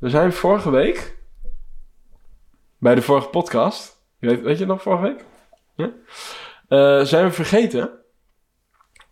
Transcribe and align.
We 0.00 0.10
zijn 0.10 0.32
vorige 0.32 0.70
week 0.70 1.18
bij 2.78 2.94
de 2.94 3.02
vorige 3.02 3.28
podcast. 3.28 4.02
Weet, 4.18 4.40
weet 4.42 4.58
je 4.58 4.66
nog 4.66 4.82
vorige 4.82 5.02
week? 5.02 5.24
Ja? 5.76 5.90
Eh, 6.68 7.04
zijn 7.04 7.24
we 7.24 7.32
vergeten 7.32 7.90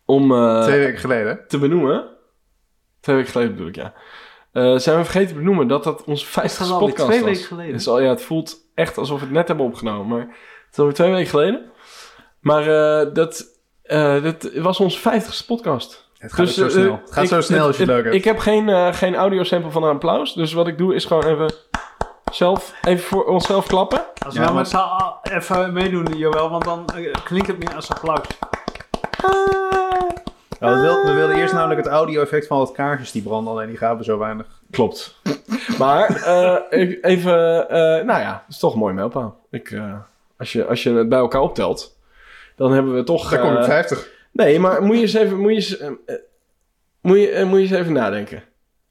om 0.04 0.32
eh, 0.32 0.62
Twee 0.62 0.78
weken 0.78 0.98
geleden. 1.00 1.44
te 1.48 1.58
benoemen. 1.58 2.08
Twee 3.00 3.16
weken 3.16 3.30
geleden 3.32 3.52
bedoel 3.52 3.68
ik, 3.68 3.76
ja. 3.76 3.94
Eh, 4.52 4.76
zijn 4.76 4.96
we 4.98 5.04
vergeten 5.04 5.28
te 5.28 5.34
benoemen 5.34 5.68
dat 5.68 5.84
dat 5.84 6.04
onze 6.04 6.26
50 6.26 6.60
is 6.64 6.70
alweer 6.70 6.88
podcast 6.88 7.08
twee 7.08 7.20
was. 7.20 7.30
weken 7.30 7.44
geleden. 7.46 7.72
Dus 7.72 7.88
al, 7.88 8.00
ja, 8.00 8.08
het 8.08 8.22
voelt 8.22 8.56
echt 8.74 8.98
alsof 8.98 9.18
we 9.18 9.24
het 9.24 9.34
net 9.34 9.48
hebben 9.48 9.66
opgenomen. 9.66 10.06
Maar 10.06 10.26
het 10.28 10.72
is 10.72 10.78
alweer 10.78 10.94
twee 10.94 11.10
weken 11.10 11.30
geleden. 11.30 11.70
Maar 12.40 12.62
eh, 12.62 13.14
dat, 13.14 13.46
eh, 13.82 14.22
dat 14.22 14.50
was 14.54 14.80
onze 14.80 14.98
50ste 14.98 15.46
podcast. 15.46 16.07
Het 16.18 16.32
gaat 16.32 16.46
Dus, 16.46 16.54
zo 16.54 16.64
eh, 16.64 16.70
snel. 16.70 17.00
Het 17.02 17.12
gaat 17.12 17.24
ik- 17.24 17.30
zo 17.30 17.40
snel 17.40 17.66
als 17.66 17.76
je 17.76 17.82
het 17.82 17.90
leuk 17.92 18.02
hebt. 18.02 18.14
Ik 18.16 18.24
heb 18.24 18.38
geen, 18.38 18.68
eh 18.68 18.92
geen 18.92 19.14
audiosample 19.16 19.70
van 19.70 19.82
een 19.82 19.90
applaus. 19.94 20.34
Dus 20.34 20.52
wat 20.52 20.66
ik 20.66 20.78
doe 20.78 20.94
is 20.94 21.04
gewoon 21.04 21.24
even 21.24 21.52
zelf 22.32 22.72
even 22.82 23.04
voor 23.04 23.24
onszelf 23.24 23.66
klappen. 23.66 23.98
Als 24.24 24.34
we 24.34 24.40
Ja, 24.40 24.50
nou 24.50 24.54
maar- 24.54 24.62
met 25.22 25.44
z'n 25.44 25.52
even 25.54 25.72
meedoen, 25.72 26.06
Joël, 26.16 26.50
want 26.50 26.64
dan 26.64 26.86
eh, 26.86 27.12
klinkt 27.24 27.46
het 27.48 27.58
meer 27.58 27.74
als 27.74 27.90
applaus. 27.90 28.26
Ja, 30.60 30.74
we, 30.74 30.80
wil- 30.80 31.04
we 31.04 31.12
wilden 31.12 31.36
eerst 31.36 31.52
namelijk 31.54 31.80
het 31.84 31.92
audio-effect 31.92 32.46
van 32.46 32.58
wat 32.58 32.72
kaarsjes 32.72 33.12
die 33.12 33.22
branden, 33.22 33.52
alleen 33.52 33.68
die 33.68 33.76
gaven 33.76 34.04
zo 34.04 34.18
weinig. 34.18 34.46
Klopt. 34.70 35.20
Maar 35.78 36.06
eh, 36.16 36.80
ik- 36.80 37.04
even, 37.04 37.68
eh, 37.68 37.78
nou 38.04 38.20
ja, 38.20 38.42
het 38.46 38.54
is 38.54 38.58
toch 38.58 38.72
een 38.72 38.78
mooi 38.78 38.94
mijlpaal. 38.94 39.36
Ik, 39.50 39.70
eh, 39.70 39.94
als, 40.38 40.52
je, 40.52 40.66
als 40.66 40.82
je 40.82 40.92
het 40.92 41.08
bij 41.08 41.18
elkaar 41.18 41.40
optelt, 41.40 41.96
dan 42.56 42.72
hebben 42.72 42.94
we 42.94 43.04
toch... 43.04 43.30
Daar 43.30 43.40
kom 43.40 43.52
ik 43.52 43.58
eh, 43.58 43.64
50. 43.64 44.08
Nee, 44.44 44.60
maar 44.60 44.82
moet 44.82 44.96
je 44.96 45.02
eens 45.02 45.14
even, 45.14 45.38
moet 45.38 45.50
je 45.50 45.56
eens, 45.56 45.78
eh, 45.78 45.88
eh, 45.88 46.20
moet 47.00 47.18
je, 47.18 47.30
eh, 47.30 47.46
moet 47.46 47.56
je 47.56 47.62
eens 47.62 47.80
even 47.80 47.92
nadenken. 47.92 48.42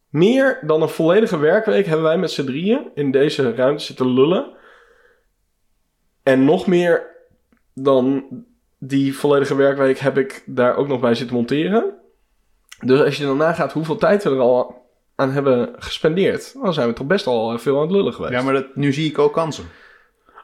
Meer 0.10 0.60
dan 0.62 0.82
een 0.82 0.90
volledige 0.90 1.38
werkweek 1.38 1.86
hebben 1.86 2.06
wij 2.06 2.18
met 2.18 2.32
z'n 2.32 2.46
drieën 2.46 2.92
in 2.94 3.12
deze 3.12 3.56
ruimte 3.56 3.84
zitten 3.84 4.14
lullen. 4.14 4.56
En 6.23 6.45
nog 6.45 6.67
meer 6.67 7.16
dan 7.73 8.26
die 8.78 9.16
volledige 9.17 9.56
werkweek 9.56 9.98
heb 9.98 10.17
ik 10.17 10.44
daar 10.45 10.76
ook 10.76 10.88
nog 10.88 11.00
bij 11.00 11.16
zitten 11.16 11.36
monteren. 11.36 11.94
Dus 12.86 13.00
als 13.00 13.17
je 13.17 13.26
dan 13.26 13.38
nagaat 13.38 13.73
hoeveel 13.73 13.98
tijd 13.98 14.23
we 14.23 14.30
er 14.30 14.39
al 14.39 14.86
aan 15.16 15.32
hebben 15.32 15.76
gespendeerd, 15.78 16.54
dan 16.61 16.73
zijn 16.73 16.88
we 16.88 16.94
toch 16.94 17.08
best 17.08 17.28
al 17.28 17.59
veel 17.59 17.76
aan 17.76 17.82
het 17.82 17.92
lullen 17.92 18.14
geweest. 18.14 18.34
Ja, 18.34 18.42
maar 18.42 18.54
dat, 18.54 18.76
nu 18.76 18.94
zie 18.94 19.09
ik 19.09 19.17
ook 19.17 19.34
kansen. 19.34 19.66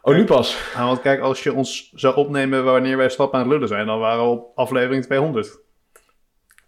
Oh, 0.05 0.15
nu 0.15 0.23
pas. 0.25 0.57
Nou, 0.75 0.87
want 0.87 1.01
kijk, 1.01 1.21
als 1.21 1.43
je 1.43 1.53
ons 1.53 1.91
zou 1.95 2.15
opnemen 2.15 2.63
wanneer 2.63 2.97
wij 2.97 3.09
slap 3.09 3.33
aan 3.33 3.39
het 3.39 3.49
lullen 3.49 3.67
zijn, 3.67 3.85
dan 3.85 3.99
waren 3.99 4.23
we 4.23 4.29
op 4.29 4.51
aflevering 4.57 5.03
200. 5.05 5.61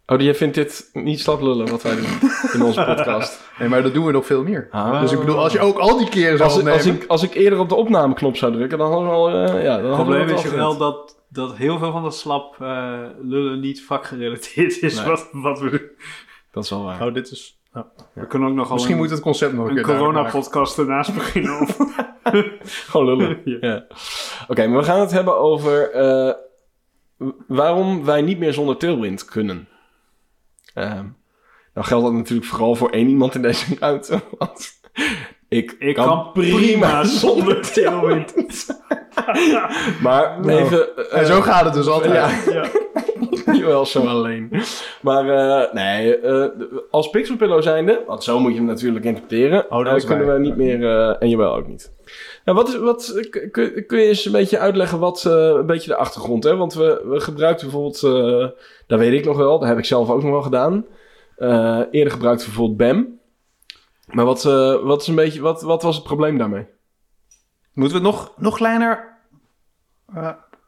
Oh, 0.08 0.22
jij 0.22 0.36
vindt 0.36 0.56
dit 0.56 0.90
niet 0.94 1.20
slap 1.20 1.42
lullen 1.42 1.70
wat 1.70 1.82
wij 1.84 1.96
doen 1.96 2.30
in 2.54 2.62
onze 2.62 2.84
podcast. 2.96 3.50
Nee, 3.60 3.70
maar 3.70 3.84
dat 3.84 3.94
doen 3.94 4.06
we 4.06 4.12
nog 4.12 4.26
veel 4.26 4.44
meer. 4.44 4.68
Ah. 4.72 5.02
Dus 5.02 5.12
ik 5.12 5.20
bedoel, 5.20 5.38
als 5.40 5.54
je 5.54 5.60
ook 5.60 5.78
al 5.78 5.98
die 5.98 6.10
keren 6.10 6.38
zou 6.38 6.50
Als, 6.50 6.60
ik- 6.60 6.66
opnemen... 6.68 6.80
als, 6.94 7.04
ik, 7.04 7.10
als 7.10 7.24
ik 7.24 7.34
eerder 7.34 7.60
op 7.60 7.70
de 7.70 7.76
opnameknop 7.76 8.36
zou 8.38 8.54
drukken, 8.54 8.78
dan 8.78 8.92
hadden 8.92 9.10
we 9.10 9.14
al... 9.16 9.30
eh, 9.30 9.36
ja, 9.64 9.78
dan 9.78 9.86
Het 9.86 9.96
hadden 9.96 10.18
we 10.18 10.24
probleem 10.26 10.36
is 10.46 10.52
wel 10.52 10.78
dat, 10.78 11.24
dat 11.30 11.56
heel 11.56 11.78
veel 11.78 11.92
van 11.92 12.04
dat 12.04 12.16
slap 12.16 12.56
eh, 12.62 13.00
lullen 13.22 13.60
niet 13.60 13.84
vakgerelateerd 13.84 14.82
is 14.82 14.96
Nee. 14.96 15.06
wat, 15.06 15.30
wat 15.32 15.60
we 15.60 15.70
doen. 15.70 15.90
Dat 16.52 16.64
is 16.64 16.70
wel 16.70 16.84
waar. 16.84 17.06
Oh, 17.08 17.14
dit 17.14 17.32
is... 17.32 17.60
nou, 17.76 17.86
We 18.14 18.28
kunnen 18.28 18.50
ook 18.50 18.56
nog 18.56 18.72
misschien 18.72 18.94
een, 18.96 19.00
moet 19.02 19.10
het 19.10 19.20
concept 19.20 19.54
nog 19.54 19.68
een, 19.70 19.78
een 19.78 19.84
corona-podcast 19.84 20.78
ernaast 20.78 21.14
beginnen. 21.14 21.60
Of, 21.62 21.78
Gewoon 22.90 23.06
lullen. 23.06 23.42
Ja. 23.46 23.58
ja. 23.62 23.86
Oké, 24.48 24.68
maar 24.68 24.78
we 24.80 24.86
gaan 24.86 25.00
het 25.00 25.12
hebben 25.12 25.38
over 25.40 25.92
eh, 25.92 26.34
waarom 27.48 28.06
wij 28.06 28.22
niet 28.22 28.40
meer 28.40 28.54
zonder 28.54 28.78
tailwind 28.78 29.26
kunnen. 29.26 29.68
Ehm, 30.74 31.06
nou 31.74 31.88
geldt 31.88 32.06
dat 32.06 32.14
natuurlijk 32.14 32.48
vooral 32.48 32.76
voor 32.76 32.90
één 32.90 33.08
iemand 33.08 33.36
in 33.36 33.42
deze 33.42 33.76
ruimte. 33.80 34.22
Want 34.38 34.72
ik, 35.50 35.76
ik 35.80 35.96
kan, 35.96 36.06
kan 36.08 36.32
prima, 36.32 36.58
prima 36.58 37.04
zonder 37.04 37.72
tailwind. 37.74 38.34
maar 40.02 40.40
Nou, 40.42 40.50
even... 40.50 41.10
eh, 41.10 41.20
En 41.20 41.26
zo 41.26 41.42
gaat 41.42 41.66
het 41.66 41.74
dus 41.74 41.88
altijd. 41.88 42.46
ja. 42.46 42.70
ja. 43.54 43.54
Jawel, 43.54 43.86
zo 43.86 44.08
alleen. 44.08 44.52
Maar 45.02 45.30
eh, 45.30 45.74
nee, 45.74 46.20
eh, 46.20 46.50
als 46.92 47.10
Pixelpillow 47.10 47.62
zijnde, 47.62 48.04
want 48.08 48.24
zo 48.24 48.40
moet 48.40 48.52
je 48.52 48.58
hem 48.58 48.68
natuurlijk 48.68 49.06
interpreteren, 49.06 49.72
Oh, 49.72 49.86
dat 49.86 50.02
eh, 50.02 50.08
kunnen 50.08 50.34
we 50.34 50.40
niet 50.40 50.56
meer, 50.56 51.12
en 51.20 51.30
jawel 51.30 51.56
ook 51.56 51.68
niet. 51.68 51.94
Nou, 52.46 52.58
wat 52.58 52.68
is, 52.68 52.78
wat, 52.78 53.28
kun, 53.30 53.86
kun 53.86 54.00
je 54.00 54.08
eens 54.08 54.26
een 54.26 54.32
beetje 54.32 54.60
uitleggen 54.60 55.00
wat 55.00 55.24
een 55.24 55.66
beetje 55.66 55.90
de 55.90 55.96
achtergrond, 55.96 56.44
hè? 56.44 56.56
Want 56.56 56.74
we, 56.74 57.02
we 57.06 57.20
gebruikten 57.20 57.70
bijvoorbeeld, 57.70 58.02
dat 58.88 59.00
weet 59.00 59.14
ik 59.14 59.26
nog 59.26 59.38
wel, 59.38 59.60
dat 59.60 59.68
heb 59.68 59.78
ik 59.78 59.86
zelf 59.86 60.10
ook 60.10 60.22
nog 60.22 60.32
wel 60.32 60.42
gedaan. 60.42 60.86
Eerder 61.92 62.12
gebruikten 62.12 62.48
we 62.48 62.54
bijvoorbeeld 62.56 62.78
BAM. 62.78 63.20
Maar 64.08 64.26
wat, 64.26 64.44
wat, 64.84 65.02
is 65.02 65.08
een 65.08 65.16
beetje, 65.16 65.42
wat, 65.42 65.62
wat 65.62 65.84
was 65.84 65.96
het 65.96 66.04
probleem 66.04 66.38
daarmee? 66.38 66.66
Moeten 67.74 68.02
we 68.02 68.08
het 68.08 68.16
nog, 68.16 68.34
nog 68.38 68.56
kleiner 68.56 69.18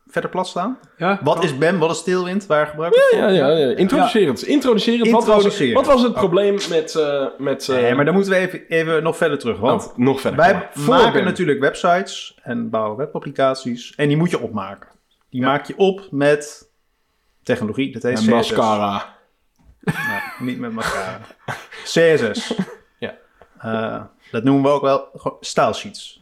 verder 0.10 0.30
plat 0.30 0.48
staan? 0.48 0.80
Ja, 0.98 1.20
Wat 1.24 1.44
is 1.44 1.58
BAM? 1.58 1.78
Wat 1.80 1.92
is 1.92 2.04
tailwind? 2.04 2.46
Waar 2.46 2.68
gebruiken 2.68 3.02
we 3.02 3.16
het 3.16 3.36
Ja, 3.36 3.48
ja, 3.48 3.58
ja. 3.58 3.76
Introducerend. 3.76 4.44
Introducerend. 4.44 5.12
Wat, 5.12 5.26
was, 5.26 5.36
Introducerend. 5.36 5.76
wat 5.76 5.86
was 5.86 6.02
het 6.04 6.14
probleem 6.14 6.54
met... 6.70 6.96
eh 6.96 7.26
met 7.38 7.70
eh, 7.70 7.76
Nee, 7.76 7.96
maar 7.96 8.06
dan 8.06 8.14
moeten 8.14 8.32
we 8.32 8.38
even, 8.38 8.68
even 8.68 9.04
nog 9.04 9.18
verder 9.18 9.38
terug. 9.40 9.60
Want 9.60 9.88
oh, 9.92 9.98
nog 9.98 10.22
verder. 10.22 10.40
wij 10.40 10.70
maken 10.88 11.24
natuurlijk 11.24 11.60
websites 11.60 12.40
en 12.44 12.70
bouwen 12.70 12.98
webapplicaties. 12.98 13.96
En 13.96 14.08
die 14.08 14.18
moet 14.18 14.30
je 14.30 14.40
opmaken. 14.40 14.90
Die 15.30 15.42
maak 15.42 15.66
je 15.66 15.78
op 15.78 16.08
met 16.12 16.70
technologie. 17.44 17.92
Dat 17.92 18.04
heet 18.04 18.14
En 18.18 18.20
CSS. 18.22 18.30
mascara. 18.30 19.06
Nee, 20.40 20.50
niet 20.50 20.60
met 20.60 20.72
mascara. 20.72 21.20
CSS. 21.84 22.54
Ja. 23.00 23.16
Eh, 23.60 24.04
dat 24.32 24.44
noemen 24.44 24.64
we 24.64 24.70
ook 24.70 24.82
wel 24.82 25.10
stylesheets. 25.40 26.22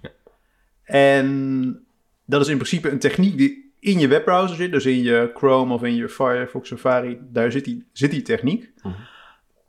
En 0.84 1.86
dat 2.26 2.42
is 2.42 2.48
in 2.48 2.56
principe 2.58 2.90
een 2.90 3.00
techniek 3.00 3.38
die 3.38 3.65
in 3.86 4.00
je 4.00 4.08
webbrowser 4.08 4.56
zit. 4.56 4.72
Dus 4.72 4.86
in 4.86 5.04
je 5.04 5.32
Chrome 5.34 5.74
of 5.74 5.84
in 5.84 5.96
je 5.96 6.10
Firefox 6.10 6.68
Safari. 6.68 7.20
Daar 7.22 7.52
zit 7.52 7.66
die, 7.66 7.88
zit 7.92 8.12
die 8.12 8.22
techniek. 8.22 8.74
Mhm. 8.82 8.94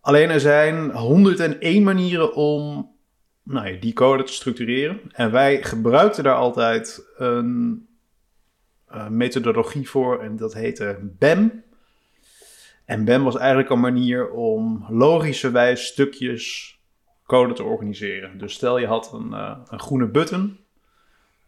Alleen 0.00 0.30
er 0.30 0.40
zijn 0.40 0.90
101 0.90 1.82
manieren 1.82 2.34
om 2.34 2.90
nou 3.42 3.68
ja, 3.68 3.80
die 3.80 3.92
code 3.92 4.22
te 4.22 4.32
structureren. 4.32 5.00
En 5.12 5.30
wij 5.30 5.62
gebruikten 5.62 6.24
daar 6.24 6.36
altijd 6.36 7.06
een 7.16 7.86
eh, 8.86 9.08
methodologie 9.08 9.88
voor. 9.88 10.22
En 10.22 10.36
dat 10.36 10.54
heette 10.54 10.98
BAM. 11.18 11.62
En 12.84 13.04
BAM 13.04 13.24
was 13.24 13.36
eigenlijk 13.36 13.70
een 13.70 13.80
manier 13.80 14.30
om 14.30 14.86
logischerwijs 14.88 15.86
stukjes 15.86 16.76
code 17.26 17.54
te 17.54 17.62
organiseren. 17.62 18.38
Dus 18.38 18.52
stel 18.52 18.78
je 18.78 18.86
had 18.86 19.12
een, 19.12 19.32
eh, 19.32 19.58
een 19.68 19.80
groene 19.80 20.06
button. 20.06 20.58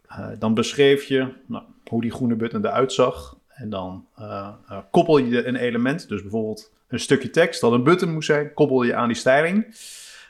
Eh, 0.07 0.29
dan 0.39 0.53
beschreef 0.53 1.03
je 1.03 1.33
nou, 1.45 1.63
hoe 1.89 2.01
die 2.01 2.11
groene 2.11 2.35
button 2.35 2.65
eruit 2.65 2.93
zag. 2.93 3.37
En 3.47 3.69
dan 3.69 4.05
eh, 4.15 4.49
eh, 4.69 4.77
koppel 4.91 5.17
je 5.17 5.45
een 5.45 5.55
element. 5.55 6.07
Dus 6.07 6.21
bijvoorbeeld 6.21 6.71
een 6.87 6.99
stukje 6.99 7.29
tekst 7.29 7.61
dat 7.61 7.71
een 7.71 7.83
button 7.83 8.13
moest 8.13 8.27
zijn. 8.27 8.53
Koppel 8.53 8.83
je 8.83 8.95
aan 8.95 9.07
die 9.07 9.17
styling. 9.17 9.75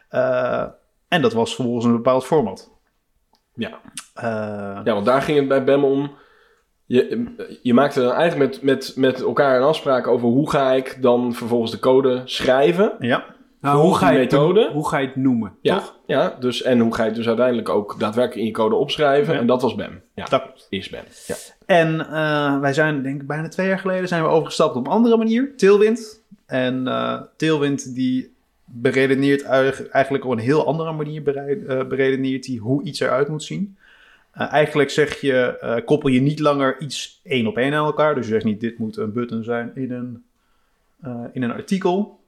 Eh, 0.10 0.66
en 1.08 1.22
dat 1.22 1.34
was 1.34 1.56
vervolgens 1.56 1.86
een 1.86 1.96
bepaald 1.96 2.26
format. 2.26 2.72
Ja. 3.54 3.80
Ja, 4.84 4.94
want 4.94 5.06
daar 5.06 5.22
ging 5.22 5.38
het 5.38 5.48
bij 5.48 5.64
BAM 5.64 5.84
om. 5.84 6.16
Je, 6.86 7.34
je 7.62 7.74
maakte 7.74 8.00
dan 8.00 8.12
eigenlijk 8.12 8.52
met, 8.52 8.64
met, 8.64 8.96
met 8.96 9.22
elkaar 9.22 9.58
een 9.58 9.68
afspraak 9.68 10.08
over 10.08 10.28
hoe 10.28 10.50
ga 10.50 10.72
ik 10.72 10.98
dan 11.02 11.34
vervolgens 11.34 11.72
de 11.72 11.80
code 11.80 12.22
schrijven. 12.26 12.96
ja. 13.00 13.38
Nou, 13.62 13.82
hoe, 13.82 13.96
ga 13.96 14.10
je 14.10 14.20
het, 14.20 14.34
hoe 14.74 14.88
ga 14.88 14.98
je 14.98 15.08
het 15.08 15.16
noemen? 15.16 15.56
Ja, 15.62 15.76
Toch? 15.76 15.96
ja 16.06 16.36
dus, 16.40 16.62
en 16.62 16.80
hoe 16.80 16.94
ga 16.94 17.02
je 17.02 17.08
het 17.08 17.18
dus 17.18 17.28
uiteindelijk 17.28 17.70
ook 17.70 18.00
daadwerkelijk 18.00 18.42
in 18.42 18.46
je 18.46 18.52
code 18.52 18.76
opschrijven. 18.76 19.34
Ja. 19.34 19.40
En 19.40 19.48
dat 19.48 19.62
was 19.62 19.76
BAM. 19.76 20.02
Ja, 20.14 20.26
Dat 20.26 20.68
is 20.70 20.90
BAM. 20.90 21.04
Ja. 21.28 21.36
En 21.66 22.00
eh, 22.00 22.60
wij 22.60 22.74
zijn, 22.74 23.04
denk 23.04 23.22
ik, 23.22 23.28
bijna 23.28 23.48
twee 23.48 23.68
jaar 23.68 23.80
geleden 23.80 24.08
zijn 24.08 24.24
we 24.24 24.30
overgestapt 24.30 24.76
op 24.76 24.86
een 24.86 24.92
andere 24.92 25.18
manier, 25.18 25.54
Tailwind. 25.58 26.24
En 26.46 26.88
eh 26.88 27.22
Tailwind 27.36 27.96
die 27.96 28.34
beredeneert 28.66 29.44
eigenlijk 29.92 30.26
op 30.26 30.32
een 30.32 30.40
heel 30.40 30.66
andere 30.66 30.92
manier 30.92 31.38
eh, 31.38 31.88
beredeneert 31.88 32.44
die 32.44 32.60
hoe 32.60 32.84
iets 32.84 33.00
eruit 33.00 33.28
moet 33.28 33.44
zien. 33.44 33.78
Eigenlijk 34.34 34.90
zeg 34.90 35.22
je, 35.22 35.82
koppel 35.86 36.10
je 36.10 36.22
niet 36.22 36.40
langer 36.40 36.80
iets 36.80 37.20
één 37.24 37.48
op 37.48 37.58
één 37.58 37.74
aan 37.74 37.86
elkaar. 37.86 38.16
Dus 38.16 38.26
je 38.26 38.32
zegt 38.32 38.46
niet, 38.46 38.60
dit 38.60 38.78
moet 38.78 38.98
een 38.98 39.14
button 39.14 39.44
zijn 39.44 39.72
in 39.76 39.92
een, 39.92 40.24
in 41.34 41.44
een 41.44 41.52
artikel. 41.52 42.19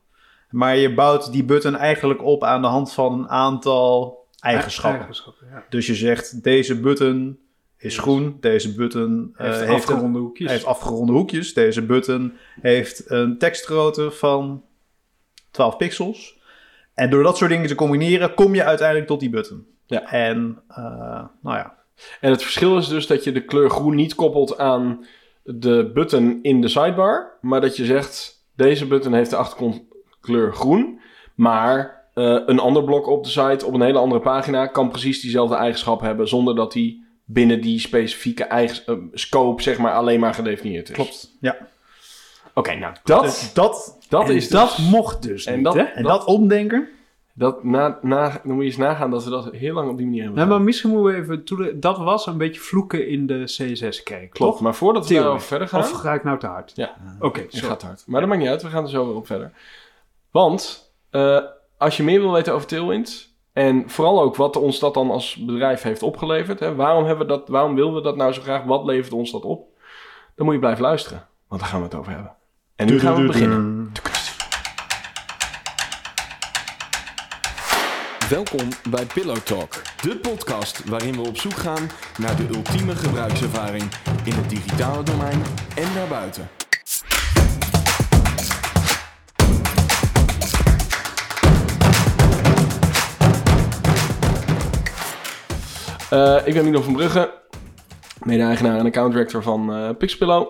Maar 0.52 0.78
je 0.78 0.94
bouwt 0.94 1.32
die 1.32 1.44
button 1.44 1.76
eigenlijk 1.76 2.24
op 2.24 2.44
aan 2.44 2.62
de 2.62 2.68
hand 2.68 2.94
van 2.94 3.14
een 3.20 3.30
aantal 3.30 4.20
eigenschappen. 4.40 5.00
Eigenschappen, 5.00 5.48
ja. 5.52 5.64
Dus 5.70 5.88
je 5.88 5.96
zegt, 5.96 6.44
deze 6.44 6.80
button 6.80 7.40
is 7.78 7.98
groen, 7.98 8.38
deze 8.40 8.76
button 8.76 9.34
eh, 9.38 9.60
Heeft 9.60 9.90
een- 9.90 10.16
hoekjes. 10.16 10.52
heeft 10.52 10.66
afgeronde 10.66 11.12
hoekjes, 11.12 11.54
deze 11.54 11.82
button 11.86 12.34
heeft 12.62 13.10
een 13.10 13.38
tekstgrootte 13.38 14.12
van 14.12 14.64
12 15.52 15.78
pixels. 15.78 16.40
En 16.94 17.10
door 17.10 17.24
dat 17.24 17.38
soort 17.38 17.50
dingen 17.52 17.68
te 17.68 17.76
combineren, 17.76 18.34
kom 18.34 18.56
je 18.56 18.64
uiteindelijk 18.64 19.08
tot 19.08 19.20
die 19.20 19.30
button. 19.30 19.66
Ja. 19.86 20.12
En, 20.12 20.62
eh, 20.68 20.76
nou 21.42 21.58
ja, 21.58 21.80
En 22.22 22.32
het 22.32 22.42
verschil 22.42 22.78
is 22.78 22.88
dus 22.88 23.08
dat 23.08 23.24
je 23.24 23.32
de 23.32 23.46
kleur 23.46 23.70
groen 23.70 23.96
niet 23.96 24.16
koppelt 24.16 24.58
aan 24.58 25.06
de 25.44 25.92
button 25.94 26.40
in 26.42 26.62
de 26.62 26.68
sidebar. 26.68 27.38
Maar 27.42 27.62
dat 27.62 27.76
je 27.78 27.86
zegt, 27.86 28.46
deze 28.56 28.88
button 28.88 29.14
heeft 29.14 29.30
de 29.30 29.36
achtergrondkleur 30.22 30.54
groen. 30.54 31.00
Maar 31.36 32.02
eh, 32.14 32.38
een 32.46 32.60
ander 32.60 32.84
blok 32.84 33.08
op 33.08 33.24
de 33.24 33.30
site, 33.30 33.66
op 33.66 33.74
een 33.74 33.82
hele 33.82 33.98
andere 34.00 34.22
pagina, 34.22 34.68
kan 34.68 34.90
precies 34.90 35.22
diezelfde 35.22 35.56
eigenschap 35.56 36.02
hebben, 36.02 36.28
zonder 36.28 36.56
dat 36.56 36.72
die 36.72 37.06
binnen 37.26 37.62
die 37.62 37.80
specifieke 37.80 38.44
eigen, 38.44 38.84
eh, 38.86 38.96
scope, 39.14 39.62
zeg 39.62 39.78
maar, 39.78 39.94
alleen 39.94 40.20
maar 40.20 40.34
gedefinieerd 40.34 40.90
is. 40.90 40.96
Klopt. 40.96 41.38
Ja. 41.42 41.58
Oké, 42.54 42.76
nou, 42.76 42.94
dat, 43.04 43.24
Dus 43.24 43.54
dat, 43.54 43.98
dat 44.10 44.30
is 44.30 44.50
dat 44.50 44.76
dus- 44.76 44.90
mocht 44.90 45.22
dus 45.24 45.46
En 45.46 45.56
niet, 45.56 45.64
dat- 45.64 45.74
hè? 45.76 45.82
en 45.82 46.04
dat 46.04 46.26
omdenken. 46.26 46.88
Dat 47.34 47.64
na, 47.64 48.00
na, 48.02 48.30
dan 48.44 48.54
moet 48.54 48.64
je 48.64 48.70
eens 48.70 48.78
nagaan 48.78 49.12
dat 49.12 49.24
we 49.24 49.30
dat 49.30 49.52
heel 49.52 49.74
lang 49.74 49.90
op 49.90 49.98
die 49.98 50.06
manier 50.06 50.22
hebben 50.24 50.40
gedaan. 50.42 50.56
maar 50.58 50.66
misschien 50.66 50.90
moeten 50.90 51.28
we 51.28 51.36
even 51.44 51.80
Dat 51.80 51.98
was 51.98 52.26
een 52.26 52.38
beetje 52.38 52.62
vloeken 52.62 53.08
in 53.08 53.28
de 53.28 53.44
CSS-kerk, 53.44 54.30
Klopt, 54.32 54.52
toch? 54.54 54.62
maar 54.62 54.76
voordat 54.76 55.08
we 55.08 55.14
daarover 55.14 55.42
verder 55.48 55.68
gaan... 55.68 55.80
Of 55.80 55.92
ga 55.92 56.14
ik 56.14 56.24
nou 56.24 56.40
te 56.40 56.46
hard? 56.48 56.72
Ja. 56.76 56.96
Oké, 57.20 57.46
sorry. 57.48 57.68
gaat 57.68 57.82
hard. 57.82 58.04
Maar 58.08 58.20
dat 58.20 58.30
maakt 58.30 58.42
niet 58.42 58.50
uit, 58.50 58.62
we 58.62 58.68
gaan 58.70 58.84
er 58.84 58.90
zo 58.90 59.06
weer 59.08 59.16
op 59.16 59.26
verder. 59.26 59.52
Want 60.32 60.94
eh, 61.10 61.40
als 61.78 61.98
je 61.98 62.04
meer 62.04 62.20
wil 62.20 62.32
weten 62.32 62.54
over 62.54 62.68
Tailwind... 62.68 63.36
en 63.54 63.90
vooral 63.90 64.22
ook 64.22 64.36
wat 64.36 64.56
ons 64.56 64.80
dat 64.80 64.94
dan 64.94 65.12
als 65.12 65.36
bedrijf 65.36 65.82
heeft 65.82 66.04
opgeleverd... 66.04 66.60
Hè, 66.60 66.76
waarom, 66.76 67.06
hebben 67.06 67.28
we 67.28 67.34
dat, 67.34 67.48
waarom 67.48 67.76
willen 67.76 67.94
we 67.94 68.02
dat 68.02 68.16
nou 68.16 68.34
zo 68.34 68.42
graag? 68.42 68.64
Wat 68.64 68.86
levert 68.86 69.14
ons 69.14 69.32
dat 69.32 69.44
op? 69.44 69.68
Dan 70.36 70.46
moet 70.46 70.54
je 70.54 70.60
blijven 70.60 70.84
luisteren, 70.84 71.28
want 71.48 71.62
daar 71.62 71.70
gaan 71.70 71.80
we 71.80 71.86
het 71.86 71.96
over 71.96 72.12
hebben. 72.12 72.36
En 72.76 72.88
nu 72.88 73.00
gaan 73.00 73.16
we 73.16 73.28
beginnen. 73.28 73.92
Welkom 78.30 78.70
bij 78.90 79.06
Pillow 79.06 79.38
Talk, 79.38 79.82
de 80.02 80.18
podcast 80.18 80.90
waarin 80.90 81.14
we 81.14 81.28
op 81.28 81.38
zoek 81.38 81.56
gaan 81.56 81.90
naar 82.18 82.36
de 82.36 82.48
ultieme 82.48 82.96
gebruikservaring 82.96 83.84
in 84.24 84.34
het 84.34 84.50
digitale 84.50 85.04
domein 85.04 85.42
en 85.76 85.94
daarbuiten. 85.94 86.61
Eh, 96.12 96.42
ik 96.46 96.54
ben 96.54 96.64
Milo 96.66 96.82
van 96.82 96.94
Brugge, 96.94 97.34
mede-eigenaar 98.24 98.78
en 98.78 98.86
account 98.86 99.14
director 99.14 99.44
van 99.44 99.74
eh 99.74 99.90
Pixpillow. 99.98 100.48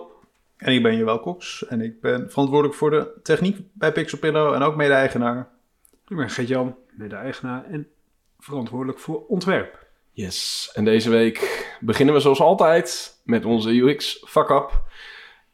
En 0.56 0.72
ik 0.72 0.82
ben 0.82 0.96
Jewel 0.96 1.20
Cox. 1.20 1.66
En 1.66 1.80
ik 1.80 2.00
ben 2.00 2.30
verantwoordelijk 2.30 2.78
voor 2.78 2.90
de 2.90 3.20
techniek 3.22 3.58
bij 3.72 3.92
Pixelpillow 3.92 4.54
en 4.54 4.62
ook 4.62 4.76
mede-eigenaar. 4.76 5.48
Ik 6.08 6.16
ben 6.16 6.30
Gert-Jan, 6.30 6.76
mede-eigenaar 6.90 7.64
en 7.64 7.88
verantwoordelijk 8.38 8.98
voor 8.98 9.26
ontwerp. 9.26 9.86
Yes, 10.12 10.70
en 10.74 10.84
deze 10.84 11.10
week 11.10 11.66
beginnen 11.80 12.14
we 12.14 12.20
zoals 12.20 12.40
altijd 12.40 13.20
met 13.24 13.44
onze 13.44 13.70
UX 13.70 14.24
fuck-up. 14.26 14.82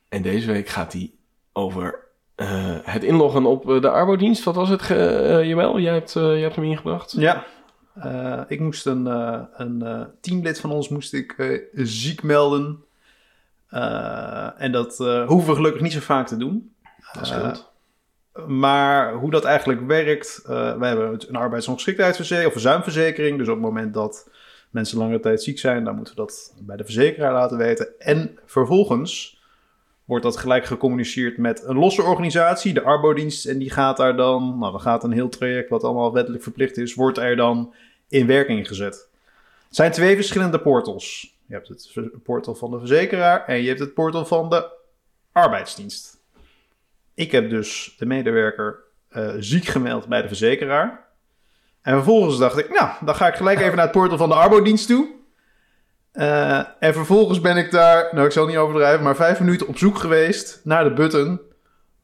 En 0.09 0.23
deze 0.23 0.53
week 0.53 0.69
gaat 0.69 0.91
die 0.93 1.19
over 1.53 2.07
eh, 2.35 2.77
het 2.83 3.05
inloggen 3.05 3.47
op 3.47 3.65
de 3.67 3.91
Arbodienst. 3.91 4.45
Wat 4.45 4.55
was 4.55 4.69
het, 4.69 4.91
eh, 4.91 5.45
Jawel? 5.45 5.79
Jij 5.79 5.93
hebt, 5.93 6.17
eh, 6.17 6.23
jij 6.23 6.41
hebt 6.41 6.57
hem 6.57 6.65
ingebracht. 6.65 7.13
Ja, 7.13 7.45
eh, 8.01 8.41
ik 8.49 8.61
moest 8.61 8.87
een, 8.87 9.07
eh, 9.07 9.41
een 9.53 9.83
eh, 9.83 10.03
teamlid 10.21 10.61
van 10.61 10.71
ons 10.71 10.89
moest 10.89 11.13
ik 11.13 11.63
ziek 11.73 12.23
melden. 12.23 12.83
En 14.57 14.73
dat 14.73 14.97
hoeven 15.27 15.49
we 15.49 15.55
gelukkig 15.55 15.81
niet 15.81 15.93
zo 15.93 16.01
vaak 16.01 16.27
te 16.27 16.37
doen. 16.37 16.73
Dat. 17.13 17.71
Maar 18.47 19.13
hoe 19.13 19.31
dat 19.31 19.45
eigenlijk 19.45 19.87
werkt, 19.87 20.43
wij 20.47 20.89
hebben 20.89 21.21
een 21.29 21.37
arbeidsongeschiktheidsverzekering 21.37 22.47
of 22.47 22.53
verzuimverzekering. 22.53 23.39
Dus 23.39 23.49
op 23.49 23.55
het 23.55 23.65
moment 23.65 23.95
dat 23.95 24.31
mensen 24.71 24.99
langere 24.99 25.21
tijd 25.21 25.43
ziek 25.43 25.59
zijn, 25.59 25.85
dan 25.85 25.95
moeten 25.97 26.15
we 26.15 26.21
dat 26.21 26.55
bij 26.61 26.77
de 26.77 26.85
verzekeraar 26.85 27.33
laten 27.33 27.57
weten. 27.57 27.99
En 27.99 28.39
vervolgens 28.47 29.39
wordt 30.09 30.25
dat 30.25 30.37
gelijk 30.37 30.65
gecommuniceerd 30.65 31.39
met 31.39 31.65
een 31.65 31.77
losse 31.77 32.03
organisatie, 32.03 32.75
de 32.75 32.83
Arbodienst. 32.83 33.47
En 33.47 33.59
die 33.59 33.71
gaat 33.71 33.97
daar 33.97 34.17
dan, 34.17 34.59
nou 34.59 34.73
dan 34.73 34.81
gaat 34.81 35.05
een 35.05 35.13
heel 35.13 35.29
traject 35.29 35.69
wat 35.69 35.85
allemaal 35.85 36.13
wettelijk 36.13 36.43
verplicht 36.43 36.77
is, 36.77 36.95
wordt 36.95 37.19
er 37.19 37.37
dan 37.37 37.75
in 38.09 38.27
werking 38.27 38.69
gezet. 38.69 39.09
Het 39.67 39.77
zijn 39.77 39.93
twee 39.93 40.15
verschillende 40.15 40.61
portals. 40.61 41.37
Je 41.47 41.55
hebt 41.55 41.69
het 41.69 42.23
portal 42.23 42.55
van 42.55 42.71
de 42.71 42.79
verzekeraar 42.79 43.45
en 43.45 43.63
je 43.63 43.69
hebt 43.69 43.81
het 43.81 43.95
portal 43.95 44.27
van 44.27 44.51
de 44.51 44.71
arbeidsdienst. 45.33 46.17
Ik 47.15 47.33
heb 47.33 47.51
dus 47.51 47.95
de 47.99 48.07
medewerker 48.07 48.79
eh, 49.09 49.31
ziek 49.39 49.65
gemeld 49.65 50.07
bij 50.07 50.23
de 50.23 50.29
verzekeraar. 50.29 51.07
En 51.83 51.95
vervolgens 51.95 52.39
dacht 52.39 52.59
ik, 52.59 52.71
nou, 52.71 52.91
dan 53.05 53.15
ga 53.15 53.29
ik 53.29 53.35
gelijk 53.35 53.61
even 53.61 53.77
naar 53.77 53.85
het 53.85 53.95
portal 53.95 54.19
van 54.19 54.29
de 54.29 54.35
Arbodienst 54.35 54.87
toe. 54.87 55.09
Eh, 56.13 56.59
en 56.79 56.93
vervolgens 56.93 57.41
ben 57.41 57.57
ik 57.57 57.71
daar, 57.71 58.09
nou 58.13 58.27
ik 58.27 58.33
zal 58.33 58.47
niet 58.47 58.57
overdrijven, 58.57 59.05
maar 59.05 59.17
vijf 59.17 59.41
minuten 59.41 59.69
op 59.69 59.79
zoek 59.79 59.99
geweest 59.99 60.61
naar 60.65 60.85
de 60.85 60.93
button 60.93 61.41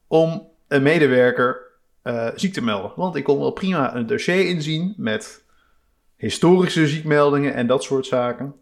om 0.07 0.49
een 0.69 0.83
medewerker 0.83 1.61
eh, 2.03 2.29
ziek 2.35 2.53
te 2.53 2.63
melden. 2.63 2.93
Want 2.97 3.17
ik 3.17 3.25
kon 3.25 3.39
wel 3.39 3.51
prima 3.51 3.95
een 3.95 4.07
dossier 4.07 4.49
inzien 4.49 4.95
met 4.97 5.44
historische 6.17 6.87
ziekmeldingen 6.87 7.55
en 7.55 7.67
dat 7.67 7.83
soort 7.83 8.07
zaken. 8.07 8.55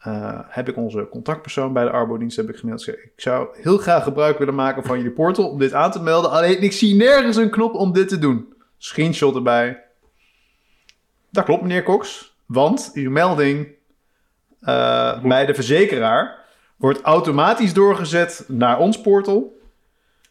Eh, 0.00 0.38
heb 0.48 0.68
ik 0.68 0.76
onze 0.76 1.08
contactpersoon 1.10 1.72
bij 1.72 1.84
de 1.84 1.90
Arbodienst 1.90 2.36
heb 2.36 2.48
ik 2.48 2.56
gemaild. 2.56 2.88
Ik 2.88 3.12
zou 3.16 3.48
heel 3.52 3.78
graag 3.78 4.02
gebruik 4.02 4.38
willen 4.38 4.54
maken 4.54 4.84
van 4.84 4.96
jullie 4.96 5.12
portal 5.12 5.48
om 5.48 5.58
dit 5.58 5.72
aan 5.72 5.90
te 5.90 6.02
melden. 6.02 6.30
Alleen 6.30 6.62
ik 6.62 6.72
zie 6.72 6.94
nergens 6.94 7.36
een 7.36 7.50
knop 7.50 7.74
om 7.74 7.92
dit 7.92 8.08
te 8.08 8.18
doen. 8.18 8.54
Screenshot 8.78 9.34
erbij. 9.34 9.82
Dat 11.30 11.44
klopt, 11.44 11.62
meneer 11.62 11.82
Cox. 11.82 12.34
Want 12.46 12.90
uw 12.94 13.10
melding 13.10 13.68
eh, 14.60 15.22
bij 15.22 15.46
de 15.46 15.54
verzekeraar 15.54 16.38
wordt 16.76 17.00
automatisch 17.00 17.74
doorgezet 17.74 18.44
naar 18.48 18.78
ons 18.78 19.00
portal. 19.00 19.58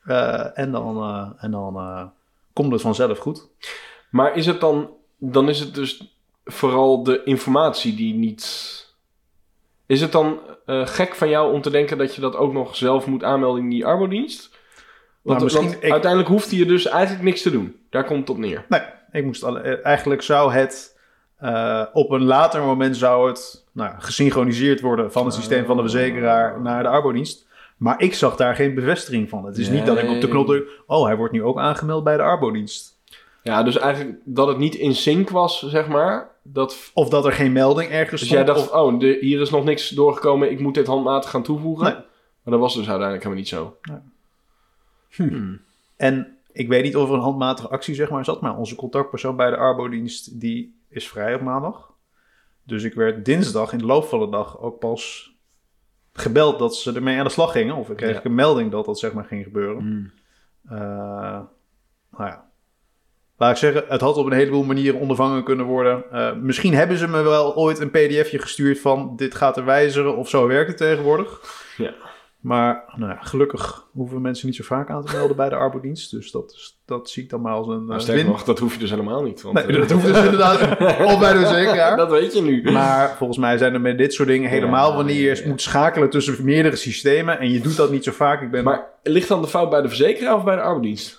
Eh, 0.03 0.57
en 0.57 0.71
dan, 0.71 1.35
en 1.37 1.51
dan 1.51 2.11
komt 2.53 2.71
het 2.71 2.81
vanzelf 2.81 3.17
goed. 3.17 3.47
Maar 4.09 4.35
is 4.35 4.45
het 4.45 4.59
dan, 4.59 4.89
dan 5.17 5.49
is 5.49 5.59
het 5.59 5.75
dus 5.75 6.19
vooral 6.51 7.03
de 7.03 7.21
informatie 7.23 7.95
die 7.95 8.13
niet... 8.13 8.77
Is 9.85 10.01
het 10.01 10.11
dan 10.11 10.39
eh, 10.65 10.87
gek 10.87 11.15
van 11.15 11.29
jou 11.29 11.53
om 11.53 11.61
te 11.61 11.69
denken 11.69 11.97
dat 11.97 12.15
je 12.15 12.21
dat 12.21 12.35
ook 12.35 12.53
nog 12.53 12.75
zelf 12.75 13.05
moet 13.05 13.23
aanmelden 13.23 13.61
in 13.63 13.69
die 13.69 13.85
Arbodienst? 13.85 14.49
Want, 15.21 15.39
Nou, 15.39 15.43
misschien- 15.43 15.65
want 15.71 15.83
ik- 15.83 15.91
uiteindelijk 15.91 16.29
hoeft 16.31 16.51
je 16.51 16.65
dus 16.65 16.85
eigenlijk 16.87 17.23
niks 17.23 17.41
te 17.41 17.51
doen. 17.51 17.75
Daar 17.89 18.03
komt 18.05 18.19
het 18.19 18.29
op 18.29 18.37
neer. 18.37 18.65
Nee, 18.69 18.81
ik 19.11 19.25
moest 19.25 19.43
alle, 19.43 19.59
eh, 19.59 19.85
eigenlijk 19.85 20.21
zou 20.21 20.53
het 20.53 20.97
eh, 21.37 21.83
op 21.93 22.11
een 22.11 22.23
later 22.23 22.61
moment 22.61 22.97
zou 22.97 23.27
het 23.29 23.65
nou, 23.71 23.93
gesynchroniseerd 23.99 24.81
worden 24.81 25.11
van 25.11 25.25
het 25.25 25.33
systeem 25.33 25.65
van 25.65 25.75
de 25.75 25.81
verzekeraar 25.81 26.61
naar 26.61 26.83
de 26.83 26.89
arbodienst. 26.89 27.47
Maar 27.77 28.01
ik 28.01 28.13
zag 28.13 28.35
daar 28.35 28.55
geen 28.55 28.73
bevestiging 28.75 29.29
van. 29.29 29.45
Het 29.45 29.57
is 29.57 29.69
niet 29.69 29.85
dat 29.85 29.97
ik 29.97 30.09
op 30.09 30.21
de 30.21 30.27
knop 30.27 30.45
druk, 30.47 30.69
oh 30.87 31.05
hij 31.05 31.15
wordt 31.15 31.33
nu 31.33 31.43
ook 31.43 31.57
aangemeld 31.57 32.03
bij 32.03 32.17
de 32.17 32.23
arbodienst. 32.23 32.98
Ja, 33.44 33.63
dus 33.63 33.77
eigenlijk 33.77 34.18
dat 34.24 34.47
het 34.47 34.57
niet 34.57 34.75
in 34.75 34.95
sync 34.95 35.30
was, 35.30 35.59
zeg 35.69 35.88
maar. 35.88 36.30
Dat, 36.44 36.91
Of 36.94 37.09
dat 37.09 37.25
er 37.25 37.31
geen 37.31 37.51
melding 37.51 37.91
ergens 37.91 38.09
dus 38.21 38.30
stond. 38.30 38.45
jij 38.45 38.54
dacht, 38.56 38.71
of- 38.71 38.75
oh, 38.80 38.99
de, 38.99 39.18
hier 39.21 39.42
is 39.42 39.49
nog 39.49 39.63
niks 39.63 39.90
doorgekomen. 39.90 40.52
Ik 40.52 40.59
moet 40.59 40.73
dit 40.73 40.87
handmatig 40.87 41.30
gaan 41.30 41.44
toevoegen. 41.44 41.85
Nee. 41.85 41.94
Maar 42.44 42.54
dat 42.54 42.59
was 42.59 42.75
dus 42.75 42.90
uiteindelijk 42.90 43.23
helemaal 43.23 43.44
niet 43.44 43.47
zo. 43.47 43.78
En 45.95 46.37
ik 46.52 46.68
weet 46.68 46.83
niet 46.83 46.95
of 46.95 47.07
er 47.09 47.13
een 47.16 47.19
handmatige 47.21 47.68
actie 47.69 47.95
zeg 47.95 48.09
maar 48.09 48.25
zat, 48.25 48.42
maar 48.42 48.57
onze 48.57 48.75
contactpersoon 48.75 49.35
bij 49.35 49.49
de 49.49 49.57
arbodienst 49.57 50.40
die 50.40 50.75
is 50.90 51.07
vrij 51.07 51.35
op 51.35 51.42
maandag. 51.42 51.92
Dus 52.63 52.83
ik 52.83 52.94
werd 52.94 53.25
dinsdag 53.25 53.71
in 53.71 53.78
de 53.78 53.85
loop 53.85 54.06
van 54.06 54.19
de 54.19 54.30
dag 54.30 54.59
ook 54.59 54.80
pas 54.80 55.33
gebeld 56.13 56.59
dat 56.59 56.75
ze 56.75 56.94
ermee 56.94 57.18
aan 57.18 57.23
de 57.25 57.30
slag 57.31 57.52
gingen. 57.52 57.75
Of 57.75 57.90
ik 57.90 57.97
kreeg 57.97 58.16
Ja. 58.16 58.21
een 58.25 58.35
melding 58.35 58.71
dat 58.71 58.85
dat 58.85 58.99
zeg 58.99 59.13
maar 59.13 59.25
ging 59.25 59.44
gebeuren. 59.44 59.81
Hmm. 59.81 60.11
Eh, 60.69 61.40
nou 62.11 62.30
ja. 62.30 62.48
Laat 63.39 63.51
ik 63.51 63.57
zeggen, 63.57 63.83
het 63.87 64.01
had 64.01 64.17
op 64.17 64.25
een 64.25 64.31
heleboel 64.31 64.63
manieren 64.63 64.99
ondervangen 64.99 65.43
kunnen 65.43 65.65
worden. 65.65 66.03
Eh, 66.11 66.33
misschien 66.33 66.73
hebben 66.73 66.97
ze 66.97 67.07
me 67.07 67.21
wel 67.21 67.55
ooit 67.55 67.79
een 67.79 67.89
pdfje 67.89 68.39
gestuurd 68.39 68.79
van 68.79 69.13
dit 69.15 69.35
gaat 69.35 69.57
er 69.57 69.65
wijzigen 69.65 70.17
of 70.17 70.29
zo 70.29 70.47
werkt 70.47 70.67
het 70.67 70.77
tegenwoordig. 70.77 71.41
Ja. 71.77 71.93
Maar 72.39 72.83
nou 72.95 73.11
ja, 73.11 73.17
gelukkig 73.21 73.85
hoeven 73.91 74.21
mensen 74.21 74.47
niet 74.47 74.55
zo 74.55 74.63
vaak 74.63 74.89
aan 74.89 75.05
te 75.05 75.15
melden 75.15 75.35
bij 75.35 75.49
de 75.49 75.55
arbodienst. 75.55 76.11
Dus 76.11 76.31
dat, 76.31 76.75
dat 76.85 77.09
zie 77.09 77.23
ik 77.23 77.29
dan 77.29 77.41
maar 77.41 77.53
als 77.53 77.67
een 77.67 77.83
sterker 78.01 78.23
win. 78.23 78.31
nog, 78.31 78.43
dat 78.43 78.59
hoef 78.59 78.73
je 78.73 78.79
dus 78.79 78.89
helemaal 78.89 79.23
niet. 79.23 79.41
Want, 79.41 79.55
Nee, 79.55 79.65
eh, 79.65 79.77
dat 79.77 79.91
hoeft 79.91 80.05
dus 80.05 80.23
inderdaad 80.23 80.61
of 81.13 81.19
bij 81.19 81.33
de 81.33 81.39
verzekeraar. 81.39 81.97
dat 81.97 82.09
weet 82.09 82.33
je 82.33 82.41
nu. 82.41 82.71
Maar 82.71 83.15
volgens 83.17 83.39
mij 83.39 83.57
zijn 83.57 83.73
er 83.73 83.81
met 83.81 83.97
dit 83.97 84.13
soort 84.13 84.27
dingen 84.27 84.49
helemaal 84.49 84.89
Ja, 84.89 84.95
wanneer 84.95 85.21
je 85.21 85.35
ja, 85.35 85.47
moet 85.47 85.61
schakelen 85.61 86.09
tussen 86.09 86.35
meerdere 86.43 86.75
systemen. 86.75 87.39
En 87.39 87.51
je 87.51 87.59
doet 87.59 87.75
dat 87.75 87.91
niet 87.91 88.03
zo 88.03 88.11
vaak. 88.11 88.41
Ik 88.41 88.51
ben, 88.51 88.63
Maar 88.63 88.85
ligt 89.03 89.27
dan 89.27 89.41
de 89.41 89.47
fout 89.47 89.69
bij 89.69 89.81
de 89.81 89.87
verzekeraar 89.87 90.35
of 90.35 90.43
bij 90.43 90.55
de 90.55 90.61
arbeidsdienst? 90.61 91.19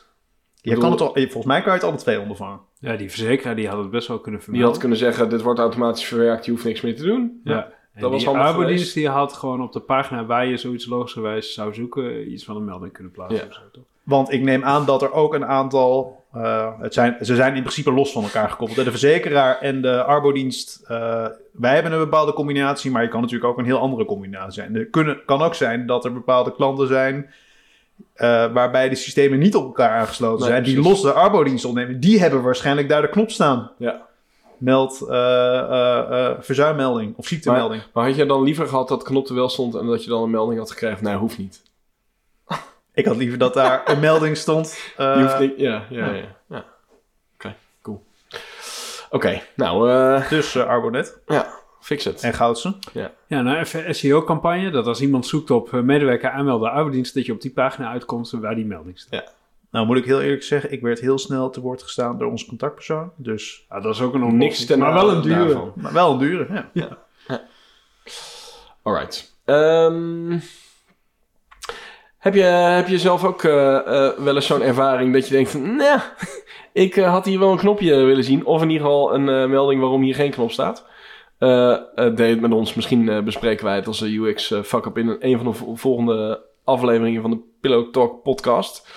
Je 0.62 0.76
kan 0.76 0.90
het 0.90 1.00
al, 1.00 1.12
volgens 1.14 1.45
mij 1.45 1.61
kan 1.62 1.73
je 1.73 1.79
het 1.79 1.88
alle 1.88 1.97
twee 1.97 2.21
ondervangen. 2.21 2.61
Ja, 2.79 2.97
die 2.97 3.09
verzekeraar 3.11 3.57
die 3.57 3.69
had 3.69 3.79
het 3.79 3.90
best 3.90 4.09
wel 4.09 4.19
kunnen 4.19 4.40
Die 4.40 4.49
vermelden. 4.49 4.71
had 4.71 4.81
kunnen 4.81 4.99
zeggen, 4.99 5.29
dit 5.29 5.43
wordt 5.43 5.59
automatisch 5.61 6.05
verwerkt, 6.05 6.45
je 6.45 6.50
hoeft 6.50 6.64
niks 6.64 6.81
meer 6.81 6.97
te 6.97 7.02
doen. 7.02 7.40
Ja. 7.45 7.73
En 7.95 8.00
dat 8.00 8.11
was 8.11 8.21
die 8.21 8.29
handig 8.31 8.47
arbeidsdienst 8.49 8.95
die 8.95 9.09
had 9.09 9.33
gewoon 9.33 9.62
op 9.62 9.73
de 9.73 9.81
pagina 9.81 10.25
waar 10.25 10.47
je 10.47 10.57
zoiets 10.57 10.87
logischerwijs 10.87 11.55
zou 11.55 11.75
zoeken, 11.75 12.33
iets 12.33 12.45
van 12.45 12.57
een 12.57 12.64
melding 12.64 12.93
kunnen 12.93 13.12
plaatsen. 13.12 13.38
Ja. 13.40 13.47
of 13.47 13.55
zo, 13.55 13.61
toch? 13.73 13.83
Want 14.02 14.33
ik 14.33 14.43
neem 14.43 14.64
aan 14.64 14.85
dat 14.87 15.02
er 15.02 15.12
ook 15.12 15.35
een 15.35 15.47
aantal. 15.47 16.19
eh, 16.33 16.81
het 16.81 16.95
zijn, 16.95 17.17
ze 17.21 17.35
zijn 17.35 17.55
in 17.55 17.61
principe 17.62 17.93
los 17.93 18.12
van 18.12 18.23
elkaar 18.23 18.50
gekoppeld. 18.50 18.85
De 18.85 18.90
verzekeraar 18.90 19.59
en 19.61 19.83
de 19.83 20.05
arbodienst. 20.05 20.85
eh, 20.88 21.26
wij 21.52 21.75
hebben 21.75 21.93
een 21.93 21.99
bepaalde 21.99 22.33
combinatie, 22.33 22.90
maar 22.90 23.02
je 23.02 23.09
kan 23.09 23.21
natuurlijk 23.21 23.50
ook 23.50 23.59
een 23.59 23.64
heel 23.64 23.79
andere 23.79 24.05
combinatie 24.05 24.52
zijn. 24.52 24.76
Er 24.76 24.87
kunnen, 24.87 25.25
kan 25.25 25.43
ook 25.43 25.55
zijn 25.55 25.87
dat 25.87 26.05
er 26.05 26.12
bepaalde 26.12 26.52
klanten 26.55 26.87
zijn 26.87 27.31
eh, 28.14 28.52
waarbij 28.52 28.88
de 28.88 28.95
systemen 28.95 29.38
niet 29.38 29.54
op 29.54 29.64
elkaar 29.64 29.90
aangesloten 29.90 30.40
Nee, 30.40 30.49
zijn, 30.49 30.62
die 30.62 30.80
los 30.80 31.02
de 31.02 31.12
arbodienst 31.12 31.64
opnemen, 31.64 32.00
die 32.00 32.21
hebben 32.21 32.42
waarschijnlijk 32.42 32.88
daar 32.88 33.02
de 33.02 33.09
knop 33.09 33.30
staan. 33.30 33.71
Ja. 33.76 34.09
Meld 34.59 35.07
eh, 35.09 36.26
eh, 36.26 36.37
verzuimmelding 36.40 37.16
of 37.16 37.26
ziektemelding. 37.26 37.83
Maar 37.92 38.07
had 38.07 38.16
jij 38.16 38.26
dan 38.26 38.42
liever 38.42 38.66
gehad 38.66 38.88
dat 38.88 39.00
de 39.00 39.07
knop 39.07 39.28
er 39.28 39.35
wel 39.35 39.49
stond 39.49 39.75
en 39.75 39.87
dat 39.87 40.04
je 40.04 40.11
dan 40.11 40.23
een 40.23 40.30
melding 40.30 40.59
had 40.59 40.71
gekregen? 40.71 41.04
Nee, 41.04 41.16
hoeft 41.16 41.38
niet. 41.38 41.62
Ik 42.95 43.04
had 43.04 43.16
liever 43.16 43.38
dat 43.38 43.54
daar 43.54 43.83
een 43.85 44.00
melding 44.09 44.37
stond. 44.37 44.78
Je 44.97 45.21
hoeft 45.21 45.38
niet 45.38 45.52
ja, 45.57 45.85
ja, 45.90 46.12
ja. 46.12 46.25
ja. 46.47 46.64
Oké, 47.35 47.54
cool. 47.83 48.02
Oké, 49.11 49.42
nou, 49.57 49.88
Dus 50.28 50.57
Arbonet 50.57 51.19
ja, 51.26 51.60
fix 51.80 52.04
het. 52.04 52.22
en 52.22 52.34
Goudse. 52.34 52.75
Ja, 53.26 53.42
nou 53.42 53.58
even 53.58 53.94
SEO-campagne. 53.94 54.70
Dat 54.70 54.87
als 54.87 55.00
iemand 55.00 55.26
zoekt 55.26 55.50
op 55.50 55.75
eh, 55.75 55.80
medewerker 55.80 56.30
aanmelden 56.30 56.70
arbeidsdienst, 56.70 57.14
dat 57.14 57.26
je 57.26 57.32
op 57.32 57.40
die 57.40 57.52
pagina 57.52 57.90
uitkomt 57.90 58.30
waar 58.30 58.54
die 58.54 58.66
melding 58.66 58.99
staat. 58.99 59.34
Nou 59.70 59.87
moet 59.87 59.96
ik 59.96 60.04
heel 60.04 60.20
eerlijk 60.20 60.42
zeggen, 60.42 60.72
ik 60.72 60.80
werd 60.80 61.00
heel 61.00 61.18
snel 61.18 61.50
te 61.50 61.60
woord 61.60 61.82
gestaan 61.82 62.18
door 62.18 62.30
onze 62.30 62.46
contactpersoon. 62.46 63.10
Dus, 63.16 63.66
Ja, 63.68 63.80
dat 63.80 63.94
is 63.94 64.00
ook 64.00 64.14
een 64.14 64.37
Niks 64.37 64.66
ten 64.66 64.78
Maar 64.78 64.94
wel 64.94 65.10
een 65.10 65.22
dure. 65.22 65.38
daarvan. 65.38 65.72
maar 65.75 65.92
wel 65.92 66.12
een 66.12 66.18
dure, 66.18 66.64
ja. 66.72 66.99
Alright. 68.82 69.34
Ehm, 69.44 70.38
heb, 72.18 72.34
je, 72.34 72.42
heb 72.42 72.88
je 72.88 72.99
zelf 72.99 73.25
ook 73.25 73.44
eh, 73.44 73.76
eh, 73.76 74.18
wel 74.18 74.34
eens 74.34 74.46
zo'n 74.46 74.62
ervaring 74.62 75.12
dat 75.12 75.28
je 75.28 75.34
denkt 75.34 75.50
van... 75.50 75.76
Nou, 75.76 76.00
ik 76.72 76.94
had 76.94 77.25
hier 77.25 77.38
wel 77.38 77.52
een 77.52 77.58
knopje 77.58 77.94
willen 77.94 78.25
zien. 78.25 78.44
Of 78.44 78.62
in 78.62 78.70
ieder 78.70 78.87
geval 78.87 79.14
een 79.14 79.28
eh, 79.28 79.49
melding 79.49 79.80
waarom 79.80 80.02
hier 80.02 80.14
geen 80.14 80.30
knop 80.30 80.50
staat. 80.50 80.87
Eh 81.40 81.73
eh, 81.73 82.16
het 82.16 82.40
met 82.40 82.52
ons. 82.52 82.75
Misschien 82.75 83.09
eh, 83.09 83.23
bespreken 83.23 83.64
wij 83.64 83.75
het 83.76 83.87
als 83.87 84.00
een 84.00 84.14
UX 84.14 84.47
fuck-up 84.64 84.99
in 84.99 85.16
een, 85.20 85.37
van 85.37 85.47
de 85.47 85.52
vo- 85.52 85.75
volgende 85.76 86.42
afleveringen 86.64 87.23
van 87.23 87.30
de 87.30 87.38
Pillow 87.61 87.90
Talk 87.92 88.23
podcast. 88.23 88.88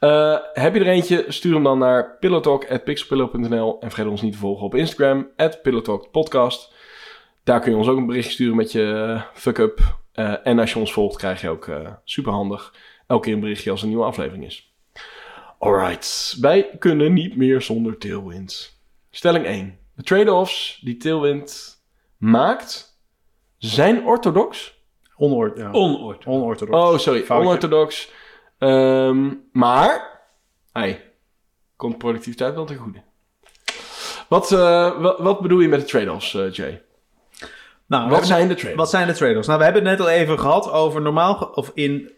Eh, 0.00 0.36
heb 0.52 0.74
je 0.74 0.80
er 0.80 0.86
eentje? 0.86 1.24
Stuur 1.28 1.54
hem 1.54 1.62
dan 1.62 1.78
naar 1.78 2.16
pillowtalk.pixelpillow.nl 2.20 3.80
en 3.80 3.90
vergeet 3.90 4.10
ons 4.10 4.22
niet 4.22 4.32
te 4.32 4.38
volgen 4.38 4.64
op 4.66 4.74
Instagram, 4.74 5.28
@pillowtalkpodcast. 5.62 6.72
Daar 7.44 7.60
kun 7.60 7.70
je 7.72 7.76
ons 7.78 7.88
ook 7.88 7.96
een 7.96 8.06
berichtje 8.06 8.32
sturen 8.32 8.56
met 8.56 8.72
je 8.72 9.18
fuck-up. 9.34 9.80
Eh, 10.12 10.34
en 10.46 10.58
als 10.58 10.72
je 10.72 10.78
ons 10.78 10.92
volgt, 10.92 11.16
krijg 11.16 11.40
je 11.40 11.48
ook 11.48 11.66
eh 11.68 11.92
super 12.04 12.32
handig 12.32 12.74
elke 13.06 13.24
keer 13.24 13.34
een 13.34 13.40
berichtje 13.40 13.70
als 13.70 13.82
een 13.82 13.88
nieuwe 13.88 14.04
aflevering 14.04 14.44
is. 14.44 14.72
Alright, 15.58 16.36
wij 16.40 16.70
kunnen 16.78 17.12
niet 17.12 17.36
meer 17.36 17.62
zonder 17.62 17.98
Tailwind. 17.98 18.80
Stelling 19.10 19.46
1. 19.46 19.78
De 19.94 20.02
trade-offs 20.02 20.78
die 20.82 20.96
Tailwind 20.96 21.80
maakt, 22.22 22.98
zijn 23.58 24.04
orthodox. 24.04 24.80
Onoort, 25.16 25.58
ja. 25.58 25.70
Onoord. 25.70 26.26
onorthodox. 26.26 26.78
Oh, 26.78 26.98
sorry, 26.98 27.22
Foutje. 27.22 27.46
onorthodox. 27.46 28.10
Ehm, 28.58 29.30
maar, 29.52 30.20
hey, 30.72 31.12
komt 31.76 31.98
productiviteit 31.98 32.54
wel 32.54 32.64
ten 32.64 32.76
goede. 32.76 33.02
Wat, 34.28 34.52
eh, 34.52 35.00
wat, 35.00 35.18
wat 35.18 35.40
bedoel 35.40 35.60
je 35.60 35.68
met 35.68 35.80
de 35.80 35.86
trade-offs, 35.86 36.34
eh, 36.34 36.52
Jay? 36.52 36.82
Nou, 37.86 38.10
Wat 38.10 38.26
zijn 38.26 38.48
de 38.48 38.54
trade-offs? 38.54 38.78
Wat 38.78 38.90
zijn 38.90 39.06
de 39.06 39.12
trade-offs? 39.12 39.46
Nou, 39.46 39.58
we 39.58 39.64
hebben 39.64 39.86
het 39.86 39.98
net 39.98 40.06
al 40.06 40.12
even 40.12 40.38
gehad 40.38 40.70
over 40.70 41.00
normaal, 41.00 41.34
of 41.54 41.70
in 41.74 42.10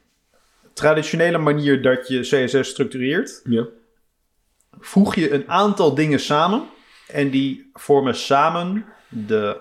traditionele 0.73 1.39
manier 1.39 1.83
dat 1.83 2.09
je 2.09 2.21
CSS 2.21 2.69
structureert. 2.69 3.41
Ja. 3.45 3.67
Voeg 4.81 5.15
je 5.15 5.33
een 5.33 5.49
aantal 5.49 5.95
dingen 5.95 6.21
samen 6.21 6.69
en 7.09 7.31
die 7.31 7.71
vormen 7.73 8.15
samen 8.15 8.85
de 9.09 9.61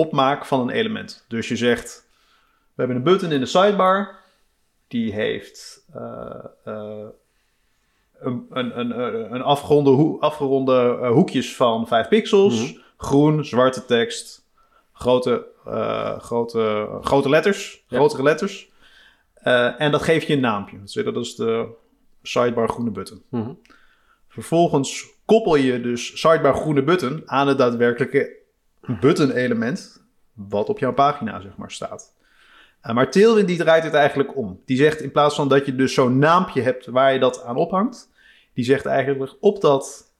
opmaak 0.00 0.44
van 0.46 0.60
een 0.60 0.70
element. 0.70 1.24
Dus 1.28 1.48
je 1.48 1.56
zegt, 1.56 2.06
we 2.74 2.86
hebben 2.86 2.96
een 2.96 3.02
button 3.02 3.32
in 3.32 3.40
de 3.40 3.46
sidebar, 3.46 4.18
die 4.88 5.12
heeft 5.12 5.84
eh, 5.94 6.44
eh, 6.64 7.06
een, 8.18 8.46
een, 8.50 8.78
een, 8.80 9.34
een 9.34 9.42
afgeronde, 9.42 10.16
afgeronde 10.20 10.98
eh, 11.02 11.10
hoekjes 11.10 11.56
van 11.56 11.86
5 11.88 12.08
pixels, 12.08 12.72
Mhm. 12.72 12.80
groen, 12.96 13.44
zwarte 13.44 13.84
tekst, 13.84 14.44
grote, 14.92 15.46
eh, 15.66 16.18
grote, 16.18 16.88
grote 17.00 17.28
letters, 17.28 17.84
Ja. 17.88 17.96
grotere 17.96 18.22
letters. 18.22 18.68
Eh, 19.34 19.80
en 19.80 19.90
dat 19.90 20.02
geef 20.02 20.24
je 20.24 20.32
een 20.32 20.40
naampje. 20.40 20.80
Dus 20.82 20.92
Dat 20.92 21.16
is 21.16 21.34
de 21.34 21.66
sidebar 22.22 22.68
groene 22.68 22.90
button. 22.90 23.22
Mhm. 23.28 23.50
Vervolgens 24.28 25.06
koppel 25.24 25.56
je 25.56 25.80
dus 25.80 26.20
sidebar 26.20 26.54
groene 26.54 26.82
button 26.82 27.22
aan 27.26 27.48
het 27.48 27.58
daadwerkelijke 27.58 28.36
button 28.98 29.30
element 29.30 30.02
wat 30.32 30.68
op 30.68 30.78
jouw 30.78 30.92
pagina 30.92 31.40
zeg 31.40 31.56
maar 31.56 31.70
staat. 31.70 32.14
Eh, 32.80 32.94
maar 32.94 33.10
Tailwind 33.10 33.48
die 33.48 33.58
draait 33.58 33.84
het 33.84 33.94
eigenlijk 33.94 34.36
om. 34.36 34.60
Die 34.64 34.76
zegt 34.76 35.00
in 35.00 35.10
plaats 35.10 35.34
van 35.34 35.48
dat 35.48 35.66
je 35.66 35.74
dus 35.76 35.94
zo'n 35.94 36.18
naampje 36.18 36.62
hebt 36.62 36.86
waar 36.86 37.12
je 37.12 37.18
dat 37.18 37.42
aan 37.44 37.56
ophangt, 37.56 38.10
die 38.54 38.64
zegt 38.64 38.86
eigenlijk 38.86 39.36
op 39.40 39.60
dat 39.60 40.12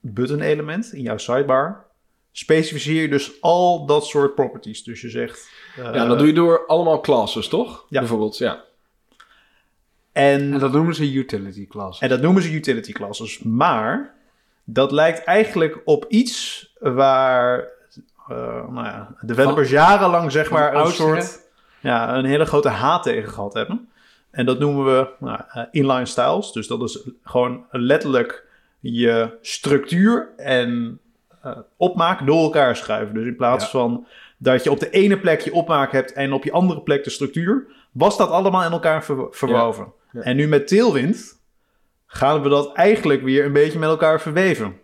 button 0.00 0.40
element 0.40 0.92
in 0.92 1.02
jouw 1.02 1.18
sidebar 1.18 1.88
specificeer 2.32 3.02
je 3.02 3.08
dus 3.08 3.40
al 3.40 3.86
dat 3.86 4.06
soort 4.06 4.34
properties. 4.34 4.84
Dus 4.84 5.00
je 5.00 5.08
zegt 5.08 5.50
eh, 5.76 5.84
ja, 5.84 6.06
dat 6.06 6.18
doe 6.18 6.26
je 6.26 6.32
door 6.32 6.66
allemaal 6.66 7.00
classes, 7.00 7.48
toch? 7.48 7.86
Ja. 7.88 7.98
Bijvoorbeeld, 7.98 8.38
ja. 8.38 8.64
en 10.12 10.52
En 10.52 10.58
dat 10.58 10.72
noemen 10.72 10.94
ze 10.94 11.12
utility 11.12 11.66
class. 11.66 12.00
En 12.00 12.08
dat 12.08 12.20
noemen 12.20 12.42
ze 12.42 12.52
utility 12.52 12.92
classes. 12.92 13.38
Maar 13.38 14.14
dat 14.64 14.92
lijkt 14.92 15.24
eigenlijk 15.24 15.80
op 15.84 16.04
iets 16.08 16.68
waar 16.78 17.68
nou 18.70 18.84
ja, 18.84 19.14
developers 19.20 19.70
jarenlang 19.70 20.32
zeg 20.32 20.50
maar 20.50 20.74
een 20.74 20.86
soort 20.92 21.48
ja, 21.80 22.14
een 22.16 22.24
hele 22.24 22.44
grote 22.44 22.68
haat 22.68 23.02
tegen 23.02 23.30
gehad 23.30 23.54
hebben. 23.54 23.88
En 24.30 24.46
dat 24.46 24.58
noemen 24.58 24.84
we 24.84 25.08
nou, 25.18 25.40
eh, 25.48 25.64
inline 25.70 26.06
styles. 26.06 26.52
Dus 26.52 26.66
dat 26.66 26.82
is 26.82 27.08
gewoon 27.24 27.64
letterlijk 27.70 28.46
je 28.80 29.38
structuur 29.42 30.28
en 30.36 31.00
eh, 31.42 31.58
opmaak 31.76 32.26
door 32.26 32.42
elkaar 32.42 32.76
schuiven. 32.76 33.14
Dus 33.14 33.24
in 33.26 33.36
plaats 33.36 33.64
Ja. 33.64 33.70
van 33.70 34.06
dat 34.38 34.64
je 34.64 34.70
op 34.70 34.80
de 34.80 34.90
ene 34.90 35.18
plek 35.20 35.40
je 35.40 35.52
opmaak 35.52 35.92
hebt 35.92 36.12
en 36.12 36.32
op 36.32 36.44
je 36.44 36.52
andere 36.52 36.80
plek 36.80 37.04
de 37.04 37.10
structuur, 37.10 37.66
was 37.92 38.16
dat 38.16 38.30
allemaal 38.30 38.64
in 38.64 38.72
elkaar 38.72 39.04
ver- 39.04 39.26
verwoven. 39.30 39.92
Ja. 40.12 40.20
En 40.20 40.36
nu 40.36 40.48
met 40.48 40.68
Tailwind 40.68 41.40
gaan 42.06 42.42
we 42.42 42.48
dat 42.48 42.72
eigenlijk 42.74 43.22
weer 43.22 43.44
een 43.44 43.52
beetje 43.52 43.78
met 43.78 43.88
elkaar 43.88 44.20
verweven. 44.20 44.76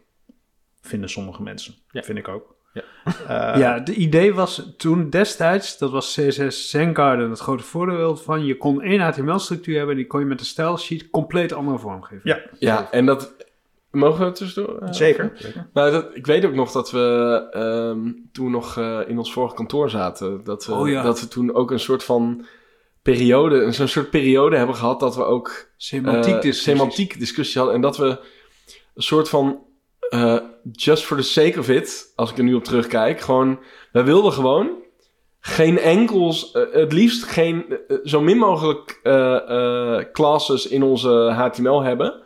Vinden 0.80 1.10
sommige 1.10 1.42
mensen. 1.42 1.74
Ja. 1.90 2.02
Vind 2.02 2.18
ik 2.18 2.28
ook. 2.28 2.54
Ja. 2.76 3.54
Eh, 3.54 3.60
ja, 3.60 3.78
de 3.80 3.94
idee 3.94 4.34
was 4.34 4.72
toen 4.76 5.10
destijds, 5.10 5.78
dat 5.78 5.90
was 5.90 6.14
CSS 6.14 6.70
Zengarden 6.70 7.30
het 7.30 7.38
grote 7.38 7.62
voordeel 7.62 8.16
van, 8.16 8.44
je 8.44 8.56
kon 8.56 8.82
één 8.82 9.00
HTML-structuur 9.00 9.76
hebben 9.76 9.94
en 9.94 10.00
die 10.00 10.06
kon 10.10 10.20
je 10.20 10.26
met 10.26 10.40
een 10.40 10.46
style 10.46 10.76
sheet 10.78 11.10
compleet 11.10 11.52
andere 11.52 11.78
vorm 11.78 12.02
geven. 12.02 12.20
Ja. 12.24 12.40
Ja, 12.58 12.90
en 12.90 13.06
dat... 13.06 13.34
Mogen 13.90 14.18
we 14.18 14.24
het 14.24 14.34
tussendoor? 14.34 14.78
eh, 14.78 14.92
Zeker. 14.92 15.32
Nou, 15.72 15.90
dat, 15.90 16.06
ik 16.14 16.26
weet 16.26 16.44
ook 16.44 16.54
nog 16.54 16.72
dat 16.72 16.90
we 16.90 17.46
ehm, 17.50 18.12
toen 18.32 18.50
nog 18.50 18.78
eh, 18.78 19.00
in 19.06 19.18
ons 19.18 19.32
vorige 19.32 19.54
kantoor 19.54 19.90
zaten. 19.90 20.44
Dat 20.44 20.66
we, 20.66 20.72
Oh 20.72 20.88
ja. 20.88 21.02
dat 21.02 21.20
we 21.20 21.28
toen 21.28 21.54
ook 21.54 21.70
een 21.70 21.80
soort 21.80 22.04
van 22.04 22.46
periode, 23.02 23.62
een 23.62 23.74
zo'n 23.74 23.88
soort 23.88 24.10
periode 24.10 24.56
hebben 24.56 24.76
gehad 24.76 25.00
dat 25.00 25.16
we 25.16 25.24
ook 25.24 25.68
Semantiek 25.76 26.34
discussies. 26.34 26.62
semantiek 26.62 27.18
discussie 27.18 27.56
hadden. 27.56 27.74
En 27.76 27.82
dat 27.82 27.96
we 27.96 28.06
een 28.94 29.02
soort 29.02 29.28
van 29.28 29.64
eh, 30.08 30.36
just 30.72 31.04
for 31.04 31.16
the 31.16 31.22
sake 31.22 31.58
of 31.58 31.68
it, 31.68 32.12
als 32.16 32.30
ik 32.30 32.38
er 32.38 32.44
nu 32.44 32.54
op 32.54 32.64
terugkijk, 32.64 33.20
gewoon, 33.20 33.58
wij 33.92 34.04
wilden 34.04 34.32
gewoon 34.32 34.68
geen 35.40 35.78
enkels, 35.78 36.52
eh, 36.52 36.62
het 36.72 36.92
liefst 36.92 37.24
geen, 37.24 37.64
eh, 37.88 37.96
zo 38.04 38.20
min 38.20 38.36
mogelijk 38.38 39.00
eh, 39.02 39.36
eh, 39.98 40.04
classes 40.12 40.66
in 40.68 40.82
onze 40.82 41.10
HTML 41.36 41.82
hebben. 41.82 42.22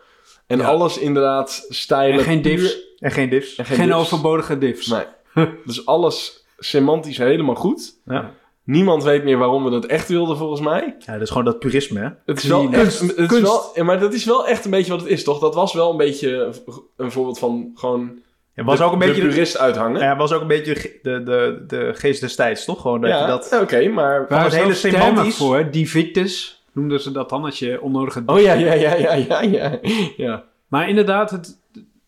En 0.47 0.59
Ja. 0.59 0.67
alles 0.69 0.99
inderdaad 0.99 1.67
stijlen. 1.69 2.19
En 2.19 2.25
geen 2.25 2.41
puur- 2.41 2.57
divs. 2.57 2.79
En 2.99 3.11
geen 3.11 3.29
diffs. 3.29 3.57
en 3.57 3.65
Geen, 3.65 3.87
divs. 3.87 3.99
overbodige 3.99 4.59
divs. 4.59 4.87
Nee. 4.87 5.05
dus 5.65 5.87
alles 5.87 6.45
semantisch 6.59 7.19
helemaal 7.19 7.55
goed. 7.55 7.95
Ja. 8.05 8.35
Niemand 8.65 9.03
weet 9.05 9.25
meer 9.25 9.39
waarom 9.39 9.65
we 9.65 9.71
dat 9.71 9.85
echt 9.87 10.09
wilden, 10.09 10.37
volgens 10.37 10.61
mij. 10.61 10.97
ja, 10.99 11.13
dat 11.13 11.23
is 11.23 11.29
gewoon 11.29 11.45
dat 11.45 11.59
purisme, 11.59 12.01
hè? 12.01 12.09
Het 12.27 12.39
is 12.43 12.45
wel 12.49 12.69
Kunst. 12.69 13.01
echt, 13.03 13.17
het 13.17 13.33
is 13.33 13.41
wel, 13.41 13.73
maar 13.85 14.01
dat 14.01 14.15
is 14.15 14.25
wel 14.25 14.47
echt 14.47 14.65
een 14.65 14.71
beetje 14.71 14.91
wat 14.93 15.01
het 15.01 15.11
is, 15.11 15.25
toch? 15.25 15.39
Dat 15.39 15.55
was 15.55 15.73
wel 15.73 15.91
een 15.91 15.97
beetje 15.97 16.53
een 16.97 17.11
voorbeeld 17.13 17.39
van 17.39 17.71
gewoon 17.75 18.19
Het 18.55 18.65
was 18.67 18.79
de, 18.79 18.85
ook 18.85 18.93
een 18.93 18.99
beetje 18.99 19.23
de 19.23 19.29
purist 19.29 19.59
uithangen. 19.59 20.01
ja, 20.01 20.09
het 20.09 20.19
was 20.19 20.33
ook 20.33 20.41
een 20.41 20.47
beetje 20.47 20.99
de, 21.03 21.23
de, 21.23 21.65
de, 21.67 21.91
geest 21.95 22.21
destijds, 22.21 22.65
toch? 22.65 22.81
Gewoon 22.81 23.01
dat 23.01 23.11
Ja, 23.11 23.21
je 23.21 23.27
dat... 23.27 23.59
oké, 23.63 23.89
maar... 23.89 24.27
Waar 24.29 24.45
het 24.45 24.53
is 24.53 24.59
hele 24.59 24.75
semantisch- 24.75 25.37
voor, 25.37 25.71
divitus, 25.71 26.65
noemden 26.73 27.01
ze 27.01 27.13
dat 27.13 27.29
dan, 27.29 27.45
als 27.45 27.59
je 27.59 27.81
onnodige... 27.81 28.23
Oh 28.27 28.41
ja, 28.41 28.53
ja, 28.53 28.73
ja, 28.73 28.95
ja, 28.95 29.15
ja, 29.15 29.41
ja. 29.43 29.79
ja. 30.27 30.45
Maar 30.69 30.89
inderdaad, 30.89 31.31
het, 31.31 31.59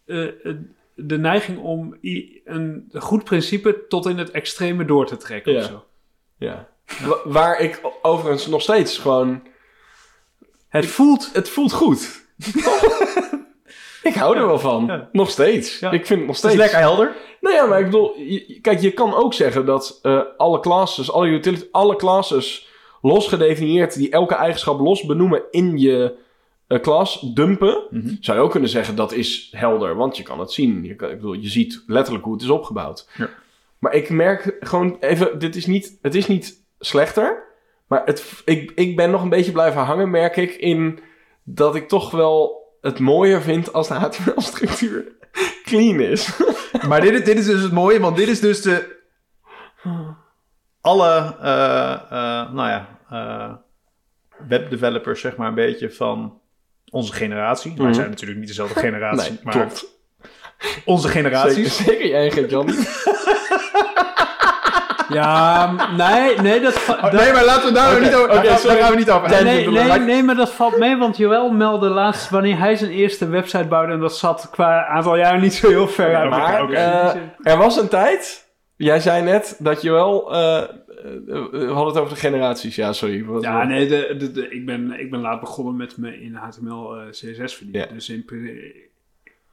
eh, 0.07 0.25
eh, 0.25 0.33
de 0.95 1.19
neiging 1.19 1.59
om 1.59 1.97
een 2.45 2.91
goed 2.95 3.25
principe 3.25 3.85
tot 3.89 4.07
in 4.07 4.19
het 4.19 4.31
extreme 4.31 4.85
door 4.85 5.07
te 5.07 5.17
trekken 5.17 5.53
Ja. 5.53 5.59
of 5.59 5.65
zo. 5.65 5.85
ja. 6.39 6.69
Wa- 7.07 7.21
Waar 7.25 7.61
ik 7.61 7.81
overigens 8.03 8.47
nog 8.47 8.63
steeds 8.63 8.99
gewoon... 8.99 9.43
Het 10.69 10.87
voelt... 10.87 11.31
Het 11.33 11.49
voelt 11.49 11.73
goed. 11.73 12.21
ik 14.03 14.15
hou 14.15 14.37
er 14.37 14.47
wel 14.47 14.59
van. 14.59 14.87
Ja. 14.87 15.09
Nog 15.13 15.31
steeds. 15.31 15.79
Ja. 15.79 15.91
Ik 15.91 16.07
vind 16.07 16.19
het 16.19 16.29
nog 16.29 16.37
Het 16.37 16.45
is 16.45 16.51
steeds... 16.51 16.57
lekker 16.57 16.79
helder. 16.79 17.13
Nou 17.41 17.55
ja, 17.57 17.67
maar 17.67 17.79
ik 17.79 17.85
bedoel, 17.85 18.19
je- 18.19 18.59
kijk, 18.63 18.81
je 18.81 18.91
kan 18.91 19.15
ook 19.15 19.35
zeggen 19.35 19.67
dat 19.67 19.99
eh, 20.03 20.21
alle 20.37 20.61
classes, 20.61 21.13
alle 21.13 21.27
utility, 21.27 21.65
alle 21.71 21.97
classes 21.97 22.69
los 23.03 23.29
gedefinieerd 23.29 23.95
die 23.95 24.11
elke 24.11 24.35
eigenschap 24.35 24.81
los 24.81 25.03
benoemen 25.03 25.43
in 25.51 25.79
je 25.79 26.15
eh, 26.67 26.81
klas 26.81 27.21
dumpen. 27.35 27.83
Mhm. 27.91 28.15
Zou 28.21 28.39
je 28.39 28.45
ook 28.45 28.51
kunnen 28.51 28.69
zeggen 28.69 28.97
dat 28.97 29.13
is 29.13 29.49
helder, 29.57 29.97
want 29.97 30.17
je 30.17 30.23
kan 30.23 30.41
het 30.41 30.53
zien. 30.53 30.85
Je, 30.85 30.95
kan, 30.97 31.11
ik 31.11 31.17
bedoel, 31.17 31.33
je 31.33 31.49
ziet 31.49 31.83
letterlijk 31.87 32.25
hoe 32.25 32.33
het 32.35 32.43
is 32.43 32.49
opgebouwd. 32.51 33.09
Ja. 33.17 33.29
Maar 33.79 33.95
ik 33.95 34.11
merk 34.11 34.57
gewoon 34.61 34.97
even, 35.01 35.39
dit 35.39 35.57
is 35.57 35.67
niet, 35.67 35.99
het 36.03 36.15
is 36.15 36.27
niet 36.27 36.63
slechter. 36.79 37.43
Maar 37.87 38.03
het, 38.05 38.43
ik, 38.45 38.73
ik 38.75 38.97
ben 38.97 39.11
nog 39.11 39.23
een 39.23 39.29
beetje 39.29 39.53
blijven 39.53 39.81
hangen, 39.83 40.11
merk 40.11 40.37
ik, 40.37 40.55
in 40.55 40.99
dat 41.43 41.75
ik 41.75 41.89
toch 41.89 42.11
wel 42.11 42.62
het 42.83 42.99
mooier 42.99 43.43
vind 43.43 43.73
als 43.73 43.89
de 43.89 43.95
HTML-structuur 43.95 45.05
clean 45.65 46.01
is. 46.01 46.29
Maar 46.89 47.01
dit, 47.01 47.13
is- 47.15 47.25
dit 47.25 47.39
is 47.39 47.47
dus 47.47 47.63
het 47.63 47.73
mooie, 47.73 48.01
want 48.01 48.17
dit 48.17 48.29
is 48.29 48.41
dus 48.41 48.63
de... 48.63 49.01
Alle, 50.81 51.37
eh, 51.41 51.93
eh, 51.93 52.53
nou 52.53 52.69
ja, 52.69 52.99
eh, 53.11 53.53
webdevelopers, 54.49 55.21
zeg 55.21 55.37
maar, 55.37 55.49
een 55.49 55.55
beetje 55.55 55.91
van 55.91 56.41
onze 56.91 57.13
generatie. 57.13 57.73
Wij 57.77 57.85
Mhm. 57.87 57.95
zijn 57.95 58.11
natuurlijk 58.11 58.39
niet 58.39 58.49
dezelfde 58.49 58.81
generatie, 58.81 59.31
nee, 59.33 59.41
maar 59.43 59.53
klopt. 59.57 59.87
onze 60.85 61.09
Zeker, 61.09 61.23
generaties. 61.23 61.77
zeker 61.77 62.07
jij 62.09 62.31
en 62.31 62.49
Jan. 62.49 62.67
Ja, 65.13 65.73
nee, 65.97 66.37
nee, 66.41 66.61
dat... 66.61 66.75
Oh, 66.89 67.03
dat- 67.03 67.13
nee, 67.13 67.33
maar 67.33 67.45
laten 67.45 67.69
we 67.69 67.75
daar, 67.75 67.93
Oké, 67.97 68.01
niet 68.05 68.15
over, 68.15 68.25
oké, 68.31 68.35
daar, 68.35 68.45
gaan- 68.45 68.59
sorry. 68.59 68.75
daar 68.77 68.85
gaan 68.85 68.93
we 68.93 68.99
niet 68.99 69.11
over. 69.11 69.29
Nee, 69.31 69.43
nee, 69.69 69.87
Maar- 69.89 70.01
nee, 70.01 70.23
maar 70.23 70.35
dat 70.35 70.51
valt 70.53 70.79
mee, 70.79 70.97
want 70.97 71.17
Joël 71.17 71.51
meldde 71.51 71.89
laatst 71.89 72.31
wanneer 72.31 72.59
hij 72.59 72.77
zijn 72.77 72.91
eerste 72.91 73.29
website 73.29 73.65
bouwde 73.65 73.93
en 73.93 74.01
dat 74.01 74.17
zat 74.17 74.49
qua 74.51 74.87
aantal 74.87 75.17
jaren 75.17 75.41
niet 75.41 75.55
zo 75.55 75.69
heel 75.69 75.89
ver 75.89 76.15
uit. 76.17 76.31
Maar 76.31 76.63
oké. 76.63 76.73
eh, 76.75 77.15
er 77.43 77.57
was 77.59 77.77
een 77.77 77.89
tijd, 77.89 78.49
jij 78.77 79.01
zei 79.01 79.23
net 79.23 79.57
dat 79.59 79.83
wel, 79.91 80.33
eh, 80.35 80.59
eh, 80.59 80.67
we 81.51 81.67
hadden 81.67 81.87
het 81.87 81.97
over 81.99 82.15
de 82.15 82.21
generaties. 82.21 82.77
Ja, 82.77 82.93
sorry. 82.93 83.25
Wat- 83.25 83.43
Ja, 83.43 83.65
nee, 83.65 83.89
de, 83.89 84.15
de, 84.19 84.31
de- 84.33 84.49
ik, 84.49 84.67
ben, 84.67 85.01
ik 85.01 85.11
ben 85.11 85.21
laat 85.21 85.41
begonnen 85.41 85.77
met 85.77 85.97
me 85.97 86.21
in 86.21 86.35
HTML 86.35 86.97
eh, 86.97 87.09
CSS 87.11 87.55
verdiepen. 87.55 87.81
Ja. 87.81 87.95
Dus 87.95 88.09
in, 88.09 88.25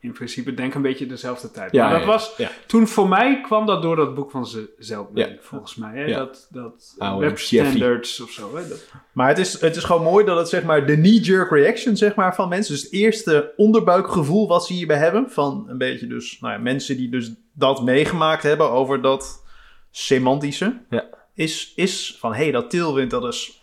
in 0.01 0.11
principe 0.11 0.53
denk 0.53 0.73
een 0.73 0.81
beetje 0.81 1.05
dezelfde 1.05 1.51
tijd. 1.51 1.71
Ja, 1.71 1.83
maar 1.83 1.93
dat 1.93 2.01
ja, 2.01 2.07
was, 2.07 2.33
ja. 2.37 2.51
toen 2.67 2.87
voor 2.87 3.07
mij 3.07 3.41
kwam 3.41 3.65
dat 3.65 3.81
door 3.81 3.95
dat 3.95 4.15
boek 4.15 4.31
van 4.31 4.47
ze 4.47 4.69
zelf, 4.77 5.07
Ja. 5.13 5.29
volgens 5.39 5.75
mij. 5.75 5.97
Hè? 5.97 6.05
Ja. 6.05 6.17
Dat, 6.17 6.47
dat 6.51 6.95
Oude 6.97 7.25
web 7.25 7.39
standards 7.39 8.19
of 8.19 8.29
zo. 8.29 8.55
Hè? 8.55 8.67
Dat, 8.67 8.87
Maar 9.11 9.27
het 9.27 9.37
is, 9.37 9.61
het 9.61 9.75
is 9.75 9.83
gewoon 9.83 10.03
mooi 10.03 10.25
dat 10.25 10.37
het 10.37 10.49
zeg 10.49 10.63
maar 10.63 10.85
de 10.85 10.95
knee-jerk 10.95 11.51
reaction 11.51 11.97
zeg 11.97 12.15
maar, 12.15 12.35
van 12.35 12.49
mensen. 12.49 12.73
Dus 12.73 12.83
het 12.83 12.91
eerste 12.91 13.53
onderbuikgevoel 13.55 14.47
wat 14.47 14.65
ze 14.65 14.73
hierbij 14.73 14.97
hebben. 14.97 15.29
Van 15.29 15.65
een 15.67 15.77
beetje 15.77 16.07
dus 16.07 16.37
nou 16.39 16.53
ja, 16.53 16.59
mensen 16.59 16.97
die 16.97 17.09
dus 17.09 17.31
dat 17.53 17.83
meegemaakt 17.83 18.43
hebben 18.43 18.71
over 18.71 19.01
dat 19.01 19.45
semantische. 19.91 20.81
Ja. 20.89 21.05
Is, 21.33 21.73
is 21.75 22.17
van 22.19 22.33
hé, 22.33 22.43
hey, 22.43 22.51
dat 22.51 22.69
tailwind 22.69 23.11
dat 23.11 23.25
is, 23.25 23.61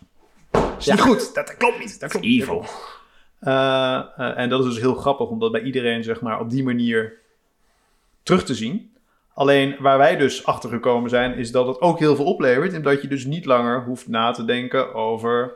is 0.79 0.87
niet 0.87 1.01
goed. 1.01 1.35
Dat, 1.35 1.47
dat 1.47 1.57
klopt 1.57 1.79
niet. 1.79 2.01
Dat 2.01 2.11
klopt 2.11 2.27
niet. 2.27 2.43
Evil. 2.43 2.65
En 3.47 4.49
dat 4.49 4.61
is 4.61 4.67
dus 4.67 4.81
heel 4.81 4.95
grappig 4.95 5.29
om 5.29 5.39
dat 5.39 5.53
bij 5.53 5.63
iedereen 5.63 6.05
zeg 6.05 6.21
maar 6.21 6.41
op 6.41 6.51
die 6.51 6.65
manier 6.65 7.13
terug 8.23 8.45
te 8.45 8.55
zien. 8.55 8.95
Alleen 9.35 9.77
waar 9.79 9.99
wij 9.99 10.17
dus 10.17 10.47
achter 10.47 10.71
gekomen 10.71 11.11
zijn, 11.11 11.35
is 11.35 11.51
dat 11.51 11.67
het 11.67 11.81
ook 11.81 11.99
heel 11.99 12.17
veel 12.17 12.25
oplevert. 12.25 12.73
En 12.73 12.83
dat 12.83 13.03
je 13.03 13.09
dus 13.09 13.25
niet 13.25 13.45
langer 13.45 13.85
hoeft 13.85 14.09
na 14.09 14.31
te 14.31 14.45
denken 14.45 14.95
over. 14.95 15.55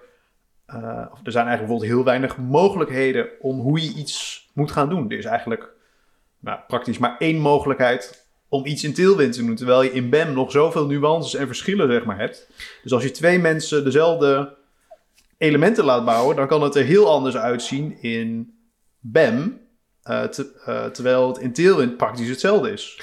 eh, 0.66 0.76
er 1.22 1.32
zijn 1.32 1.46
eigenlijk 1.46 1.58
bijvoorbeeld 1.58 1.90
heel 1.90 2.04
weinig 2.04 2.36
mogelijkheden 2.36 3.28
om 3.40 3.60
hoe 3.60 3.82
je 3.82 3.94
iets 3.94 4.48
moet 4.52 4.70
gaan 4.70 4.88
doen. 4.88 5.10
Er 5.10 5.18
is 5.18 5.24
eigenlijk 5.24 5.68
nou, 6.38 6.58
praktisch 6.66 6.98
maar 6.98 7.16
één 7.18 7.38
mogelijkheid 7.38 8.28
om 8.48 8.66
iets 8.66 8.84
in 8.84 8.94
Tailwind 8.94 9.32
te 9.32 9.44
doen. 9.44 9.54
Terwijl 9.54 9.82
je 9.82 9.92
in 9.92 10.10
BEM 10.10 10.32
nog 10.32 10.50
zoveel 10.50 10.86
nuances 10.86 11.34
en 11.40 11.46
verschillen 11.46 11.92
zeg 11.92 12.04
maar, 12.04 12.18
hebt. 12.18 12.50
Dus 12.82 12.92
als 12.92 13.02
je 13.02 13.10
twee 13.10 13.38
mensen 13.38 13.84
dezelfde 13.84 14.56
elementen 15.40 15.84
laat 15.84 16.04
bouwen, 16.04 16.36
dan 16.36 16.46
kan 16.46 16.62
het 16.62 16.74
er 16.74 16.84
heel 16.84 17.10
anders 17.10 17.36
uitzien 17.36 18.02
in 18.02 18.54
BEM. 18.98 19.58
eh, 20.02 20.22
te- 20.22 20.60
eh, 20.64 20.84
terwijl 20.86 21.28
het 21.28 21.38
in 21.38 21.52
Tailwind 21.52 21.96
praktisch 21.96 22.28
hetzelfde 22.28 22.70
is. 22.72 23.00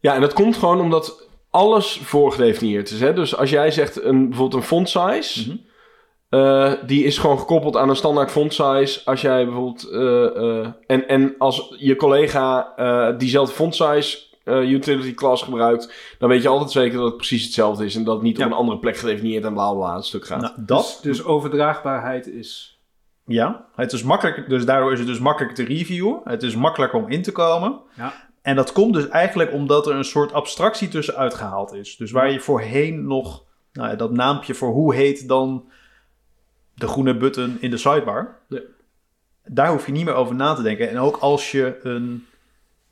Ja, 0.00 0.14
en 0.14 0.20
dat 0.20 0.32
komt 0.32 0.56
gewoon 0.56 0.80
omdat 0.80 1.28
alles 1.50 2.00
voorgedefinieerd 2.02 2.90
is. 2.90 3.00
Hè? 3.00 3.12
Dus 3.12 3.36
als 3.36 3.50
jij 3.50 3.70
zegt 3.70 4.02
een, 4.02 4.28
bijvoorbeeld 4.28 4.62
een 4.62 4.68
font 4.68 4.88
size, 4.88 5.48
Mhm. 5.48 5.56
eh, 6.28 6.72
die 6.86 7.04
is 7.04 7.18
gewoon 7.18 7.38
gekoppeld 7.38 7.76
aan 7.76 7.88
een 7.88 7.96
standaard 7.96 8.30
font 8.30 8.54
size. 8.54 9.00
Als 9.04 9.20
jij 9.20 9.44
bijvoorbeeld. 9.44 9.88
en, 10.86 11.08
en 11.08 11.34
als 11.38 11.74
je 11.78 11.96
collega 11.96 12.72
diezelfde 13.18 13.54
font 13.54 13.74
size 13.74 14.18
eh, 14.44 14.70
utility 14.70 15.14
class 15.14 15.42
gebruikt, 15.42 15.94
dan 16.18 16.28
weet 16.28 16.42
je 16.42 16.48
altijd 16.48 16.70
zeker 16.70 16.96
dat 16.96 17.06
het 17.06 17.16
precies 17.16 17.44
hetzelfde 17.44 17.84
is 17.84 17.96
en 17.96 18.04
dat 18.04 18.14
het 18.14 18.22
niet 18.22 18.36
Ja. 18.36 18.44
op 18.44 18.50
een 18.50 18.56
andere 18.56 18.78
plek 18.78 18.96
gedefinieerd 18.96 19.44
en 19.44 19.52
bla 19.52 19.72
bla 19.72 19.94
het 19.96 20.04
stuk 20.04 20.26
gaat. 20.26 20.40
Nou, 20.40 20.52
dat, 20.56 20.82
dus, 20.82 21.00
dus 21.00 21.24
overdraagbaarheid 21.24 22.26
is... 22.26 22.78
ja, 23.26 23.66
het 23.74 23.92
is 23.92 24.02
makkelijk, 24.02 24.48
dus 24.48 24.64
daardoor 24.64 24.92
is 24.92 24.98
het 24.98 25.08
dus 25.08 25.18
makkelijker 25.18 25.64
te 25.64 25.74
reviewen. 25.74 26.20
Het 26.24 26.42
is 26.42 26.56
makkelijker 26.56 26.98
om 26.98 27.08
in 27.10 27.22
te 27.22 27.32
komen. 27.32 27.80
Ja. 27.96 28.12
En 28.42 28.56
dat 28.56 28.72
komt 28.72 28.94
dus 28.94 29.08
eigenlijk 29.08 29.52
omdat 29.52 29.86
er 29.86 29.94
een 29.94 30.04
soort 30.04 30.32
abstractie 30.32 30.88
tussenuit 30.88 31.34
gehaald 31.34 31.72
is. 31.72 31.96
Dus 31.96 32.10
waar 32.10 32.30
je 32.30 32.40
voorheen 32.40 33.06
nog 33.06 33.42
nou 33.72 33.88
ja, 33.88 33.94
dat 33.96 34.12
naampje 34.12 34.54
voor 34.54 34.72
hoe 34.72 34.94
heet 34.94 35.28
dan 35.28 35.64
de 36.74 36.88
groene 36.88 37.16
button 37.16 37.56
in 37.60 37.70
de 37.70 37.76
sidebar. 37.76 38.38
Ja. 38.48 38.60
Daar 39.44 39.70
hoef 39.70 39.86
je 39.86 39.92
niet 39.92 40.04
meer 40.04 40.14
over 40.14 40.34
na 40.34 40.54
te 40.54 40.62
denken. 40.62 40.90
En 40.90 40.98
ook 40.98 41.16
als 41.16 41.50
je 41.50 41.78
een, 41.82 42.26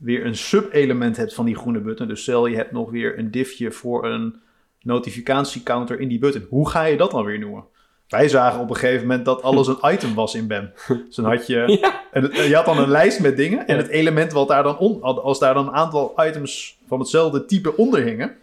weer 0.02 0.26
een 0.26 0.36
sub-element 0.36 1.16
hebt 1.16 1.34
van 1.34 1.44
die 1.44 1.56
groene 1.56 1.80
button. 1.80 2.08
Dus 2.08 2.22
stel 2.22 2.46
je 2.46 2.56
hebt 2.56 2.72
nog 2.72 2.90
weer 2.90 3.18
een 3.18 3.30
diffje 3.30 3.70
voor 3.72 4.04
een 4.06 4.40
notificatiecounter 4.80 6.00
in 6.00 6.08
die 6.08 6.18
button. 6.18 6.46
Hoe 6.48 6.68
ga 6.70 6.82
je 6.84 6.96
dat 6.96 7.10
dan 7.10 7.24
weer 7.24 7.38
noemen? 7.38 7.64
Wij 8.08 8.28
zagen 8.28 8.60
op 8.60 8.68
een 8.70 8.76
gegeven 8.76 9.06
moment 9.06 9.24
dat 9.24 9.42
alles 9.42 9.66
een 9.66 9.78
item 9.92 10.14
was 10.14 10.34
in 10.34 10.46
BEM. 10.46 10.72
Dus 11.06 11.16
dan 11.16 11.24
had 11.24 11.46
je, 11.46 11.64
Ja. 11.82 12.00
en 12.12 12.22
het- 12.22 12.36
je 12.36 12.54
had 12.54 12.64
dan 12.64 12.78
een 12.78 12.88
lijst 12.90 13.20
met 13.20 13.36
dingen. 13.36 13.66
En 13.66 13.76
het 13.76 13.88
element 13.88 14.32
wat 14.32 14.48
daar 14.48 14.62
dan 14.62 14.78
on, 14.78 15.02
als 15.02 15.38
daar 15.38 15.54
dan 15.54 15.66
een 15.66 15.74
aantal 15.74 16.14
items 16.26 16.78
van 16.86 16.98
hetzelfde 16.98 17.44
type 17.44 17.76
onder 17.76 18.02
hingen, 18.02 18.36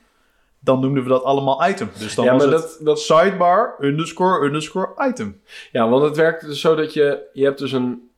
dan 0.59 0.79
noemden 0.79 1.03
we 1.03 1.09
dat 1.09 1.23
allemaal 1.23 1.67
item. 1.69 1.89
Dus 1.99 2.15
dan 2.15 2.25
Ja, 2.25 2.33
was 2.33 2.43
maar 2.45 2.53
het 2.53 2.61
dat- 2.61 2.79
dat- 2.85 2.99
sidebar 2.99 3.75
underscore 3.79 4.45
underscore 4.45 5.07
item. 5.09 5.41
Ja, 5.71 5.89
want 5.89 6.03
het 6.03 6.15
werkt 6.15 6.45
dus 6.45 6.61
zo 6.61 6.75
dat 6.75 6.93
je... 6.93 7.19
Je 7.33 7.43
hebt 7.43 7.59
dus 7.59 7.71
een... 7.71 8.09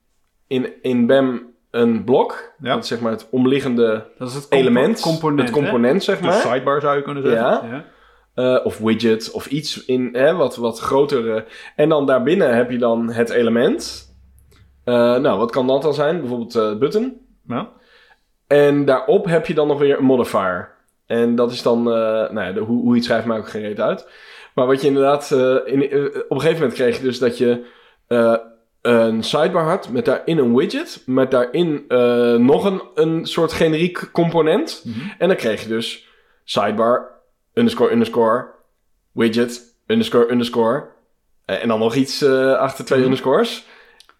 In, 0.47 0.67
in 0.81 1.05
BEM 1.05 1.50
een 1.71 2.03
blok. 2.03 2.53
Ja. 2.61 2.73
Dat 2.73 2.83
is 2.83 2.89
zeg 2.89 2.99
maar 2.99 3.11
het 3.11 3.27
omliggende 3.31 4.05
Dat 4.17 4.27
is 4.27 4.35
het 4.35 4.45
element. 4.49 4.99
component. 4.99 5.41
het 5.41 5.51
component, 5.51 6.03
zeg 6.03 6.21
maar. 6.21 6.33
sidebar 6.33 6.81
zou 6.81 6.97
je 6.97 7.01
kunnen 7.03 7.23
zeggen. 7.23 7.69
ja. 7.69 7.85
Eh, 8.33 8.65
of 8.65 8.77
widget, 8.77 9.31
of 9.31 9.45
iets 9.47 9.85
in 9.85 10.09
hè, 10.11 10.35
wat, 10.35 10.55
wat 10.55 10.79
grotere. 10.79 11.45
En 11.75 11.89
dan 11.89 12.05
daarbinnen 12.05 12.55
heb 12.55 12.71
je 12.71 12.77
dan 12.77 13.09
het 13.11 13.29
element. 13.29 14.09
Eh, 14.83 15.15
nou, 15.17 15.37
wat 15.37 15.51
kan 15.51 15.67
dat 15.67 15.81
dan 15.81 15.93
zijn? 15.93 16.19
Bijvoorbeeld 16.19 16.55
eh 16.55 16.77
button. 16.77 17.17
Ja. 17.47 17.69
En 18.47 18.85
daarop 18.85 19.25
heb 19.25 19.45
je 19.45 19.53
dan 19.53 19.67
nog 19.67 19.79
weer 19.79 19.97
een 19.97 20.05
modifier. 20.05 20.69
En 21.05 21.35
dat 21.35 21.51
is 21.51 21.61
dan, 21.61 21.77
eh, 21.79 21.93
nou 22.31 22.41
ja, 22.41 22.51
de, 22.51 22.59
hoe, 22.59 22.81
hoe 22.81 22.89
je 22.89 22.95
het 22.95 23.03
schrijft 23.03 23.25
maakt 23.25 23.41
ook 23.41 23.49
geen 23.49 23.61
reet 23.61 23.79
uit. 23.79 24.07
Maar 24.53 24.67
wat 24.67 24.81
je 24.81 24.87
inderdaad, 24.87 25.31
eh, 25.31 25.57
in, 25.65 25.89
eh, 25.89 26.05
op 26.05 26.31
een 26.31 26.39
gegeven 26.41 26.53
moment 26.59 26.73
kreeg 26.73 26.97
je 26.97 27.03
dus 27.03 27.19
dat 27.19 27.37
je 27.37 27.65
eh, 28.07 28.35
een 28.81 29.23
sidebar 29.23 29.63
had 29.63 29.89
met 29.89 30.05
daarin 30.05 30.37
een 30.37 30.55
widget. 30.55 31.03
Met 31.05 31.31
daarin 31.31 31.85
eh, 31.87 32.35
nog 32.35 32.65
een, 32.65 32.81
een 32.95 33.25
soort 33.25 33.51
generiek 33.53 34.09
component. 34.11 34.81
Mhm. 34.85 34.99
En 35.17 35.27
dan 35.27 35.37
kreeg 35.37 35.61
je 35.61 35.67
dus 35.67 36.07
sidebar, 36.43 37.09
underscore, 37.53 37.91
underscore, 37.91 38.45
widget, 39.11 39.61
underscore, 39.87 40.31
underscore. 40.31 40.87
Eh, 41.45 41.61
en 41.61 41.67
dan 41.67 41.79
nog 41.79 41.95
iets 41.95 42.21
eh, 42.21 42.53
achter 42.53 42.85
twee 42.85 42.99
Mhm. 42.99 43.07
underscores. 43.07 43.65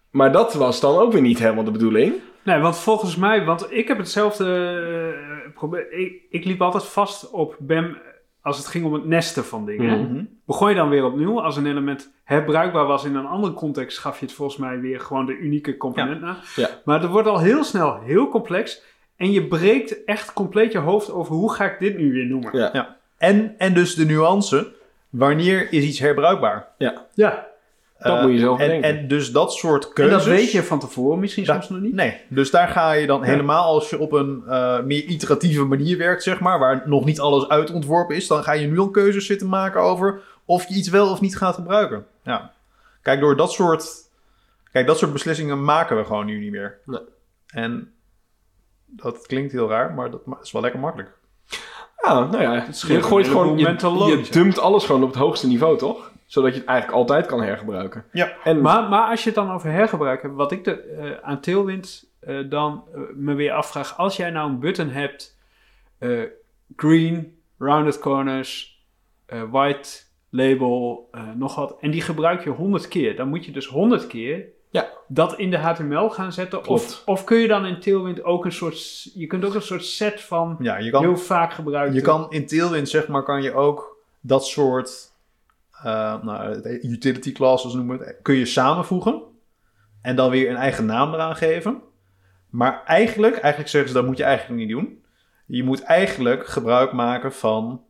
Maar 0.10 0.32
dat 0.32 0.54
was 0.54 0.80
dan 0.80 0.98
ook 0.98 1.12
weer 1.12 1.22
niet 1.22 1.40
helemaal 1.40 1.64
de 1.64 1.72
bedoeling. 1.72 2.14
Nee, 2.44 2.60
want 2.60 2.78
volgens 2.78 3.16
mij, 3.16 3.46
want 3.46 3.72
ik 3.72 3.88
heb 3.88 3.98
hetzelfde 3.98 5.16
probleem. 5.54 5.86
Ik, 5.90 6.22
ik 6.30 6.46
liep 6.46 6.62
altijd 6.62 6.84
vast 6.86 7.30
op 7.30 7.56
BEM 7.60 7.98
als 8.42 8.58
het 8.58 8.68
ging 8.68 8.86
om 8.86 8.94
het 8.94 9.06
nesten 9.06 9.46
van 9.46 9.66
dingen. 9.66 10.00
Mhm. 10.02 10.14
Mhm. 10.14 10.24
Begon 10.46 10.70
je 10.70 10.76
dan 10.76 10.90
weer 10.90 11.06
opnieuw. 11.06 11.42
Als 11.42 11.58
een 11.58 11.66
element 11.66 12.14
herbruikbaar 12.24 12.86
was 12.86 13.06
in 13.06 13.16
een 13.16 13.26
andere 13.26 13.54
context, 13.54 13.98
gaf 13.98 14.20
je 14.20 14.26
het 14.26 14.34
volgens 14.34 14.58
mij 14.58 14.80
weer 14.80 15.00
gewoon 15.00 15.26
de 15.26 15.38
unieke 15.38 15.78
component 15.78 16.22
na. 16.22 16.38
Ja. 16.56 16.70
Maar 16.86 17.02
het 17.02 17.10
wordt 17.12 17.28
al 17.28 17.40
heel 17.40 17.64
snel 17.64 18.00
heel 18.00 18.28
complex. 18.28 18.82
En 19.16 19.32
je 19.32 19.48
breekt 19.48 20.04
echt 20.04 20.34
compleet 20.34 20.72
je 20.72 20.78
hoofd 20.78 21.12
over 21.12 21.36
hoe 21.36 21.54
ga 21.54 21.66
ik 21.66 21.80
dit 21.80 21.98
nu 21.98 22.12
weer 22.12 22.26
noemen. 22.26 22.58
Ja. 22.58 22.70
Ja. 22.74 22.98
En, 23.18 23.56
en 23.58 23.74
dus 23.74 23.96
de 23.96 24.06
nuance, 24.06 24.74
wanneer 25.10 25.74
is 25.74 25.84
iets 25.84 26.00
herbruikbaar? 26.00 26.68
Ja, 26.78 27.08
Ja. 27.14 27.48
Dat 28.02 28.18
Eh, 28.18 28.24
moet 28.24 28.32
je 28.32 28.40
zelf 28.40 28.60
en, 28.60 28.66
bedenken. 28.66 28.90
en 29.00 29.08
dus 29.08 29.32
dat 29.32 29.54
soort 29.54 29.88
En 29.88 29.94
keuzes... 29.94 30.18
dat 30.18 30.26
weet 30.26 30.52
je 30.52 30.64
van 30.64 30.80
tevoren 30.80 31.20
misschien 31.20 31.44
Da- 31.44 31.54
soms 31.54 31.70
nog 31.70 31.80
niet. 31.80 31.94
Nee, 31.94 32.18
dus 32.28 32.52
daar 32.52 32.68
ga 32.68 32.92
je 32.92 33.08
dan 33.08 33.24
helemaal 33.24 33.64
als 33.64 33.90
je 33.90 34.00
op 34.00 34.12
een 34.12 34.44
eh, 34.48 34.80
meer 34.80 35.04
iteratieve 35.04 35.64
manier 35.66 35.98
werkt, 35.98 36.24
zeg 36.24 36.40
maar, 36.40 36.60
waar 36.60 36.84
nog 36.86 37.06
niet 37.06 37.20
alles 37.20 37.48
uitontworpen 37.50 38.16
is, 38.16 38.28
dan 38.28 38.44
ga 38.44 38.52
je 38.52 38.68
nu 38.68 38.80
al 38.80 38.90
keuzes 38.90 39.26
zitten 39.26 39.50
maken 39.50 39.82
over 39.82 40.22
of 40.46 40.68
je 40.68 40.76
iets 40.76 40.90
wel 40.90 41.10
of 41.12 41.22
niet 41.22 41.38
gaat 41.38 41.56
gebruiken. 41.56 42.06
Ja. 42.24 42.52
Kijk, 43.02 43.20
door 43.20 43.36
dat 43.36 43.52
soort, 43.52 43.86
kijk, 44.72 44.88
dat 44.88 44.98
soort 44.98 45.14
beslissingen 45.14 45.64
maken 45.64 45.98
we 45.98 46.06
gewoon 46.06 46.26
nu 46.26 46.40
niet 46.40 46.52
meer. 46.52 46.78
Nee. 46.86 47.00
En 47.48 47.92
dat 48.86 49.28
klinkt 49.28 49.52
heel 49.52 49.70
raar, 49.70 49.94
maar 49.94 50.12
dat 50.12 50.22
is 50.42 50.52
wel 50.52 50.62
lekker 50.62 50.80
makkelijk. 50.80 51.10
Ja, 52.04 52.20
nou 52.26 52.42
ja, 52.42 52.66
je 52.88 53.02
gooit 53.04 53.28
gewoon, 53.28 53.58
je, 53.58 53.68
je 54.08 54.28
dumpt 54.32 54.60
alles 54.60 54.86
gewoon 54.86 55.04
op 55.04 55.08
het 55.10 55.18
hoogste 55.18 55.48
niveau, 55.48 55.78
toch? 55.78 56.11
Zodat 56.32 56.54
je 56.54 56.60
het 56.60 56.68
eigenlijk 56.68 56.98
altijd 56.98 57.26
kan 57.26 57.42
hergebruiken. 57.42 58.06
Ja. 58.12 58.32
En 58.44 58.62
Maar, 58.62 58.90
maar 58.90 59.10
als 59.10 59.20
je 59.24 59.26
het 59.26 59.36
dan 59.36 59.52
over 59.52 59.72
hergebruik 59.72 60.22
hebt, 60.22 60.36
wat 60.36 60.52
ik 60.52 60.64
de, 60.64 60.72
eh, 60.82 61.12
aan 61.30 61.40
Tailwind 61.42 62.10
eh, 62.20 62.38
dan 62.50 62.84
eh, 62.94 63.02
me 63.16 63.34
weer 63.34 63.52
afvraag, 63.52 63.98
als 63.98 64.16
jij 64.18 64.30
nou 64.30 64.50
een 64.50 64.60
button 64.60 64.90
hebt, 64.90 65.38
eh, 65.98 66.20
green, 66.76 67.38
rounded 67.58 68.00
corners, 68.00 68.82
eh, 69.26 69.42
white, 69.52 69.90
label, 70.30 71.08
eh, 71.12 71.22
nog 71.36 71.56
wat, 71.56 71.78
en 71.80 71.92
die 71.92 72.02
gebruik 72.02 72.44
je 72.44 72.50
100 72.50 72.88
keer, 72.88 73.16
dan 73.16 73.28
moet 73.28 73.46
je 73.46 73.52
dus 73.52 73.68
100 73.68 74.08
keer 74.08 74.46
Ja. 74.70 74.90
dat 75.08 75.38
in 75.38 75.50
de 75.50 75.58
HTML 75.58 76.10
gaan 76.10 76.32
zetten. 76.34 76.68
Of, 76.68 77.02
of 77.06 77.24
kun 77.24 77.38
je 77.38 77.48
dan 77.48 77.66
in 77.66 77.80
Tailwind 77.80 78.24
ook 78.24 78.46
een 78.46 78.52
soort, 78.52 79.10
je 79.14 79.28
kunt 79.28 79.46
ook 79.46 79.54
een 79.56 79.62
soort 79.62 79.86
set 79.86 80.22
van 80.22 80.56
Ja, 80.60 80.78
je 80.78 80.90
kan, 80.92 81.02
heel 81.02 81.18
vaak 81.18 81.54
gebruiken. 81.54 81.96
je 81.96 82.02
kan 82.02 82.26
in 82.30 82.46
Tailwind, 82.48 82.90
zeg 82.90 83.08
maar, 83.08 83.24
kan 83.24 83.42
je 83.42 83.54
ook 83.54 83.98
dat 84.22 84.46
soort 84.46 85.11
eh, 85.84 86.24
nou, 86.24 86.56
utility 86.82 87.32
classes 87.32 87.74
noemen 87.74 88.00
we 88.00 88.06
het, 88.06 88.20
kun 88.22 88.36
je 88.36 88.46
samenvoegen. 88.46 89.22
En 90.02 90.16
dan 90.16 90.30
weer 90.30 90.50
een 90.50 90.56
eigen 90.56 90.86
naam 90.86 91.14
eraan 91.14 91.36
geven. 91.36 91.82
Maar 92.50 92.84
eigenlijk, 92.86 93.34
eigenlijk 93.38 93.70
zeggen 93.70 93.90
ze 93.92 93.96
dat 93.96 94.06
moet 94.06 94.18
je 94.18 94.24
eigenlijk 94.24 94.60
niet 94.60 94.70
doen. 94.70 95.04
Je 95.46 95.64
moet 95.64 95.82
eigenlijk 95.84 96.48
gebruik 96.48 96.92
maken 96.92 97.34
van 97.34 97.84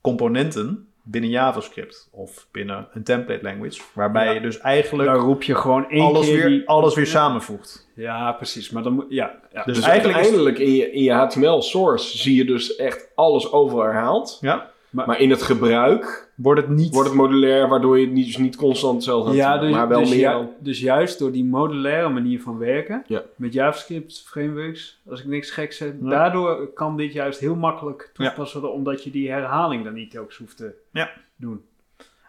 componenten 0.00 0.88
binnen 1.02 1.30
JavaScript 1.30 2.08
of 2.12 2.48
binnen 2.52 2.88
een 2.92 3.02
template 3.04 3.42
language. 3.42 3.82
Waarbij 3.94 4.24
Ja. 4.26 4.30
je 4.32 4.40
dus 4.40 4.58
eigenlijk 4.58 5.08
Daar 5.08 5.18
roep 5.18 5.42
je 5.42 5.54
gewoon 5.54 5.90
één 5.90 6.02
alles 6.04 6.26
keer 6.26 6.36
weer, 6.36 6.46
die- 6.48 6.68
alles 6.68 6.94
weer 6.94 7.04
Ja. 7.04 7.10
samenvoegt. 7.10 7.88
Ja, 7.94 8.32
precies. 8.32 8.70
Maar 8.70 8.82
dan 8.82 8.92
moet, 8.92 9.06
ja, 9.08 9.34
ja. 9.52 9.64
Dus, 9.64 9.74
dus 9.76 9.84
eigenlijk 9.84 10.18
is, 10.18 10.24
uiteindelijk 10.26 10.58
in 10.58 10.74
je, 10.74 10.92
in 10.92 11.02
je 11.02 11.12
HTML 11.12 11.62
source 11.62 12.18
zie 12.18 12.36
je 12.36 12.44
dus 12.44 12.76
echt 12.76 13.08
alles 13.14 13.52
overal 13.52 13.84
herhaald. 13.84 14.38
ja, 14.40 14.70
Maar 15.04 15.20
in 15.20 15.30
het 15.30 15.42
gebruik 15.42 16.32
wordt 16.34 16.60
het 16.60 16.70
niet... 16.70 16.92
wordt 16.94 17.08
het 17.08 17.18
modulair, 17.18 17.68
waardoor 17.68 17.98
je 17.98 18.04
het 18.04 18.14
niet, 18.14 18.26
dus 18.26 18.36
niet 18.36 18.56
constant 18.56 18.94
hetzelfde 18.94 19.28
hebt. 19.30 19.40
Ja, 19.42 19.58
dus, 19.58 19.70
maar 19.72 19.88
wel 19.88 20.00
dus, 20.00 20.10
meer 20.10 20.30
dan- 20.30 20.50
dus 20.60 20.80
juist 20.80 21.18
door 21.18 21.32
die 21.32 21.44
modulaire 21.44 22.08
manier 22.08 22.42
van 22.42 22.58
werken, 22.58 23.04
Ja. 23.06 23.22
met 23.36 23.52
JavaScript 23.52 24.22
frameworks, 24.26 25.00
als 25.08 25.20
ik 25.20 25.26
niks 25.26 25.50
geks 25.50 25.76
zeg, 25.76 25.92
Ja. 26.02 26.08
daardoor 26.08 26.72
kan 26.72 26.96
dit 26.96 27.12
juist 27.12 27.40
heel 27.40 27.54
makkelijk 27.56 28.10
toegepast 28.14 28.52
worden, 28.52 28.72
omdat 28.72 29.04
je 29.04 29.10
die 29.10 29.30
herhaling 29.30 29.84
dan 29.84 29.94
niet 29.94 30.10
telkens 30.10 30.36
hoeft 30.36 30.56
te 30.56 30.74
Ja. 30.92 31.10
doen. 31.36 31.64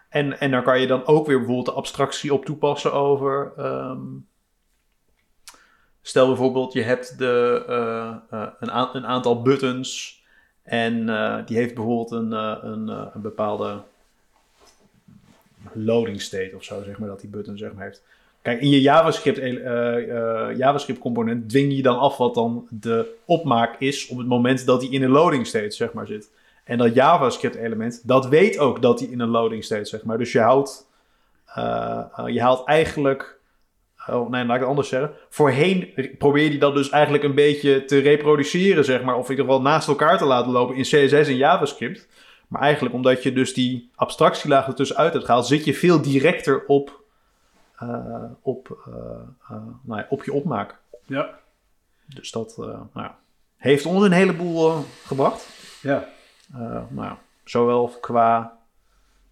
En, 0.08 0.40
en 0.40 0.50
daar 0.50 0.62
kan 0.62 0.80
je 0.80 0.86
dan 0.86 1.06
ook 1.06 1.26
weer 1.26 1.36
bijvoorbeeld 1.36 1.66
de 1.66 1.72
abstractie 1.72 2.32
op 2.34 2.44
toepassen 2.44 2.92
over. 2.92 3.52
ehm, 3.56 4.00
stel 6.02 6.26
bijvoorbeeld, 6.26 6.72
je 6.72 6.82
hebt 6.82 7.18
de, 7.18 7.64
eh, 7.68 8.40
eh, 8.42 8.48
een, 8.60 8.96
een 8.96 9.06
aantal 9.06 9.42
buttons. 9.42 10.17
En 10.68 11.08
eh, 11.08 11.36
die 11.46 11.56
heeft 11.56 11.74
bijvoorbeeld 11.74 12.10
een, 12.10 12.32
eh, 12.32 12.56
een, 12.62 12.88
eh, 12.88 13.06
een 13.14 13.20
bepaalde 13.20 13.78
loading 15.72 16.20
state 16.20 16.52
of 16.54 16.64
zo, 16.64 16.82
zeg 16.82 16.98
maar, 16.98 17.08
dat 17.08 17.20
die 17.20 17.30
button 17.30 17.58
zeg 17.58 17.72
maar 17.72 17.84
heeft. 17.84 18.02
Kijk, 18.42 18.60
in 18.60 18.70
je 18.70 18.80
JavaScript, 18.80 19.38
JavaScript 20.58 20.98
component 20.98 21.48
dwing 21.48 21.76
je 21.76 21.82
dan 21.82 21.98
af 21.98 22.16
wat 22.16 22.34
dan 22.34 22.66
de 22.70 23.14
opmaak 23.24 23.80
is 23.80 24.08
op 24.08 24.18
het 24.18 24.26
moment 24.26 24.66
dat 24.66 24.82
hij 24.82 24.90
in 24.90 25.02
een 25.02 25.10
loading 25.10 25.46
state 25.46 25.70
zeg 25.70 25.92
maar 25.92 26.06
zit. 26.06 26.30
En 26.64 26.78
dat 26.78 26.94
JavaScript 26.94 27.54
element, 27.54 28.08
dat 28.08 28.28
weet 28.28 28.58
ook 28.58 28.82
dat 28.82 29.00
hij 29.00 29.08
in 29.08 29.20
een 29.20 29.28
loading 29.28 29.64
state, 29.64 29.84
zeg 29.84 30.04
maar. 30.04 30.18
Dus 30.18 30.32
je 30.32 30.40
houdt, 30.40 30.86
je 32.26 32.40
haalt 32.40 32.66
eigenlijk, 32.66 33.37
oh 34.08 34.30
nee, 34.30 34.44
laat 34.44 34.54
ik 34.54 34.60
het 34.60 34.70
anders 34.70 34.88
zeggen. 34.88 35.12
Voorheen 35.28 35.90
re- 35.94 36.16
probeer 36.18 36.52
je 36.52 36.58
dat 36.58 36.74
dus 36.74 36.90
eigenlijk 36.90 37.24
een 37.24 37.34
beetje 37.34 37.84
te 37.84 37.98
reproduceren, 37.98 38.84
zeg 38.84 39.02
maar. 39.02 39.16
Of 39.16 39.24
in 39.24 39.30
ieder 39.30 39.44
geval 39.44 39.62
naast 39.62 39.88
elkaar 39.88 40.18
te 40.18 40.24
laten 40.24 40.52
lopen 40.52 40.76
in 40.76 40.82
CSS 40.82 41.28
en 41.28 41.36
JavaScript. 41.36 42.08
Maar 42.48 42.60
eigenlijk 42.60 42.94
omdat 42.94 43.22
je 43.22 43.32
dus 43.32 43.54
die 43.54 43.90
abstractielaag 43.94 44.66
ertussen 44.66 44.96
uit 44.96 45.12
hebt 45.12 45.24
gehaald, 45.24 45.46
zit 45.46 45.64
je 45.64 45.74
veel 45.74 46.02
directer 46.02 46.64
op, 46.66 47.02
eh, 47.76 48.24
op, 48.42 48.78
eh, 48.86 49.56
nou 49.82 50.00
ja, 50.00 50.06
op 50.08 50.24
je 50.24 50.32
opmaak. 50.32 50.78
Ja. 51.06 51.38
Dus 52.06 52.30
dat 52.30 52.56
nou 52.56 52.88
ja, 52.94 53.18
heeft 53.56 53.86
ons 53.86 54.04
een 54.04 54.12
heleboel 54.12 54.84
gebracht. 55.04 55.48
Ja. 55.82 56.08
Nou 56.88 56.88
ja, 57.06 57.18
zowel 57.44 57.88
qua 58.00 58.58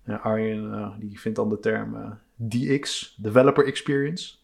ja, 0.05 0.17
Arjen, 0.17 0.93
die 0.99 1.21
vindt 1.21 1.37
dan 1.37 1.49
de 1.49 1.59
term 1.61 2.19
DX, 2.37 3.15
Developer 3.19 3.67
Experience. 3.67 4.35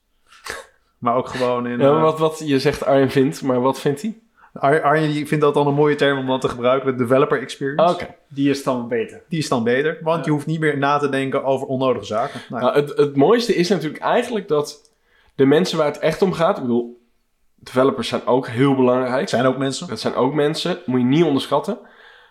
Maar 1.03 1.17
ook 1.17 1.29
gewoon 1.29 1.67
in. 1.67 1.79
Ja, 1.79 1.87
eh, 1.97 2.03
wat, 2.03 2.19
wat 2.19 2.43
je 2.45 2.59
zegt 2.59 2.85
Arjen 2.85 3.11
vindt, 3.11 3.43
maar 3.43 3.61
wat 3.61 3.81
vindt 3.81 4.03
hij? 4.03 4.19
Ar- 4.53 4.83
Arjen 4.83 5.13
die 5.13 5.27
vindt 5.27 5.45
dat 5.45 5.55
dan 5.55 5.67
een 5.67 5.75
mooie 5.75 5.95
term 5.95 6.19
om 6.19 6.27
dan 6.27 6.41
te 6.41 6.49
gebruiken, 6.49 6.93
de 6.93 6.99
Developer 7.05 7.41
Experience. 7.41 7.95
Oké. 7.95 8.15
Die 8.29 8.51
is 8.51 8.63
dan 8.63 8.89
beter. 8.89 9.23
Die 9.29 9.39
is 9.39 9.49
dan 9.49 9.65
beter, 9.65 9.99
want 10.03 10.19
Ja. 10.19 10.25
je 10.25 10.31
hoeft 10.31 10.47
niet 10.47 10.61
meer 10.61 10.79
na 10.79 10.99
te 10.99 11.09
denken 11.09 11.45
over 11.45 11.67
onnodige 11.67 12.05
zaken. 12.05 12.41
Nou, 12.49 12.63
ja. 12.65 12.69
Nou, 12.71 12.81
het, 12.87 12.97
het 12.99 13.17
mooiste 13.17 13.55
is 13.55 13.69
natuurlijk 13.69 14.03
eigenlijk 14.03 14.49
dat 14.49 14.91
de 15.35 15.45
mensen 15.47 15.79
waar 15.79 15.87
het 15.87 15.99
echt 15.99 16.23
om 16.23 16.33
gaat, 16.33 16.57
ik 16.57 16.63
bedoel, 16.63 17.01
developers 17.55 18.09
zijn 18.09 18.27
ook 18.27 18.47
heel 18.47 18.75
belangrijk. 18.75 19.21
het 19.21 19.31
zijn 19.31 19.47
ook 19.47 19.59
mensen. 19.59 19.89
Dat 19.89 20.01
zijn 20.01 20.15
ook 20.15 20.35
mensen, 20.35 20.79
moet 20.87 21.01
je 21.01 21.07
niet 21.07 21.25
onderschatten. 21.25 21.79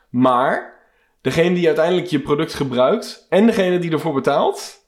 Maar 0.09 0.73
degene 1.21 1.55
die 1.55 1.65
uiteindelijk 1.67 2.07
je 2.07 2.19
product 2.19 2.53
gebruikt 2.53 3.25
en 3.29 3.45
degene 3.45 3.79
die 3.79 3.91
ervoor 3.91 4.13
betaalt, 4.13 4.79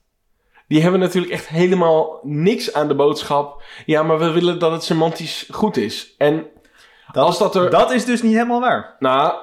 die 0.73 0.81
hebben 0.81 0.99
natuurlijk 0.99 1.33
echt 1.33 1.47
helemaal 1.47 2.19
niks 2.23 2.73
aan 2.73 2.87
de 2.87 2.95
boodschap. 2.95 3.61
Ja, 3.85 4.03
maar 4.03 4.19
we 4.19 4.31
willen 4.31 4.59
dat 4.59 4.71
het 4.71 4.83
semantisch 4.83 5.47
goed 5.51 5.77
is. 5.77 6.13
En 6.17 6.45
Dat, 7.11 7.23
als 7.25 7.37
dat 7.37 7.55
er, 7.55 7.69
dat 7.69 7.91
is 7.91 8.05
dus 8.05 8.21
niet 8.21 8.33
helemaal 8.33 8.59
waar. 8.59 8.95
nou, 8.99 9.33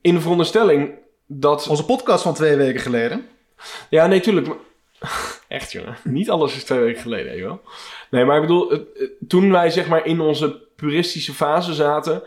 in 0.00 0.14
de 0.14 0.20
veronderstelling 0.20 0.94
dat 1.26 1.68
Onze 1.68 1.84
podcast 1.84 2.22
van 2.22 2.34
twee 2.34 2.56
weken 2.56 2.80
geleden. 2.80 3.28
Ja, 3.90 4.06
nee, 4.06 4.20
tuurlijk. 4.20 4.46
maar- 4.46 4.56
Echt, 5.48 5.72
jongen. 5.72 5.96
Niet 6.04 6.30
alles 6.30 6.56
is 6.56 6.64
twee 6.64 6.78
weken 6.78 7.02
geleden, 7.02 7.42
wel. 7.42 7.60
Nee, 8.10 8.24
maar 8.24 8.36
ik 8.36 8.42
bedoel, 8.42 8.86
toen 9.28 9.52
wij 9.52 9.70
zeg 9.70 9.88
maar 9.88 10.06
in 10.06 10.20
onze 10.20 10.66
puristische 10.76 11.32
fase 11.32 11.74
zaten... 11.74 12.22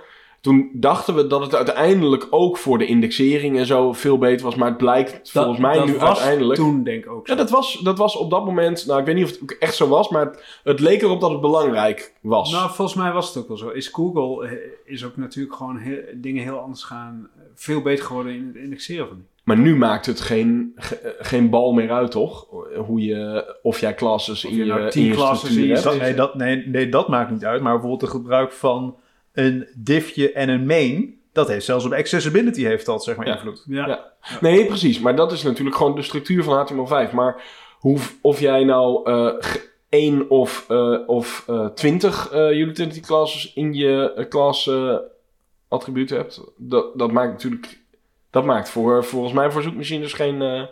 toen 0.48 0.70
dachten 0.74 1.16
we 1.16 1.28
dat 1.28 1.42
het 1.42 1.56
uiteindelijk 1.56 2.28
ook 2.30 2.58
voor 2.58 2.78
de 2.78 2.86
indexering 2.86 3.58
en 3.58 3.66
zo 3.66 3.94
veel 3.94 4.18
beter 4.18 4.46
was. 4.46 4.56
Maar 4.56 4.68
het 4.68 4.78
blijkt 4.78 5.32
volgens 5.32 5.60
mij 5.60 5.78
dat 5.78 5.86
nu 5.86 5.94
was 5.98 6.02
uiteindelijk... 6.20 6.60
toen 6.60 6.84
denk 6.84 7.04
ik 7.06 7.12
ook 7.12 7.28
zo. 7.28 7.34
Ja, 7.34 7.40
dat 7.40 7.50
was, 7.50 7.80
dat 7.84 7.98
was 7.98 8.16
op 8.16 8.30
dat 8.30 8.46
moment... 8.46 8.86
Nou, 8.86 9.00
ik 9.00 9.06
weet 9.06 9.16
niet 9.16 9.24
of 9.24 9.30
het 9.32 9.42
ook 9.42 9.52
echt 9.52 9.76
zo 9.76 9.88
was, 9.88 10.10
maar 10.10 10.26
het, 10.26 10.60
het 10.64 10.80
leek 10.80 11.02
erop 11.02 11.22
dat 11.22 11.32
het 11.32 11.42
belangrijk 11.42 12.14
was. 12.22 12.52
Nou, 12.52 12.70
volgens 12.72 12.98
mij 12.98 13.12
was 13.12 13.28
het 13.28 13.38
ook 13.38 13.48
wel 13.48 13.58
zo. 13.58 13.70
Is 13.70 13.88
Google 13.88 14.48
eh, 14.48 14.52
is 14.86 15.06
ook 15.06 15.18
natuurlijk 15.18 15.56
gewoon 15.56 15.78
heel- 15.78 16.04
dingen 16.16 16.44
heel 16.44 16.58
anders 16.60 16.84
gaan, 16.84 17.30
eh, 17.36 17.42
veel 17.56 17.82
beter 17.82 18.06
geworden 18.06 18.34
in 18.34 18.48
het 18.54 18.64
indexeren 18.64 19.08
van 19.08 19.16
die. 19.16 19.26
Maar 19.44 19.58
nu 19.58 19.76
maakt 19.76 20.06
het 20.06 20.20
geen, 20.22 20.72
ge- 20.76 21.16
geen 21.20 21.50
bal 21.50 21.72
meer 21.74 21.92
uit, 21.92 22.12
toch? 22.12 22.46
Hoe 22.86 23.02
je, 23.02 23.56
of 23.62 23.80
jij 23.80 23.94
classes 23.96 24.46
Of 24.46 24.52
in 24.52 24.58
je 24.58 24.64
je, 24.64 24.70
nou 24.70 24.82
in 24.82 24.88
je 24.88 24.92
in 25.50 25.68
je. 25.68 25.82
Dat, 25.82 26.00
nee, 26.00 26.14
dat, 26.14 26.36
nee, 26.36 26.68
nee, 26.68 26.90
dat 26.90 27.08
maakt 27.08 27.32
niet 27.32 27.46
uit. 27.46 27.62
Maar 27.62 27.72
bijvoorbeeld 27.72 28.02
het 28.02 28.10
gebruik 28.12 28.52
van 28.52 28.96
een 29.38 29.68
diffje 29.76 30.32
en 30.32 30.50
een 30.50 30.66
main... 30.66 31.20
dat 31.34 31.48
heeft 31.48 31.66
zelfs 31.66 31.86
op 31.86 31.94
accessibility 31.94 32.64
heeft 32.64 32.86
dat, 32.86 33.04
zeg 33.04 33.16
maar, 33.16 33.28
Ja. 33.28 33.34
invloed. 33.34 33.64
Ja. 33.68 33.88
Ja. 33.88 34.14
Nee, 34.42 34.66
precies. 34.66 35.00
Maar 35.00 35.16
dat 35.16 35.32
is 35.32 35.44
natuurlijk 35.44 35.76
gewoon 35.76 35.96
de 35.96 36.02
structuur 36.02 36.44
van 36.44 36.68
HTML5. 36.68 37.14
Maar 37.14 37.44
hoe, 37.80 37.98
of 38.22 38.40
jij 38.40 38.64
nou 38.64 39.10
eh 39.12 39.34
ge- 39.40 39.70
één 39.90 40.30
of, 40.30 40.66
eh 40.70 40.98
of 41.08 41.44
eh, 41.48 41.66
twintig 41.66 42.30
eh, 42.32 42.58
utility 42.60 43.00
classes 43.00 43.54
in 43.54 43.74
je 43.74 44.14
eh, 44.14 44.28
class 44.28 44.68
eh, 44.68 44.96
attributen 45.68 46.18
hebt, 46.18 46.42
dat, 46.58 46.98
dat 47.00 47.12
maakt 47.12 47.32
natuurlijk... 47.32 47.80
Dat 48.32 48.46
maakt 48.46 48.70
voor, 48.70 49.04
volgens 49.06 49.34
mij 49.34 49.52
voor 49.52 49.62
zoekmachines 49.62 50.14
geen, 50.14 50.42
eh, 50.42 50.64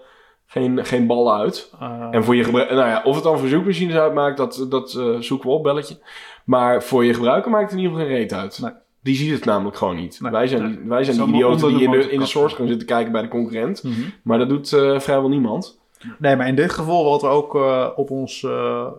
geen, 0.46 0.86
geen 0.86 1.08
bal 1.08 1.36
uit. 1.36 1.72
Uh, 1.82 2.08
En 2.12 2.24
voor 2.24 2.36
je 2.36 2.44
gebruik, 2.44 2.70
nou 2.70 2.88
ja, 2.90 3.02
of 3.04 3.16
het 3.16 3.24
dan 3.24 3.40
voor 3.40 3.48
zoekmachines 3.48 3.96
uitmaakt, 3.96 4.38
dat, 4.38 4.66
dat 4.70 4.94
eh, 4.94 5.16
zoeken 5.20 5.50
we 5.50 5.56
op, 5.56 5.64
belletje. 5.64 5.98
Maar 6.46 6.84
voor 6.84 7.06
je 7.06 7.14
gebruiker 7.14 7.52
maakt 7.52 7.64
het 7.64 7.72
in 7.72 7.78
ieder 7.78 7.92
geval 7.92 8.08
geen 8.08 8.18
reet 8.18 8.34
uit. 8.34 8.60
Nee. 8.62 8.72
Die 9.02 9.16
ziet 9.16 9.32
het 9.32 9.46
namelijk 9.46 9.78
gewoon 9.78 9.96
niet. 9.96 10.22
Nee. 10.22 10.32
wij 10.32 10.48
zijn, 10.48 10.62
Nee. 10.64 10.80
wij 10.88 11.04
zijn 11.04 11.18
die 11.18 11.28
idioten 11.28 11.68
die 11.68 11.84
in 11.84 11.92
de, 11.92 12.12
in 12.12 12.20
de 12.20 12.26
source 12.26 12.56
gaan 12.56 12.68
zitten 12.68 12.88
kijken 12.88 13.12
bij 13.12 13.22
de 13.22 13.28
concurrent. 13.28 13.84
mhm. 13.84 14.02
Maar 14.24 14.38
dat 14.38 14.50
doet 14.50 14.74
eh, 14.74 15.00
vrijwel 15.00 15.30
niemand. 15.30 15.80
Nee, 16.20 16.36
maar 16.36 16.48
in 16.48 16.56
dit 16.56 16.72
geval 16.72 17.04
wat 17.04 17.22
we 17.22 17.28
ook 17.28 17.56
eh, 17.56 17.90
op, 17.96 18.10
ons, 18.10 18.44
eh, 18.44 18.52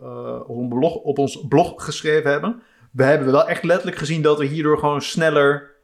eh, 0.03 0.41
op, 0.47 0.57
een 0.57 0.69
blog, 0.69 0.95
op 0.95 1.19
ons 1.19 1.47
blog 1.49 1.85
geschreven 1.85 2.31
hebben... 2.31 2.63
we 2.91 3.05
hebben 3.05 3.33
wel 3.33 3.49
echt 3.49 3.65
letterlijk 3.65 3.97
gezien 3.97 4.23
dat 4.23 4.39
we 4.39 4.45
hierdoor 4.45 4.79
gewoon 4.79 5.03
sneller... 5.03 5.75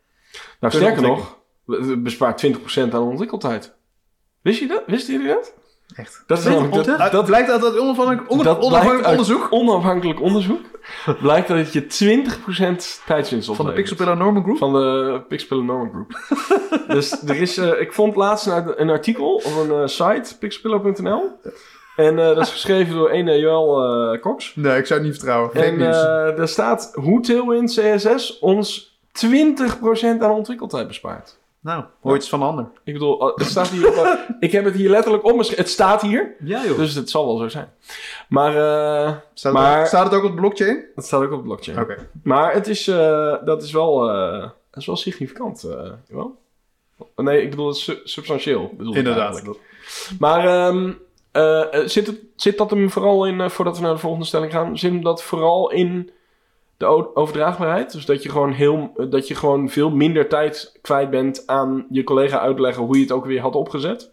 Nou, 0.60 0.72
sterker 0.74 1.02
nog, 1.02 1.38
het 1.66 2.02
bespaart 2.02 2.46
20% 2.46 2.50
aan 2.90 3.02
ontwikkeltijd. 3.02 3.74
Wist 4.42 4.60
je 4.60 4.66
dat? 4.66 4.82
Wisten 4.86 5.12
jullie 5.14 5.28
dat? 5.28 5.54
Echt. 5.94 6.22
Dat 6.26 6.38
is 6.38 6.44
dat, 6.44 6.84
dat, 6.84 7.12
dat, 7.12 7.24
blijkt 7.24 7.50
uit 7.50 7.60
dat 7.60 7.78
onafhankelijk, 7.78 8.30
onder, 8.30 8.46
dat 8.46 8.60
onafhankelijk 8.60 9.08
onderzoek 9.08 9.46
onafhankelijk 9.50 10.20
onderzoek. 10.20 10.60
blijkt 11.20 11.48
dat 11.48 11.72
je 11.72 11.82
20% 11.82 13.04
tijdswinst 13.06 13.54
van 13.54 13.66
de. 13.66 13.72
Pixelpillar 13.72 14.16
Norman 14.16 14.42
Group. 14.42 14.58
Van 14.58 14.72
de 14.72 15.20
Pixpillar 15.28 15.64
Norman 15.64 15.90
Group. 15.90 16.38
dus 16.96 17.22
er 17.22 17.36
is, 17.36 17.56
eh, 17.56 17.80
ik 17.80 17.92
vond 17.92 18.16
laatst 18.16 18.46
een, 18.46 18.80
een 18.80 18.90
artikel 18.90 19.34
op 19.34 19.56
een 19.56 19.70
eh, 19.70 19.86
site, 19.86 20.38
pixpillar.nl. 20.38 21.30
En 21.96 22.18
eh, 22.18 22.26
dat 22.26 22.38
is 22.38 22.50
geschreven 22.50 22.94
door 22.94 23.10
een 23.10 23.38
Joel 23.38 24.18
Cox. 24.18 24.52
Nee, 24.54 24.78
ik 24.78 24.86
zou 24.86 25.00
het 25.00 25.08
niet 25.08 25.18
vertrouwen. 25.18 25.52
En 25.54 25.78
daar 26.36 26.48
staat 26.48 26.92
hoe 26.94 27.20
Tailwind 27.20 27.80
CSS 27.80 28.38
ons 28.38 28.96
20% 29.26 29.28
aan 30.02 30.30
ontwikkeltijd 30.30 30.86
bespaart. 30.86 31.40
Nou, 31.62 31.84
hoor 32.00 32.16
iets 32.16 32.28
van 32.28 32.40
een 32.42 32.48
ander. 32.48 32.66
Ik 32.84 32.92
bedoel, 32.92 33.20
eh, 33.30 33.36
het 33.36 33.46
staat 33.46 33.68
hier 33.68 33.88
op, 34.00 34.18
ik 34.40 34.52
heb 34.52 34.64
het 34.64 34.74
hier 34.74 34.90
letterlijk 34.90 35.24
omgeschreven. 35.24 35.62
Het 35.64 35.72
staat 35.72 36.02
hier, 36.02 36.34
Ja, 36.44 36.64
joh. 36.66 36.76
dus 36.76 36.94
het 36.94 37.10
zal 37.10 37.26
wel 37.26 37.36
zo 37.36 37.48
zijn. 37.48 37.72
Maar 38.28 38.56
eh, 39.06 39.12
Staat, 39.34 39.52
Maar- 39.52 39.78
het, 39.78 39.88
staat 39.88 40.04
het 40.04 40.14
ook 40.14 40.24
op 40.24 40.30
de 40.34 40.40
blockchain? 40.40 40.84
het 40.94 41.04
staat 41.04 41.22
ook 41.22 41.30
op 41.32 41.36
de 41.38 41.44
blockchain. 41.44 41.80
Oké. 41.80 42.08
Maar 42.22 42.52
het 42.52 42.66
is, 42.66 42.88
eh, 42.88 43.34
dat 43.44 43.62
is 43.62 43.72
wel, 43.72 44.10
eh, 44.10 44.40
dat 44.40 44.80
is 44.80 44.86
wel 44.86 44.96
significant. 44.96 45.64
eh, 45.64 45.90
wel? 46.08 46.40
Nee, 47.16 47.42
ik 47.42 47.50
bedoel, 47.50 47.66
het 47.66 47.76
is 47.76 48.00
substantieel. 48.04 48.70
Bedoel 48.76 48.92
ik 48.92 48.98
Inderdaad. 48.98 49.42
Maar 50.18 50.46
ehm, 50.46 50.92
eh, 51.32 51.74
eh, 51.74 51.86
zit, 51.88 52.06
het, 52.06 52.20
zit 52.36 52.58
dat 52.58 52.70
hem 52.70 52.90
vooral 52.90 53.26
in, 53.26 53.50
voordat 53.50 53.76
we 53.76 53.82
naar 53.82 53.92
de 53.94 53.98
volgende 54.00 54.26
stelling 54.26 54.52
gaan, 54.52 54.78
zit 54.78 54.90
hem 54.92 55.02
dat 55.02 55.22
vooral 55.22 55.70
in 55.70 56.10
de 56.82 57.16
overdraagbaarheid? 57.16 57.92
Dus 57.92 58.06
dat 58.06 58.22
je, 58.22 58.28
gewoon 58.28 58.52
heel, 58.52 58.92
dat 59.10 59.28
je 59.28 59.34
gewoon 59.34 59.68
veel 59.68 59.90
minder 59.90 60.28
tijd 60.28 60.78
kwijt 60.82 61.10
bent 61.10 61.46
aan 61.46 61.86
je 61.90 62.04
collega 62.04 62.38
uitleggen 62.40 62.82
hoe 62.82 62.96
je 62.96 63.02
het 63.02 63.12
ook 63.12 63.24
weer 63.24 63.40
had 63.40 63.54
opgezet? 63.54 64.10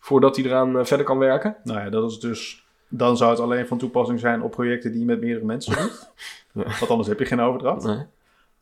Voordat 0.00 0.36
hij 0.36 0.44
eraan 0.44 0.78
eh, 0.78 0.84
verder 0.84 1.06
kan 1.06 1.18
werken? 1.18 1.56
Nou 1.64 1.80
ja, 1.80 1.90
dat 1.90 2.10
is 2.10 2.18
dus... 2.18 2.64
Dan 2.88 3.16
zou 3.16 3.30
het 3.30 3.40
alleen 3.40 3.66
van 3.66 3.78
toepassing 3.78 4.20
zijn 4.20 4.42
op 4.42 4.50
projecten 4.50 4.90
die 4.90 5.00
je 5.00 5.06
met 5.06 5.20
meerdere 5.20 5.46
mensen 5.46 5.76
doet. 5.76 6.10
Want 6.78 6.90
anders 6.90 7.08
heb 7.08 7.18
je 7.18 7.26
geen 7.26 7.40
overdracht. 7.40 7.84
Nee. 7.84 8.04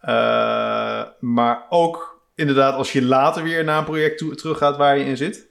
Eh, 0.00 1.02
maar 1.20 1.66
ook 1.68 2.20
inderdaad 2.34 2.74
als 2.74 2.92
je 2.92 3.02
later 3.02 3.42
weer 3.42 3.64
naar 3.64 3.78
een 3.78 3.84
project 3.84 4.18
toe, 4.18 4.34
teruggaat 4.34 4.76
waar 4.76 4.98
je 4.98 5.04
in 5.04 5.16
zit. 5.16 5.48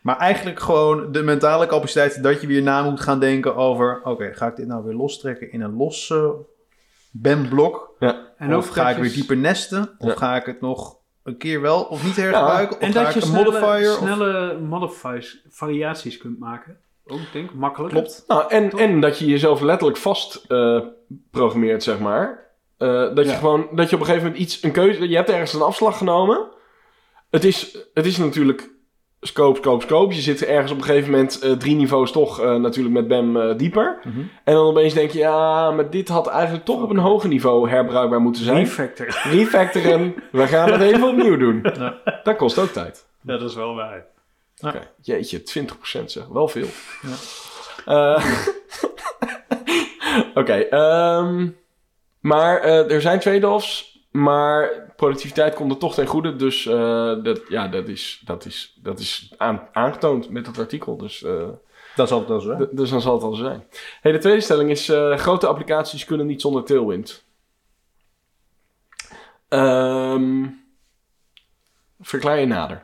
Maar 0.00 0.18
eigenlijk 0.18 0.60
gewoon 0.60 1.12
de 1.12 1.22
mentale 1.22 1.66
capaciteit 1.66 2.22
dat 2.22 2.40
je 2.40 2.46
weer 2.46 2.62
na 2.62 2.82
moet 2.82 3.00
gaan 3.00 3.20
denken 3.20 3.56
over... 3.56 4.00
Oké, 4.04 4.32
ga 4.34 4.46
ik 4.46 4.56
dit 4.56 4.66
nou 4.66 4.84
weer 4.84 4.94
lostrekken 4.94 5.52
in 5.52 5.60
een 5.60 5.76
losse 5.76 6.34
BEM-blok? 7.16 7.94
Ja. 7.98 8.32
en 8.38 8.56
of 8.56 8.68
ga 8.68 8.90
ik 8.90 8.96
weer 8.96 9.12
dieper 9.12 9.36
nesten? 9.36 9.94
Of 9.98 10.14
ga 10.14 10.36
ik 10.36 10.46
het 10.46 10.60
nog 10.60 10.96
een 11.22 11.36
keer 11.36 11.60
wel 11.60 11.82
of 11.82 12.04
niet 12.04 12.16
hergebruiken? 12.16 12.80
En 12.80 12.88
of 12.88 12.94
ga 12.94 13.02
dat 13.02 13.12
je 13.12 13.18
ik 13.18 13.24
een 13.24 13.30
snelle, 13.30 13.44
modifier? 13.60 13.90
of- 13.92 13.98
snelle 13.98 14.58
modifiers, 14.58 15.44
variaties 15.48 16.16
kunt 16.16 16.38
maken. 16.38 16.76
Ook, 17.06 17.20
denk 17.32 17.50
ik, 17.50 17.56
makkelijk. 17.56 17.92
Klopt. 17.94 18.24
Nou, 18.26 18.48
en, 18.48 18.68
Toch? 18.68 18.80
en 18.80 19.00
dat 19.00 19.18
je 19.18 19.26
jezelf 19.26 19.60
letterlijk 19.60 19.98
vast 19.98 20.44
eh, 20.48 20.80
programmeert, 21.30 21.82
zeg 21.82 21.98
maar. 21.98 22.42
Eh, 22.76 23.14
dat 23.14 23.24
je 23.24 23.32
gewoon, 23.36 23.68
dat 23.72 23.88
je 23.90 23.94
op 23.94 24.00
een 24.00 24.06
gegeven 24.06 24.26
moment 24.26 24.42
iets, 24.42 24.62
een 24.62 24.72
keuze, 24.72 25.08
je 25.08 25.16
hebt 25.16 25.30
ergens 25.30 25.52
een 25.52 25.60
afslag 25.62 25.98
genomen. 25.98 26.48
Het 27.30 27.44
is, 27.44 27.78
het 27.94 28.06
is 28.06 28.16
natuurlijk 28.16 28.70
scope, 29.26 29.58
scope, 29.58 29.84
scope. 29.84 30.14
Je 30.14 30.20
zit 30.20 30.44
ergens 30.44 30.72
op 30.72 30.78
een 30.78 30.84
gegeven 30.84 31.10
moment 31.10 31.38
eh, 31.38 31.52
drie 31.52 31.76
niveaus 31.76 32.12
toch 32.12 32.40
eh, 32.40 32.54
natuurlijk 32.54 32.94
met 32.94 33.08
BEM 33.08 33.36
eh, 33.36 33.56
dieper. 33.56 33.98
Mhm. 34.02 34.20
En 34.44 34.54
dan 34.54 34.66
opeens 34.66 34.94
denk 34.94 35.10
je, 35.10 35.18
ja, 35.18 35.70
maar 35.70 35.90
dit 35.90 36.08
had 36.08 36.26
eigenlijk 36.26 36.64
toch 36.64 36.82
op 36.82 36.90
een 36.90 36.98
hoger 36.98 37.28
niveau 37.28 37.68
herbruikbaar 37.68 38.20
moeten 38.20 38.44
zijn. 38.44 38.56
Refactor. 38.56 39.06
Refactoren, 39.30 40.14
we 40.32 40.46
gaan 40.46 40.72
het 40.72 40.80
even 40.80 41.08
opnieuw 41.08 41.36
doen. 41.36 41.66
Ja. 41.78 42.20
Dat 42.22 42.36
kost 42.36 42.58
ook 42.58 42.68
tijd. 42.68 43.06
Dat 43.22 43.42
is 43.42 43.54
wel 43.54 43.74
waar. 43.74 44.06
Ja. 44.54 44.68
Oké, 44.68 44.88
jeetje, 45.00 45.40
20% 46.00 46.04
zeg, 46.04 46.26
wel 46.26 46.48
veel. 46.48 46.68
Ja. 47.86 48.22
Oké, 50.34 50.52
ehm, 50.54 51.48
maar 52.20 52.62
er 52.62 53.00
zijn 53.00 53.18
trade-offs, 53.18 54.00
maar 54.10 54.83
productiviteit 54.96 55.54
komt 55.54 55.70
er 55.72 55.78
toch 55.78 55.94
ten 55.94 56.06
goede. 56.06 56.36
Dus 56.36 56.66
eh, 56.66 57.22
dat, 57.22 57.40
ja, 57.48 57.68
dat 57.68 57.88
is, 57.88 58.22
dat 58.24 58.44
is, 58.44 58.78
dat 58.82 58.98
is 58.98 59.34
aan- 59.36 59.68
aangetoond 59.72 60.30
met 60.30 60.46
het 60.46 60.58
artikel. 60.58 60.96
Dus, 60.96 61.22
eh, 61.22 61.48
Dat 61.96 62.08
zal 62.08 62.18
het 62.18 62.28
wel 62.28 62.40
zijn. 62.40 62.68
dus 62.72 62.90
dan 62.90 63.00
zal 63.00 63.12
het 63.12 63.22
wel 63.22 63.34
zo 63.34 63.44
zijn. 63.44 63.64
Hey, 64.00 64.12
de 64.12 64.18
tweede 64.18 64.40
stelling 64.40 64.70
is, 64.70 64.88
eh, 64.88 65.16
grote 65.16 65.46
applicaties 65.46 66.04
kunnen 66.04 66.26
niet 66.26 66.40
zonder 66.40 66.64
Tailwind. 66.64 67.24
Ehm 69.48 70.46
verklaar 72.00 72.38
je 72.40 72.46
nader. 72.46 72.82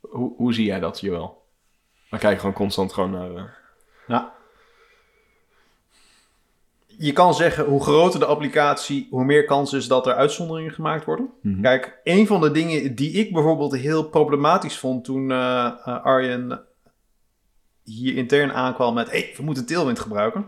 Hoe, 0.00 0.34
hoe 0.36 0.54
zie 0.54 0.64
jij 0.64 0.80
dat, 0.80 1.00
Joël? 1.00 1.42
We 2.10 2.18
kijken 2.18 2.40
gewoon 2.40 2.54
constant 2.54 2.92
gewoon 2.92 3.10
naar... 3.10 3.58
Nou, 4.06 4.24
je 7.04 7.12
kan 7.12 7.34
zeggen, 7.34 7.64
hoe 7.64 7.82
groter 7.82 8.20
de 8.20 8.26
applicatie, 8.26 9.06
hoe 9.10 9.24
meer 9.24 9.44
kans 9.44 9.72
is 9.72 9.88
dat 9.88 10.06
er 10.06 10.14
uitzonderingen 10.14 10.72
gemaakt 10.72 11.04
worden. 11.04 11.30
Mhm. 11.40 11.60
Kijk, 11.60 12.00
een 12.04 12.26
van 12.26 12.40
de 12.40 12.50
dingen 12.50 12.94
die 12.94 13.10
ik 13.12 13.32
bijvoorbeeld 13.32 13.76
heel 13.76 14.08
problematisch 14.08 14.78
vond 14.78 15.04
toen 15.04 15.30
eh, 15.30 15.64
eh, 15.84 16.04
Arjen 16.04 16.60
hier 17.82 18.16
intern 18.16 18.52
aankwam 18.52 18.94
met, 18.94 19.10
hey, 19.10 19.34
we 19.36 19.42
moeten 19.42 19.66
Tailwind 19.66 19.98
gebruiken. 19.98 20.46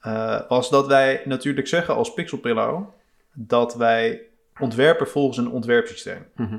eh, 0.00 0.40
was 0.48 0.70
dat 0.70 0.86
wij 0.86 1.22
natuurlijk 1.24 1.68
zeggen 1.68 1.94
als 1.94 2.14
Pixelpillow 2.14 2.88
dat 3.32 3.74
wij 3.74 4.20
ontwerpen 4.60 5.08
volgens 5.08 5.36
een 5.38 5.50
ontwerpsysteem. 5.50 6.26
Mhm. 6.36 6.58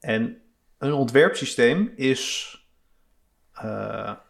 En 0.00 0.40
een 0.78 0.92
ontwerpsysteem 0.92 1.92
is 1.96 2.50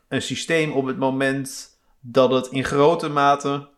een 0.08 0.22
systeem 0.22 0.72
op 0.72 0.86
het 0.86 0.98
moment 0.98 1.75
dat 2.08 2.30
het 2.30 2.46
in 2.46 2.64
grote 2.64 3.08
mate 3.08 3.68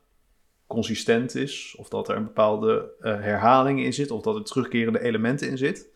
consistent 0.67 1.35
is, 1.35 1.75
of 1.79 1.89
dat 1.89 2.09
er 2.09 2.17
een 2.17 2.25
bepaalde 2.25 2.91
eh, 3.01 3.13
herhaling 3.21 3.85
in 3.85 3.93
zit, 3.93 4.11
of 4.11 4.23
dat 4.23 4.35
er 4.35 4.45
terugkerende 4.45 5.01
elementen 5.01 5.49
in 5.49 5.59
zit. 5.59 5.87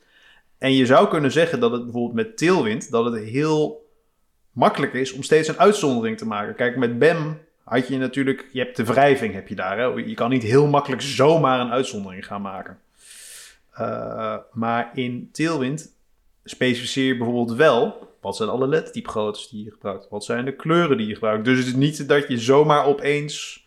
En 0.58 0.72
je 0.72 0.86
zou 0.86 1.08
kunnen 1.08 1.32
zeggen 1.32 1.60
dat 1.60 1.72
het 1.72 1.82
bijvoorbeeld 1.82 2.14
met 2.14 2.36
Tailwind, 2.36 2.90
dat 2.90 3.04
het 3.04 3.24
heel 3.24 3.86
makkelijk 4.50 4.92
is 4.92 5.12
om 5.12 5.22
steeds 5.22 5.48
een 5.48 5.58
uitzondering 5.58 6.18
te 6.18 6.26
maken. 6.26 6.54
Kijk, 6.54 6.76
met 6.76 6.98
BEM 6.98 7.40
had 7.64 7.88
je 7.88 7.98
natuurlijk, 7.98 8.48
je 8.52 8.58
hebt 8.58 8.76
de 8.76 8.84
wrijving 8.84 9.34
heb 9.34 9.48
je 9.48 9.54
daar. 9.54 9.78
Hè? 9.78 9.84
Je 9.84 10.14
kan 10.14 10.30
niet 10.30 10.42
heel 10.42 10.66
makkelijk 10.66 11.02
zomaar 11.02 11.60
een 11.60 11.70
uitzondering 11.70 12.26
gaan 12.26 12.42
maken. 12.42 12.78
Eh, 13.72 14.36
maar 14.52 14.90
in 14.94 15.28
Tailwind 15.32 15.94
specificeer 16.44 17.06
je 17.06 17.16
bijvoorbeeld 17.16 17.56
wel 17.56 18.11
wat 18.22 18.36
zijn 18.36 18.48
alle 18.48 18.66
lettertypegroottes 18.66 19.48
die 19.48 19.64
je 19.64 19.70
gebruikt, 19.70 20.08
wat 20.10 20.24
zijn 20.24 20.44
de 20.44 20.52
kleuren 20.56 20.96
die 20.96 21.06
je 21.06 21.14
gebruikt. 21.14 21.44
Dus 21.44 21.58
het 21.58 21.66
is 21.66 21.74
niet 21.74 22.08
dat 22.08 22.28
je 22.28 22.38
zomaar 22.38 22.84
opeens 22.84 23.66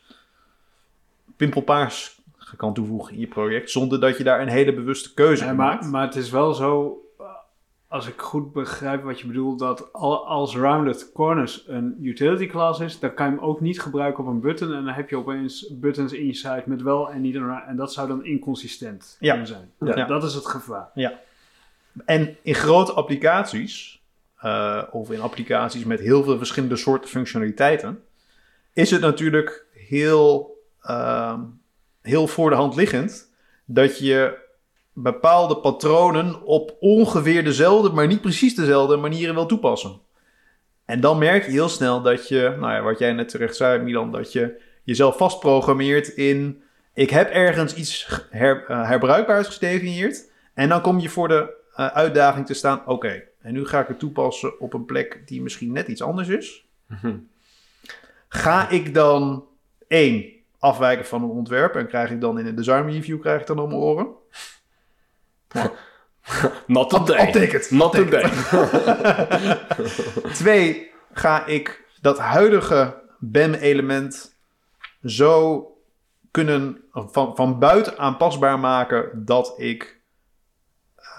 pimpelpaars 1.38 2.22
kan 2.58 2.74
toevoegen 2.74 3.14
in 3.14 3.20
je 3.20 3.28
project, 3.28 3.72
zonder 3.72 4.00
dat 4.00 4.18
je 4.18 4.24
daar 4.24 4.42
een 4.42 4.48
hele 4.48 4.74
bewuste 4.74 5.14
keuze 5.14 5.44
Ja, 5.44 5.50
in 5.50 5.56
maakt. 5.56 5.86
maar 5.92 6.06
het 6.06 6.16
is 6.16 6.30
wel 6.30 6.54
zo, 6.54 7.02
uh, 7.20 7.26
als 7.88 8.08
ik 8.08 8.22
goed 8.22 8.54
begrijp 8.54 9.04
wat 9.04 9.20
je 9.20 9.28
bedoelt, 9.28 9.60
dat 9.60 9.94
al- 9.94 10.28
als 10.28 10.56
Rounded 10.56 11.12
Corners 11.14 11.64
een 11.68 11.98
utility 12.02 12.48
class 12.48 12.80
is, 12.80 13.00
dan 13.00 13.14
kan 13.14 13.26
je 13.26 13.32
hem 13.36 13.44
ook 13.44 13.62
niet 13.62 13.82
gebruiken 13.82 14.24
op 14.24 14.30
een 14.30 14.40
button. 14.40 14.74
En 14.74 14.86
dan 14.86 14.94
heb 14.94 15.10
je 15.10 15.18
opeens 15.18 15.68
buttons 15.72 16.12
in 16.14 16.26
je 16.26 16.34
site 16.34 16.64
met 16.66 16.82
wel 16.82 17.10
en 17.12 17.22
niet 17.22 17.36
een 17.36 17.50
En 17.50 17.76
dat 17.76 17.94
zou 17.94 18.08
dan 18.08 18.26
inconsistent 18.26 19.18
Ja. 19.20 19.30
kunnen 19.30 19.48
zijn. 19.48 19.72
Ja. 19.80 19.96
Ja, 19.98 20.06
Dat 20.06 20.24
is 20.24 20.34
het 20.34 20.46
gevaar. 20.48 20.92
En 22.06 22.36
in 22.42 22.56
grote 22.56 22.92
applicaties, 22.94 24.02
eh, 24.46 24.84
of 24.92 25.12
in 25.12 25.22
applicaties 25.22 25.84
met 25.84 26.00
heel 26.00 26.24
veel 26.24 26.38
verschillende 26.38 26.76
soorten 26.76 27.10
functionaliteiten, 27.10 28.04
is 28.74 28.92
het 28.92 29.02
natuurlijk 29.02 29.66
heel, 29.72 30.58
ehm, 30.82 31.40
heel 32.02 32.28
voor 32.28 32.50
de 32.50 32.56
hand 32.56 32.76
liggend 32.76 33.32
dat 33.66 34.00
je 34.00 34.38
bepaalde 34.94 35.58
patronen 35.58 36.44
op 36.44 36.76
ongeveer 36.80 37.44
dezelfde, 37.44 37.90
maar 37.90 38.08
niet 38.08 38.22
precies 38.22 38.56
dezelfde 38.56 38.96
manieren 38.96 39.36
wil 39.36 39.46
toepassen. 39.46 40.00
En 40.86 41.00
dan 41.00 41.18
merk 41.18 41.46
je 41.46 41.52
heel 41.52 41.70
snel 41.70 42.02
dat 42.02 42.28
je, 42.28 42.56
nou 42.60 42.74
ja, 42.74 42.82
wat 42.82 43.00
jij 43.00 43.14
net 43.14 43.30
terecht 43.30 43.56
zei, 43.56 43.84
Milan, 43.84 44.12
dat 44.12 44.32
je 44.32 44.62
jezelf 44.84 45.18
vastprogrammeert 45.18 46.08
in. 46.08 46.62
Ik 46.94 47.10
heb 47.10 47.30
ergens 47.30 47.74
iets 47.74 48.08
her, 48.30 48.66
eh, 48.68 48.88
herbruikbaars 48.88 49.48
gedefinieerd. 49.48 50.32
En 50.54 50.70
dan 50.70 50.82
kom 50.82 51.00
je 51.00 51.10
voor 51.10 51.28
de 51.28 51.64
uitdaging 51.76 52.46
te 52.46 52.54
staan. 52.54 52.88
Oké, 52.88 53.24
en 53.42 53.54
nu 53.54 53.66
ga 53.66 53.80
ik 53.80 53.88
het 53.88 54.00
toepassen 54.00 54.60
op 54.60 54.74
een 54.74 54.86
plek 54.86 55.28
die 55.28 55.42
misschien 55.42 55.72
net 55.72 55.88
iets 55.88 56.02
anders 56.02 56.28
is. 56.28 56.66
Ga 58.28 58.70
ik 58.70 58.94
dan 58.94 59.46
één 59.88 60.26
afwijken 60.60 61.06
van 61.06 61.24
een 61.24 61.30
ontwerp 61.30 61.76
en 61.76 61.88
krijg 61.88 62.12
ik 62.12 62.22
dan 62.22 62.40
in 62.40 62.46
een 62.46 62.56
design 62.56 62.90
review 62.90 63.20
krijg 63.22 63.42
ik 63.42 63.48
dan 63.48 63.60
om 63.60 63.68
mijn 63.70 63.82
oren? 63.82 64.08
Not 66.68 66.90
today. 66.90 67.28
It. 67.28 67.72
Not 67.72 67.92
today. 67.92 68.32
Twee, 70.42 70.92
ga 71.14 71.46
ik 71.46 71.84
dat 72.02 72.20
huidige 72.20 73.02
BEM-element 73.20 74.36
zo 75.04 75.68
kunnen 76.32 76.84
van, 76.92 77.36
van 77.36 77.60
buiten 77.60 77.98
aanpasbaar 77.98 78.60
maken 78.60 79.26
dat 79.26 79.54
ik, 79.58 80.02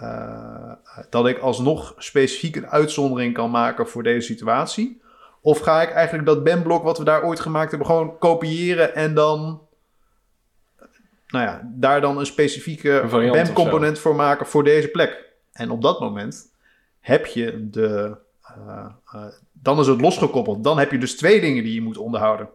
eh, 0.01 0.73
dat 1.11 1.27
ik 1.27 1.39
alsnog 1.39 1.95
specifiek 1.99 2.57
een 2.57 2.67
uitzondering 2.67 3.35
kan 3.35 3.51
maken 3.51 3.89
voor 3.89 4.03
deze 4.03 4.27
situatie? 4.27 5.01
Of 5.41 5.59
ga 5.59 5.83
ik 5.83 5.91
eigenlijk 5.91 6.27
dat 6.27 6.45
BEM-blok 6.45 6.83
wat 6.83 6.99
we 6.99 7.05
daar 7.05 7.23
ooit 7.23 7.41
gemaakt 7.41 7.71
hebben 7.71 7.89
gewoon 7.89 8.19
kopiëren 8.19 8.95
en 8.95 9.15
dan, 9.15 9.61
nou 11.27 11.45
ja, 11.45 11.61
daar 11.65 12.01
dan 12.01 12.19
een 12.19 12.27
specifieke 12.27 13.05
BEM-component 13.11 13.99
voor 13.99 14.15
maken 14.15 14.47
voor 14.47 14.65
deze 14.65 14.89
plek? 14.89 15.25
En 15.53 15.71
op 15.71 15.83
dat 15.83 16.01
moment 16.01 16.53
heb 17.01 17.27
je 17.27 17.71
de. 17.71 18.17
eh, 18.43 18.87
eh, 19.13 19.25
dan 19.53 19.79
is 19.79 19.87
het 19.87 20.01
losgekoppeld. 20.01 20.65
Dan 20.65 20.79
heb 20.79 20.91
je 20.91 20.99
dus 20.99 21.17
twee 21.17 21.41
dingen 21.41 21.65
die 21.65 21.75
je 21.75 21.83
moet 21.83 21.99
onderhouden. 21.99 22.49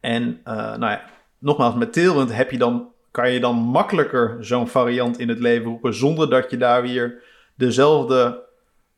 En 0.00 0.40
nou 0.44 0.80
ja, 0.80 1.04
nogmaals, 1.38 1.74
met 1.74 1.92
Tailwind 1.92 2.32
heb 2.32 2.50
je 2.50 2.58
dan, 2.58 2.88
kan 3.14 3.32
je 3.32 3.40
dan 3.40 3.56
makkelijker 3.56 4.36
zo'n 4.40 4.68
variant 4.68 5.18
in 5.18 5.28
het 5.28 5.38
leven 5.38 5.66
roepen 5.66 5.94
zonder 5.94 6.30
dat 6.30 6.50
je 6.50 6.56
daar 6.56 6.82
weer 6.82 7.22
dezelfde 7.54 8.46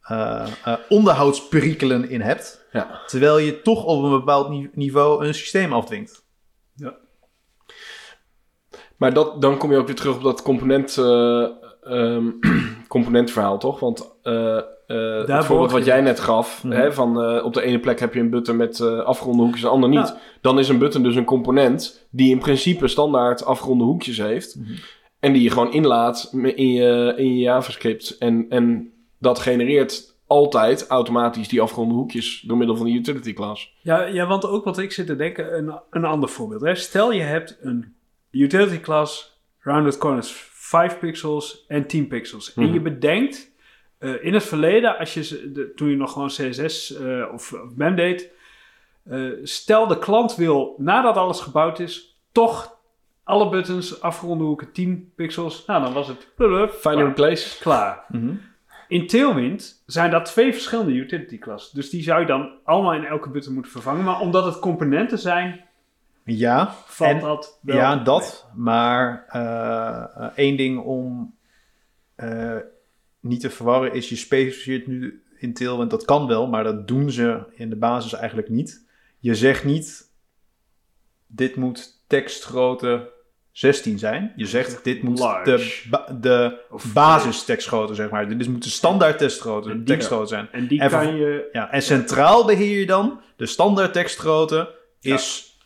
eh, 0.00 0.46
eh, 0.64 0.79
onderhoudsperikelen 0.88 2.09
in 2.09 2.20
hebt. 2.20 2.66
Ja. 2.72 3.02
Terwijl 3.07 3.38
je 3.38 3.62
toch 3.62 3.85
op 3.85 4.02
een 4.02 4.11
bepaald 4.11 4.48
ni- 4.48 4.70
niveau 4.72 5.26
een 5.26 5.35
systeem 5.35 5.72
afdwingt. 5.72 6.24
Maar 8.96 9.12
dat, 9.12 9.42
dan 9.42 9.59
kom 9.59 9.70
je 9.70 9.79
ook 9.79 9.87
weer 9.87 9.96
terug 9.96 10.16
op 10.16 10.22
dat 10.22 10.42
component, 10.42 10.98
eh, 10.98 11.48
ehm, 11.83 12.31
componentverhaal, 12.88 13.59
toch? 13.59 13.81
Want 13.81 14.14
het 14.87 15.44
voorbeeld 15.44 15.70
wat 15.70 15.85
jij 15.85 16.01
net 16.01 16.20
gaf, 16.20 16.64
Mhm. 16.64 16.77
hè, 16.77 16.92
van 16.92 17.22
eh, 17.22 17.44
op 17.44 17.55
de 17.55 17.62
ene 17.62 17.81
plek 17.81 18.01
heb 18.01 18.14
je 18.14 18.20
een 18.20 18.31
button 18.31 18.57
met 18.57 18.81
eh, 18.81 18.99
afgeronde 18.99 19.42
hoekjes, 19.42 19.61
de 19.62 19.68
ander 19.68 19.88
niet. 19.88 19.99
Ja. 20.09 20.18
Dan 20.40 20.59
is 20.59 20.68
een 20.68 20.79
button 20.79 21.03
dus 21.03 21.14
een 21.16 21.25
component 21.25 22.07
die 22.11 22.31
in 22.31 22.38
principe 22.38 22.88
standaard 22.88 23.44
afgeronde 23.44 23.85
hoekjes 23.85 24.18
heeft. 24.18 24.57
Mhm. 24.57 24.72
En 25.20 25.33
die 25.33 25.42
je 25.42 25.51
gewoon 25.51 25.72
inlaat 25.72 26.31
in 26.33 26.72
je, 26.72 27.14
in 27.16 27.35
je 27.35 27.40
JavaScript. 27.40 28.16
En, 28.18 28.46
en 28.49 28.92
dat 29.18 29.38
genereert 29.38 30.14
altijd 30.27 30.87
automatisch 30.87 31.49
die 31.49 31.61
afgeronde 31.61 31.94
hoekjes 31.94 32.44
door 32.46 32.57
middel 32.57 32.77
van 32.77 32.87
de 32.87 32.92
utility 32.92 33.33
class. 33.33 33.75
Ja, 33.83 34.03
ja, 34.03 34.27
want 34.27 34.46
ook 34.46 34.64
wat 34.64 34.79
ik 34.79 34.92
zit 34.92 35.07
te 35.07 35.16
denken, 35.16 35.57
een, 35.59 35.81
een 35.90 36.05
ander 36.05 36.29
voorbeeld. 36.29 36.61
Hè. 36.61 36.75
Stel 36.75 37.12
je 37.12 37.22
hebt 37.22 37.59
een 37.61 37.94
utility 38.31 38.81
class, 38.81 39.40
rounded 39.59 39.99
corners 39.99 40.33
5 40.53 40.99
pixels 40.99 41.64
en 41.68 41.87
10 41.87 42.07
pixels. 42.09 42.55
Mhm. 42.55 42.66
En 42.66 42.72
je 42.72 42.81
bedenkt, 42.81 43.51
eh, 43.98 44.24
in 44.24 44.35
het 44.35 44.44
verleden, 44.44 44.98
als 44.98 45.14
je, 45.14 45.50
de, 45.52 45.72
toen 45.74 45.88
je 45.88 45.96
nog 45.96 46.12
gewoon 46.12 46.28
CSS 46.28 46.96
eh, 46.96 47.24
of, 47.32 47.52
of 47.52 47.72
deed, 47.94 48.30
eh, 49.04 49.30
stel 49.42 49.87
de 49.87 49.98
klant 49.98 50.35
wil, 50.37 50.74
nadat 50.78 51.16
alles 51.16 51.40
gebouwd 51.40 51.78
is, 51.78 52.18
toch 52.32 52.74
alle 53.24 53.48
buttons, 53.48 54.00
afgeronde 54.00 54.44
hoeken 54.44 54.72
10 54.72 55.12
pixels. 55.16 55.64
Nou, 55.66 55.82
dan 55.82 55.92
was 55.92 56.09
het 56.09 56.28
Find 56.37 56.85
and 56.85 56.98
replace. 56.98 57.59
klaar. 57.59 58.06
In 58.88 59.06
Tailwind 59.06 59.82
zijn 59.87 60.11
dat 60.11 60.24
twee 60.24 60.52
verschillende 60.52 60.92
utility 60.92 61.38
classes. 61.38 61.70
Dus 61.70 61.90
die 61.90 62.02
zou 62.02 62.20
je 62.20 62.26
dan 62.26 62.50
allemaal 62.64 62.94
in 62.94 63.04
elke 63.04 63.30
button 63.30 63.52
moeten 63.54 63.72
vervangen. 63.72 64.04
Maar 64.04 64.20
omdat 64.20 64.44
het 64.44 64.59
componenten 64.59 65.18
zijn, 65.18 65.64
Ja, 66.24 66.74
valt 66.87 67.11
en- 67.11 67.20
dat 67.20 67.59
wel. 67.62 67.76
ja 67.76 67.96
dat. 67.96 68.46
Maar 68.54 69.24
eh, 69.28 70.28
één 70.37 70.56
ding 70.56 70.78
om 70.85 71.35
niet 73.28 73.40
te 73.40 73.50
verwarren 73.50 73.92
is, 73.92 74.08
je 74.08 74.16
specificeert 74.16 74.86
nu 74.86 75.22
in 75.38 75.54
Tailwind, 75.54 75.90
dat 75.90 76.04
kan 76.04 76.26
wel, 76.26 76.46
maar 76.46 76.64
dat 76.64 76.88
doen 76.88 77.10
ze 77.10 77.42
in 77.54 77.70
de 77.70 77.76
basis 77.76 78.12
eigenlijk 78.12 78.48
niet. 78.48 78.86
Je 79.18 79.34
zegt 79.34 79.64
niet, 79.64 80.10
dit 81.26 81.56
moet 81.56 82.02
tekstgrootte 82.06 83.10
16 83.52 83.98
zijn. 83.98 84.32
Je 84.36 84.46
zegt, 84.46 84.84
dit 84.84 85.02
moet 85.02 85.18
Large. 85.18 85.50
de, 85.50 85.82
ba- 85.90 86.18
de 86.20 86.60
Of- 86.70 86.92
basistekstgrootte, 86.92 87.94
zeg 87.94 88.10
maar. 88.10 88.28
Dit 88.38 88.48
moet 88.48 88.62
de 88.62 88.68
standaard 88.70 89.18
tekstgrootte, 89.18 89.82
tekstgrootte 89.82 90.26
zijn. 90.28 90.48
En 90.52 90.66
die 90.66 90.80
En 90.80 90.90
kan 90.90 91.16
je... 91.16 91.48
Ja, 91.52 91.70
en 91.72 91.82
centraal 91.82 92.44
beheer 92.46 92.78
je 92.78 92.86
dan, 92.86 93.20
de 93.36 93.46
standaard 93.46 93.92
tekstgrootte 93.92 94.74
is 95.00 95.56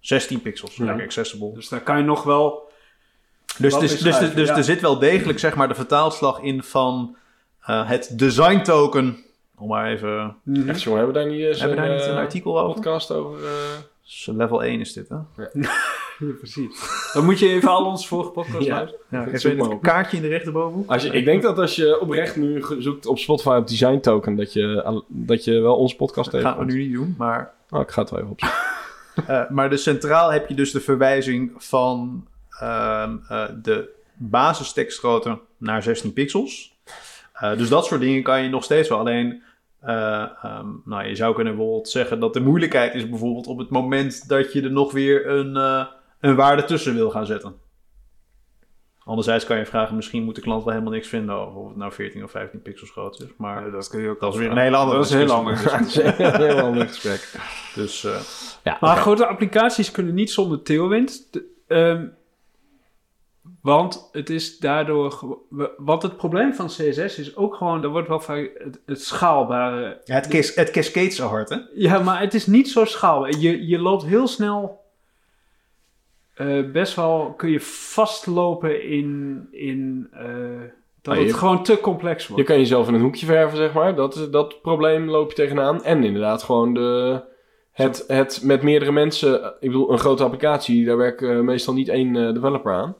16 0.00 0.42
pixels, 0.42 0.76
Ja. 0.76 0.92
accessible. 1.02 1.52
Dus 1.54 1.68
daar 1.68 1.80
kan 1.82 1.98
je 1.98 2.04
nog 2.04 2.22
wel... 2.22 2.69
Dus, 3.60 3.78
dus, 3.78 3.98
dus, 3.98 4.18
dus, 4.18 4.34
dus 4.34 4.48
ja. 4.48 4.56
er 4.56 4.64
zit 4.64 4.80
wel 4.80 4.98
degelijk 4.98 5.38
zeg 5.38 5.54
maar, 5.54 5.68
de 5.68 5.74
vertaalslag 5.74 6.40
in 6.40 6.62
van 6.62 7.16
eh, 7.60 7.88
het 7.88 8.18
design 8.18 8.62
token. 8.62 9.16
Om 9.56 9.68
maar 9.68 9.90
even. 9.92 10.36
Mhm. 10.42 10.68
Echt 10.68 10.82
jongen, 10.82 10.98
hebben 10.98 11.16
we 11.22 11.22
daar 11.28 11.36
niet 11.38 11.46
eens 11.46 11.60
Hebben 11.60 11.78
we 11.78 11.86
daar 11.86 11.94
niet 11.96 12.04
een 12.04 12.10
eh, 12.10 12.16
artikel 12.16 12.60
over? 12.60 12.74
podcast 12.74 13.10
over? 13.10 13.44
eh? 13.44 13.50
Dus 14.02 14.28
level 14.32 14.62
1 14.64 14.80
is 14.80 14.92
dit, 14.92 15.08
hè? 15.08 15.16
Ja, 16.18 16.32
precies. 16.38 17.10
Dan 17.12 17.24
moet 17.24 17.38
je 17.38 17.48
even 17.48 17.68
al 17.68 17.84
onze 17.84 18.06
vorige 18.08 18.30
podcast 18.30 18.64
Ja. 18.66 18.74
luisteren. 18.74 19.04
Ja, 19.10 19.26
even 19.26 19.56
maar 19.56 19.64
het 19.66 19.74
op. 19.74 19.82
kaartje 19.82 20.16
in 20.16 20.22
de 20.22 20.28
rechterbovenhoek. 20.28 20.90
Als 20.90 21.02
je, 21.02 21.10
ik 21.10 21.24
denk 21.24 21.42
dat 21.42 21.58
als 21.58 21.76
je 21.76 22.00
oprecht 22.00 22.36
nu 22.36 22.64
zoekt 22.78 23.06
op 23.06 23.18
Spotify 23.18 23.48
op 23.58 23.68
design 23.68 23.98
token, 24.00 24.36
dat 24.36 24.52
je, 24.52 25.02
dat 25.08 25.44
je 25.44 25.60
wel 25.60 25.76
onze 25.76 25.96
podcast 25.96 26.30
Dat 26.30 26.40
gaan 26.40 26.58
we 26.58 26.64
nu 26.64 26.78
niet 26.78 26.92
doen, 26.92 27.14
maar. 27.18 27.52
Oh, 27.70 27.80
ik 27.80 27.90
ga 27.90 28.00
het 28.00 28.10
wel 28.10 28.18
even 28.20 28.30
opzoeken. 28.30 28.58
eh, 29.26 29.50
maar 29.50 29.70
dus 29.70 29.82
centraal 29.82 30.32
heb 30.32 30.48
je 30.48 30.54
dus 30.54 30.70
de 30.72 30.80
verwijzing 30.80 31.52
van 31.56 32.26
ehm, 32.60 33.16
eh, 33.28 33.44
de 33.62 33.88
basistekstgrootte 34.14 35.38
naar 35.58 35.82
16 35.82 36.12
pixels. 36.12 36.78
Eh, 37.32 37.56
dus 37.56 37.68
dat 37.68 37.84
soort 37.86 38.00
dingen 38.00 38.22
kan 38.22 38.42
je 38.42 38.48
nog 38.48 38.64
steeds 38.64 38.88
wel. 38.88 38.98
Alleen, 38.98 39.42
eh, 39.80 40.22
ehm, 40.42 40.66
nou, 40.84 41.04
je 41.06 41.14
zou 41.16 41.34
kunnen 41.34 41.56
bijvoorbeeld 41.56 41.88
zeggen 41.88 42.20
dat 42.20 42.32
de 42.34 42.40
moeilijkheid 42.40 42.94
is 42.94 43.08
bijvoorbeeld 43.08 43.46
op 43.46 43.58
het 43.58 43.70
moment 43.70 44.28
dat 44.28 44.52
je 44.52 44.62
er 44.62 44.70
nog 44.72 44.92
weer 44.92 45.28
een, 45.28 45.56
eh, 45.56 45.86
een 46.20 46.34
waarde 46.34 46.64
tussen 46.64 46.94
wil 46.94 47.10
gaan 47.10 47.26
zetten. 47.26 47.54
Anderzijds 49.04 49.44
kan 49.44 49.58
je 49.58 49.66
vragen, 49.66 49.96
misschien 49.96 50.22
moet 50.24 50.34
de 50.34 50.40
klant 50.40 50.64
wel 50.64 50.72
helemaal 50.72 50.92
niks 50.94 51.08
vinden 51.08 51.34
over 51.34 51.60
of 51.60 51.68
het 51.68 51.76
nou 51.76 51.92
14 51.92 52.24
of 52.24 52.30
15 52.30 52.62
pixels 52.62 52.90
groot 52.90 53.20
is. 53.20 53.26
Maar 53.36 53.70
dat 53.70 53.88
kun 53.88 54.00
je 54.00 54.08
ook 54.08 54.20
dat 54.20 54.32
is 54.32 54.38
weer 54.38 54.50
een 54.50 54.58
hele 54.58 54.76
andere 54.76 54.98
Dat 54.98 55.06
is 55.06 55.12
heel 55.12 55.32
ander. 55.32 55.62
Dat 55.64 55.80
is 55.80 55.96
een 55.96 56.34
heel 56.40 56.60
ander 56.60 56.86
gesprek. 56.88 57.28
Dus 57.74 58.04
eh, 58.04 58.20
Ja, 58.64 58.76
Maar 58.80 58.96
grote 58.96 59.26
applicaties 59.26 59.90
kunnen 59.90 60.14
niet 60.14 60.30
zonder 60.30 60.62
Tailwind. 60.62 61.28
De- 61.32 61.44
ehm, 61.66 62.06
want 63.62 64.08
het 64.12 64.30
is 64.30 64.58
daardoor... 64.58 65.36
Want 65.76 66.02
het 66.02 66.16
probleem 66.16 66.54
van 66.54 66.66
CSS 66.66 67.18
is 67.18 67.36
ook 67.36 67.54
gewoon... 67.54 67.82
Er 67.82 67.88
wordt 67.88 68.08
wel 68.08 68.20
vaak 68.20 68.50
het, 68.58 68.80
het 68.86 69.02
schaalbare... 69.02 70.00
ja, 70.04 70.14
het, 70.14 70.28
cas 70.28 70.54
het 70.54 70.70
cascade 70.70 71.10
zo 71.10 71.26
hard, 71.26 71.48
hè? 71.48 71.56
Ja, 71.74 71.98
maar 71.98 72.20
het 72.20 72.34
is 72.34 72.46
niet 72.46 72.68
zo 72.68 72.84
schaalbaar. 72.84 73.36
Je, 73.38 73.66
je 73.66 73.78
loopt 73.78 74.04
heel 74.04 74.26
snel... 74.26 74.80
eh, 76.34 76.70
best 76.72 76.94
wel 76.94 77.34
kun 77.36 77.50
je 77.50 77.60
vastlopen 77.60 78.82
in... 78.84 79.48
in 79.50 80.08
eh, 80.12 80.26
dat 81.02 81.14
Ah, 81.14 81.20
het 81.20 81.30
je- 81.30 81.36
gewoon 81.36 81.62
te 81.62 81.80
complex 81.80 82.26
Je 82.26 82.32
wordt. 82.32 82.46
kan 82.48 82.58
jezelf 82.58 82.88
in 82.88 82.94
een 82.94 83.00
hoekje 83.00 83.26
verven, 83.26 83.56
zeg 83.56 83.72
maar. 83.72 83.94
Dat, 83.94 84.14
is- 84.16 84.30
dat 84.30 84.62
probleem 84.62 85.08
loop 85.08 85.28
je 85.28 85.34
tegenaan. 85.36 85.84
En 85.84 86.04
inderdaad 86.04 86.42
gewoon 86.42 86.74
de, 86.74 87.20
het, 87.72 88.04
het 88.06 88.40
met 88.42 88.62
meerdere 88.62 88.92
mensen... 88.92 89.44
Ik 89.60 89.70
bedoel, 89.70 89.92
een 89.92 89.98
grote 89.98 90.22
applicatie, 90.24 90.84
daar 90.84 90.96
werkt 90.96 91.22
eh, 91.22 91.38
meestal 91.40 91.74
niet 91.74 91.88
één 91.88 92.16
eh, 92.16 92.32
developer 92.34 92.72
aan. 92.72 92.96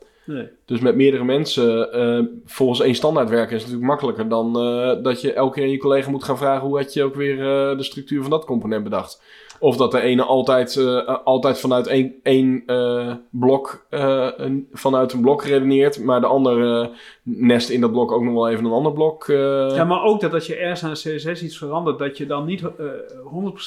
Dus 0.65 0.81
met 0.81 0.97
meerdere 0.97 1.25
mensen 1.25 1.93
eh, 1.93 2.25
volgens 2.45 2.81
één 2.81 2.95
standaard 2.95 3.29
werken 3.29 3.57
is 3.57 3.63
natuurlijk 3.63 3.89
makkelijker 3.89 4.29
dan 4.29 4.59
eh, 4.59 5.03
dat 5.03 5.21
je 5.21 5.33
elke 5.33 5.55
keer 5.55 5.65
aan 5.65 5.71
je 5.71 5.79
collega 5.79 6.11
moet 6.11 6.25
gaan 6.25 6.39
vragen 6.39 6.67
hoe 6.67 6.79
had 6.79 6.93
je 6.93 7.03
ook 7.03 7.15
weer 7.15 7.39
eh, 7.39 7.77
de 7.77 7.83
structuur 7.83 8.21
van 8.21 8.31
dat 8.31 8.45
component 8.45 8.85
bedacht. 8.85 9.23
Of 9.61 9.77
dat 9.77 9.91
de 9.91 10.01
ene 10.01 10.23
altijd, 10.23 10.77
eh, 10.77 11.17
altijd 11.25 11.61
vanuit 11.61 11.87
één, 11.87 12.15
één 12.23 12.63
eh, 12.67 13.13
blok, 13.31 13.87
eh, 13.91 14.29
een, 14.37 14.69
vanuit 14.73 15.13
een 15.13 15.21
blok 15.21 15.45
redeneert, 15.45 16.03
maar 16.05 16.21
de 16.21 16.27
andere 16.27 16.83
eh, 16.83 16.97
nest 17.23 17.69
in 17.69 17.81
dat 17.81 17.93
blok 17.93 18.13
ook 18.13 18.23
nog 18.23 18.35
wel 18.35 18.49
even 18.49 18.65
een 18.65 18.73
ander 18.73 18.93
blok. 18.93 19.29
eh, 19.29 19.37
Ja, 19.75 19.85
maar 19.85 20.03
ook 20.05 20.21
dat 20.21 20.35
als 20.35 20.47
je 20.47 20.57
ergens 20.57 20.85
aan 20.85 21.15
CSS 21.17 21.43
iets 21.43 21.59
verandert, 21.59 21.99
dat 21.99 22.17
je 22.17 22.27
dan 22.27 22.45
niet 22.45 22.63
eh 22.63 22.87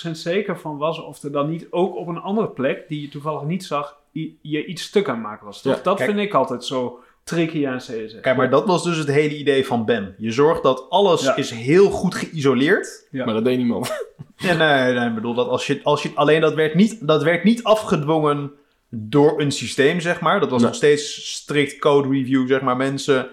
100% 0.07 0.17
zeker 0.17 0.59
van 0.59 0.77
was 0.77 1.03
of 1.03 1.23
er 1.23 1.31
dan 1.31 1.49
niet 1.49 1.67
ook 1.69 1.95
op 1.95 2.07
een 2.07 2.21
andere 2.21 2.47
plek, 2.49 2.87
die 2.87 3.01
je 3.01 3.09
toevallig 3.09 3.43
niet 3.43 3.63
zag, 3.63 4.01
je 4.41 4.65
iets 4.65 4.83
stuk 4.83 5.09
aan 5.09 5.21
maken 5.21 5.45
was. 5.45 5.61
Toch? 5.61 5.75
Ja, 5.75 5.79
dat 5.83 5.97
kijk. 5.97 6.09
vind 6.09 6.21
ik 6.21 6.33
altijd 6.33 6.65
zo 6.65 6.99
tricky 7.23 7.67
aan 7.67 7.77
CSS. 7.77 8.19
Kijk, 8.21 8.37
maar 8.37 8.49
dat 8.49 8.65
was 8.65 8.83
dus 8.83 8.97
het 8.97 9.07
hele 9.07 9.37
idee 9.37 9.65
van 9.65 9.85
BEM. 9.85 10.15
Je 10.17 10.31
zorgt 10.31 10.63
dat 10.63 10.85
alles 10.89 11.21
Ja. 11.23 11.35
is 11.35 11.49
heel 11.49 11.89
goed 11.89 12.15
geïsoleerd. 12.15 13.07
Ja. 13.11 13.25
Maar 13.25 13.33
dat 13.33 13.45
deed 13.45 13.57
niemand. 13.57 14.11
Ja, 14.37 14.53
nee, 14.53 14.93
nee, 14.93 15.07
ik 15.07 15.15
bedoel 15.15 15.33
dat 15.33 15.47
als 15.47 15.67
je, 15.67 15.79
als 15.83 16.03
je 16.03 16.11
alleen 16.15 16.41
dat 16.41 16.53
werd 16.53 16.75
niet, 16.75 17.07
dat 17.07 17.23
werd 17.23 17.43
niet 17.43 17.63
afgedwongen 17.63 18.51
door 18.89 19.41
een 19.41 19.51
systeem, 19.51 19.99
zeg 19.99 20.19
maar. 20.19 20.39
Dat 20.39 20.49
was 20.49 20.59
Nee. 20.59 20.67
nog 20.67 20.77
steeds 20.77 21.31
strikt 21.33 21.79
code 21.79 22.09
review, 22.09 22.47
zeg 22.47 22.61
maar. 22.61 22.77
Mensen 22.77 23.27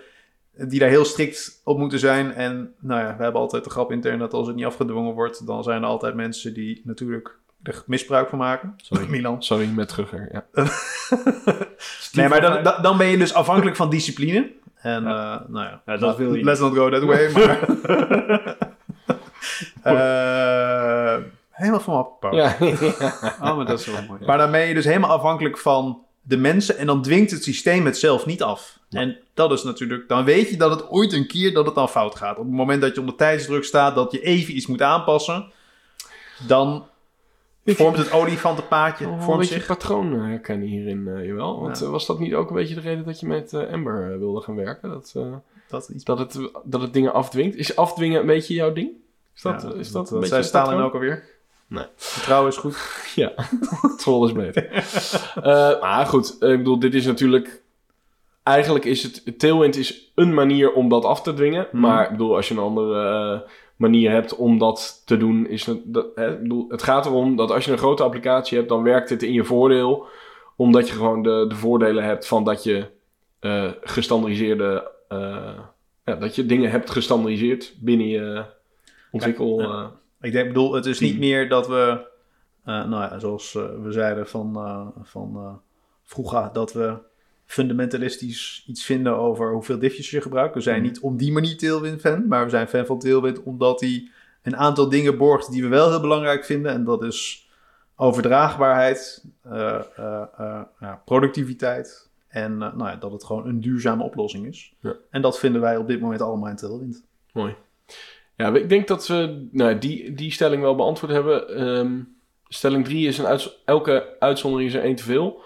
die 0.69 0.79
daar 0.79 0.89
heel 0.89 1.05
strikt 1.05 1.61
op 1.65 1.79
moeten 1.79 1.99
zijn. 1.99 2.33
En 2.33 2.75
nou 2.81 3.01
ja, 3.01 3.17
we 3.17 3.23
hebben 3.23 3.41
altijd 3.41 3.65
de 3.65 3.71
grap 3.71 3.93
intern 3.93 4.19
dat 4.19 4.33
als 4.33 4.47
het 4.47 4.57
niet 4.57 4.65
afgedwongen 4.65 5.15
wordt, 5.15 5.47
dan 5.47 5.63
zijn 5.63 5.83
er 5.83 5.89
altijd 5.89 6.15
mensen 6.15 6.55
die 6.55 6.81
natuurlijk 6.85 7.39
er 7.63 7.83
misbruik 7.87 8.29
van 8.29 8.39
maken. 8.39 8.75
Sorry. 8.77 9.09
Milan. 9.15 9.43
Sorry, 9.43 9.67
met 9.69 9.89
terugger. 9.89 10.29
Ja. 10.33 10.45
Nee, 12.13 12.29
maar 12.29 12.41
dan, 12.41 12.63
dan- 12.63 12.83
dan 12.83 12.97
ben 12.99 13.07
je 13.07 13.19
dus 13.19 13.35
afhankelijk 13.35 13.77
van 13.77 13.91
discipline. 13.91 14.51
En 14.75 15.03
Ja. 15.03 15.41
eh, 15.41 15.49
nou 15.49 15.65
ja, 15.67 15.83
Ja, 15.87 15.97
dat 15.97 16.17
wil 16.17 16.35
je 16.35 16.45
Let's 16.45 16.61
not 16.61 16.75
go 16.75 16.91
that 16.91 17.03
way, 17.03 17.31
maar... 17.33 17.59
Eh, 19.83 21.17
helemaal 21.51 21.81
van 21.81 21.95
afgepakt. 21.95 22.35
Ja. 22.35 22.57
Oh, 23.41 23.57
maar 23.57 23.67
dat 23.67 23.81
is 23.81 23.87
wel 23.87 24.03
mooi. 24.09 24.25
Maar 24.27 24.39
dan 24.39 24.51
ben 24.51 24.67
je 24.67 24.75
dus 24.75 24.85
helemaal 24.85 25.11
afhankelijk 25.11 25.59
van 25.59 26.03
de 26.23 26.37
mensen 26.37 26.79
en 26.79 26.87
dan 26.87 27.03
dwingt 27.03 27.31
het 27.31 27.45
systeem 27.45 27.85
het 27.87 27.99
zelf 27.99 28.27
niet 28.27 28.43
af. 28.43 28.79
En 28.91 29.19
dat 29.35 29.53
is 29.53 29.63
natuurlijk, 29.63 30.09
dan 30.09 30.25
weet 30.25 30.51
je 30.51 30.57
dat 30.57 30.71
het 30.71 30.89
ooit 30.91 31.13
een 31.13 31.27
keer 31.27 31.53
dat 31.55 31.67
het 31.67 31.75
dan 31.75 31.89
fout 31.89 32.15
gaat. 32.17 32.37
Op 32.39 32.45
het 32.45 32.53
moment 32.53 32.81
dat 32.83 32.95
je 32.95 33.01
onder 33.01 33.15
tijdsdruk 33.17 33.65
staat, 33.65 33.95
dat 33.95 34.13
je 34.13 34.21
even 34.21 34.57
iets 34.57 34.67
moet 34.67 34.83
aanpassen, 34.83 35.53
dan 36.47 36.87
vormt 37.77 37.97
het 37.99 38.13
olifantenpaadje, 38.13 39.07
Een 39.07 39.23
vormt 39.23 39.39
beetje 39.41 39.55
zich. 39.55 39.67
patroon 39.67 40.15
eh, 40.15 40.21
herkennen 40.25 40.69
hierin, 40.69 41.09
eh 41.09 41.27
jawel. 41.27 41.61
Want 41.61 41.79
Ja. 41.79 41.85
eh, 41.85 41.91
was 41.91 42.07
dat 42.07 42.19
niet 42.19 42.35
ook 42.35 42.49
een 42.49 42.57
beetje 42.57 42.75
de 42.75 42.81
reden 42.81 43.05
dat 43.05 43.21
je 43.21 43.27
met 43.27 43.53
Ember 43.53 44.13
eh, 44.13 44.19
wilde 44.19 44.41
gaan 44.41 44.57
werken? 44.57 44.89
Dat, 44.91 45.15
Dat 45.69 45.89
iets. 45.89 46.05
dat, 46.05 46.19
het, 46.19 46.39
dat 46.65 46.81
het 46.81 46.93
dingen 46.93 47.13
afdwingt? 47.13 47.57
Is 47.57 47.77
afdwingen 47.77 48.21
een 48.21 48.27
beetje 48.27 48.55
jouw 48.55 48.73
ding? 48.73 48.91
Is 49.35 49.43
dat, 49.43 49.63
Ja, 49.63 49.79
is 49.79 49.93
dat, 49.93 50.11
een 50.11 50.21
beetje 50.21 50.43
Stalin 50.43 50.67
patroon? 50.69 50.87
ook 50.87 50.93
alweer. 50.95 51.25
Nee. 51.67 51.85
Vertrouwen 51.97 52.51
is 52.51 52.57
goed. 52.57 52.77
Ja, 53.15 53.33
troll 53.97 54.27
is 54.27 54.33
beter. 54.33 54.69
Maar 55.83 56.07
goed, 56.07 56.33
ik 56.33 56.39
bedoel, 56.57 56.79
dit 56.79 56.95
is 56.95 57.07
natuurlijk... 57.07 57.63
eigenlijk 58.43 58.85
is 58.85 59.03
het... 59.03 59.39
Tailwind 59.39 59.77
is 59.77 60.13
een 60.15 60.35
manier 60.35 60.73
om 60.73 60.89
dat 60.89 61.05
af 61.05 61.23
te 61.23 61.35
dwingen. 61.35 61.67
Mhm. 61.73 61.81
Maar 61.81 62.05
ik 62.05 62.11
bedoel, 62.11 62.37
als 62.37 62.49
je 62.49 62.55
een 62.55 62.61
andere 62.61 63.45
manier 63.81 64.11
hebt 64.11 64.37
om 64.37 64.59
dat 64.59 65.03
te 65.05 65.17
doen... 65.17 65.47
Is 65.47 65.67
het, 65.67 65.81
dat, 65.85 66.07
hè, 66.15 66.37
het 66.69 66.83
gaat 66.83 67.07
erom 67.07 67.37
dat 67.37 67.51
als 67.51 67.65
je 67.65 67.73
een 67.73 67.79
grote 67.79 68.03
applicatie 68.03 68.57
hebt... 68.57 68.69
dan 68.69 68.83
werkt 68.83 69.11
het 69.11 69.23
in 69.23 69.33
je 69.33 69.45
voordeel. 69.45 70.07
Omdat 70.57 70.89
je 70.89 70.95
gewoon 70.95 71.23
de, 71.23 71.45
de 71.49 71.55
voordelen 71.55 72.05
hebt 72.05 72.27
van 72.27 72.45
dat 72.45 72.63
je 72.65 72.87
eh, 73.41 73.71
gestandardiseerde... 73.81 74.91
eh, 75.09 75.59
ja, 76.05 76.15
dat 76.15 76.35
je 76.35 76.47
dingen 76.47 76.71
hebt 76.71 76.91
gestandardiseerd 76.91 77.75
binnen 77.81 78.09
je 78.09 78.45
ontwikkel... 79.11 79.61
Eh, 79.61 79.87
Ik 80.21 80.33
denk, 80.33 80.49
bedoel, 80.49 80.73
het 80.73 80.87
is 80.87 80.99
Team. 80.99 81.11
niet 81.11 81.21
meer 81.21 81.49
dat 81.49 81.69
we, 81.69 82.07
nou 82.65 82.91
ja, 82.91 83.19
zoals 83.19 83.53
we 83.53 83.87
zeiden 83.89 84.27
van, 84.27 84.53
van 85.03 85.61
vroeger, 86.03 86.51
dat 86.53 86.73
we 86.73 86.97
fundamentalistisch 87.51 88.65
iets 88.67 88.85
vinden 88.85 89.17
over 89.17 89.53
hoeveel 89.53 89.79
diffjes 89.79 90.11
je 90.11 90.21
gebruikt. 90.21 90.55
We 90.55 90.61
zijn 90.61 90.77
Mhm. 90.81 90.87
niet 90.87 91.01
om 91.01 91.17
die 91.17 91.33
manier 91.33 91.57
Tailwind 91.57 92.01
fan, 92.01 92.27
maar 92.29 92.45
we 92.45 92.51
zijn 92.51 92.69
fan 92.69 92.87
van 92.87 92.99
Tailwind 92.99 93.43
omdat 93.43 93.81
hij 93.81 94.09
een 94.43 94.57
aantal 94.57 94.89
dingen 94.89 95.19
borgt 95.19 95.51
die 95.53 95.63
we 95.63 95.69
wel 95.69 95.91
heel 95.91 96.01
belangrijk 96.01 96.45
vinden. 96.45 96.73
En 96.73 96.85
dat 96.85 97.03
is 97.05 97.49
overdraagbaarheid, 97.97 99.25
eh, 99.43 99.81
eh, 99.97 100.23
eh, 100.81 100.93
productiviteit 101.05 102.09
en 102.29 102.59
nou 102.59 102.85
ja, 102.85 102.97
dat 102.97 103.13
het 103.13 103.25
gewoon 103.25 103.47
een 103.47 103.61
duurzame 103.61 104.03
oplossing 104.05 104.47
is. 104.47 104.73
Ja. 104.81 104.95
En 105.11 105.23
dat 105.23 105.39
vinden 105.39 105.61
wij 105.61 105.77
op 105.77 105.87
dit 105.87 106.01
moment 106.01 106.21
allemaal 106.21 106.49
in 106.49 106.57
Tailwind. 106.57 107.05
Mooi. 107.33 107.55
Ja, 108.37 108.55
ik 108.55 108.69
denk 108.69 108.89
dat 108.89 109.07
we 109.07 109.49
nou, 109.53 109.79
die, 109.79 110.15
die 110.15 110.33
stelling 110.33 110.63
wel 110.63 110.77
beantwoord 110.77 111.13
hebben. 111.13 111.49
Ehm, 111.57 112.01
stelling 112.49 112.85
3 112.85 113.07
is 113.07 113.19
een 113.19 113.41
elke 113.65 114.17
uitzondering 114.19 114.69
is 114.69 114.77
er 114.77 114.83
één 114.83 114.97
te 114.97 115.03
veel. 115.03 115.41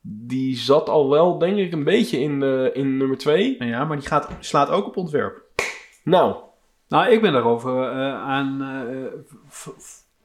Die 0.00 0.56
zat 0.56 0.88
al 0.88 1.10
wel, 1.10 1.38
denk 1.38 1.56
ik, 1.56 1.72
een 1.72 1.84
beetje 1.84 2.18
in, 2.18 2.42
eh, 2.42 2.76
in 2.76 2.96
nummer 2.96 3.18
2. 3.18 3.64
Ja, 3.64 3.84
maar 3.84 3.96
die 3.98 4.06
gaat, 4.08 4.28
slaat 4.40 4.68
ook 4.68 4.86
op 4.86 4.96
ontwerp. 4.96 5.42
Nou, 6.04 6.36
Nou, 6.88 7.10
ik 7.10 7.20
ben 7.20 7.32
daarover 7.32 7.82
eh, 7.90 8.14
aan. 8.22 8.62
eh, 8.62 9.66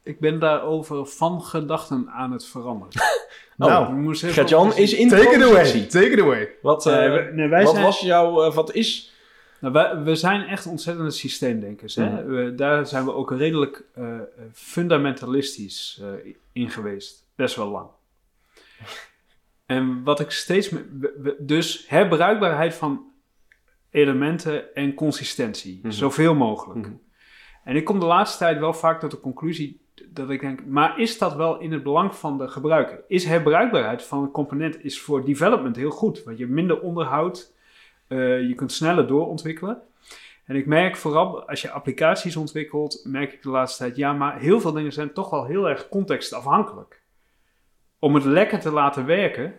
ik 0.04 0.20
ben 0.20 0.40
daarover 0.40 1.06
van 1.06 1.42
gedachten 1.42 2.10
aan 2.10 2.32
het 2.32 2.46
veranderen. 2.46 2.94
Oh, 3.58 3.68
nou, 3.68 4.16
Gert-Jan 4.16 4.76
is 4.76 4.94
in 4.94 5.10
take 5.10 5.30
it 5.36 5.42
away. 5.44 5.86
Take 5.86 6.10
it 6.10 6.20
away. 6.22 6.50
Wat, 6.62 6.86
eh, 6.86 6.94
Nee, 7.34 7.48
wij 7.48 7.64
wat 7.64 7.74
zijn- 7.74 7.86
was 7.86 8.00
jouw, 8.00 8.52
wat 8.52 8.74
is... 8.74 9.14
Nou, 9.60 9.74
wij, 9.74 9.98
we 10.04 10.16
zijn 10.16 10.42
echt 10.48 10.66
ontzettende 10.66 11.12
systeemdenkers. 11.12 11.96
Hè? 11.96 12.24
We- 12.26 12.56
daar 12.56 12.86
zijn 12.88 13.06
we 13.06 13.14
ook 13.14 13.32
redelijk 13.32 13.84
eh, 13.94 14.04
fundamentalistisch 14.54 16.02
eh, 16.02 16.34
in 16.52 16.70
geweest. 16.70 17.24
Best 17.36 17.56
wel 17.56 17.68
lang. 17.70 17.88
En 19.66 20.04
wat 20.04 20.20
ik 20.20 20.32
steeds... 20.32 20.72
dus 21.40 21.86
herbruikbaarheid 21.88 22.74
van 22.74 23.12
elementen 23.90 24.76
en 24.76 24.94
consistentie. 24.94 25.80
Mhm. 25.84 25.92
Zoveel 25.92 26.36
mogelijk. 26.36 26.88
Mhm. 26.88 26.96
En 27.64 27.76
ik 27.76 27.86
kom 27.86 28.00
de 28.00 28.06
laatste 28.06 28.38
tijd 28.38 28.60
wel 28.60 28.74
vaak 28.74 29.00
tot 29.00 29.12
de 29.12 29.20
conclusie 29.20 29.82
dat 30.10 30.30
ik 30.30 30.42
denk... 30.42 30.66
Maar 30.66 31.00
is 31.00 31.18
dat 31.18 31.36
wel 31.36 31.60
in 31.60 31.72
het 31.72 31.84
belang 31.84 32.16
van 32.16 32.38
de 32.38 32.48
gebruiker? 32.48 33.04
Is 33.08 33.26
herbruikbaarheid 33.26 34.04
van 34.04 34.24
een 34.24 34.32
component 34.32 34.84
is 34.84 35.02
voor 35.02 35.26
development 35.26 35.76
heel 35.76 35.92
goed? 35.92 36.24
Want 36.24 36.38
je 36.38 36.48
minder 36.48 36.82
onderhoud... 36.82 37.54
Eh, 38.08 38.48
je 38.48 38.56
kunt 38.56 38.72
sneller 38.72 39.08
doorontwikkelen. 39.08 39.82
En 40.46 40.56
ik 40.56 40.66
merk 40.66 40.96
vooral 40.96 41.50
als 41.50 41.62
je 41.62 41.72
applicaties 41.72 42.36
ontwikkelt, 42.36 43.02
merk 43.04 43.34
ik 43.34 43.44
de 43.44 43.50
laatste 43.50 43.84
tijd, 43.84 43.96
ja, 43.96 44.14
maar 44.14 44.40
heel 44.40 44.60
veel 44.60 44.72
dingen 44.72 44.94
zijn 44.94 45.14
toch 45.14 45.30
wel 45.30 45.46
heel 45.46 45.70
erg 45.70 45.90
contextafhankelijk. 45.90 47.02
Om 48.06 48.16
het 48.16 48.24
lekker 48.26 48.60
te 48.60 48.72
laten 48.72 49.06
werken, 49.06 49.54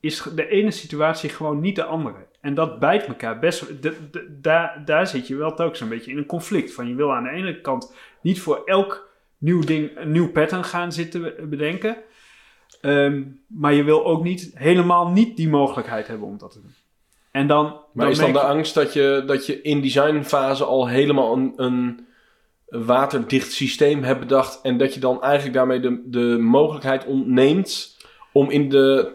is 0.00 0.22
de 0.34 0.48
ene 0.48 0.70
situatie 0.70 1.30
gewoon 1.30 1.60
niet 1.60 1.76
de 1.76 1.84
andere. 1.84 2.26
En 2.40 2.54
dat 2.54 2.78
bijt 2.78 3.06
elkaar 3.06 3.38
best. 3.38 3.82
de- 3.82 3.96
de- 4.10 4.38
daar, 4.40 4.82
daar 4.84 5.06
zit 5.06 5.26
je 5.26 5.36
wel 5.36 5.54
telkens 5.54 5.80
een 5.80 5.88
beetje 5.88 6.10
in 6.10 6.18
een 6.18 6.26
conflict. 6.26 6.74
Van 6.74 6.88
je 6.88 6.94
wil 6.94 7.12
aan 7.14 7.22
de 7.22 7.30
ene 7.30 7.60
kant 7.60 7.94
niet 8.20 8.40
voor 8.40 8.62
elk 8.64 9.08
nieuw 9.38 9.60
ding 9.64 9.90
een 9.96 10.12
nieuw 10.12 10.30
pattern 10.30 10.64
gaan 10.64 10.92
zitten 10.92 11.22
be- 11.22 11.46
bedenken. 11.48 11.96
Ehm, 12.80 13.22
maar 13.46 13.72
je 13.72 13.82
wil 13.84 14.04
ook 14.04 14.22
niet 14.22 14.50
helemaal 14.54 15.08
niet 15.10 15.36
die 15.36 15.48
mogelijkheid 15.48 16.06
hebben 16.06 16.26
om 16.28 16.38
dat 16.38 16.50
te 16.52 16.60
doen. 16.60 16.74
En 17.30 17.46
dan, 17.46 17.80
Maar 17.92 18.10
is 18.10 18.18
dan 18.18 18.32
de 18.32 18.40
angst 18.40 18.74
dat 18.74 18.92
je, 18.92 19.22
dat 19.26 19.46
je 19.46 19.62
in 19.62 19.80
designfase 19.80 20.64
al 20.64 20.88
helemaal 20.88 21.32
een, 21.36 21.52
een 21.56 22.06
waterdicht 22.84 23.52
systeem 23.52 24.02
hebt 24.02 24.20
bedacht... 24.20 24.60
en 24.62 24.78
dat 24.78 24.94
je 24.94 25.00
dan 25.00 25.22
eigenlijk 25.22 25.54
daarmee 25.54 25.80
de, 25.80 26.02
de 26.04 26.38
mogelijkheid 26.40 27.04
ontneemt 27.04 27.96
om 28.32 28.50
in 28.50 28.68
de 28.68 29.12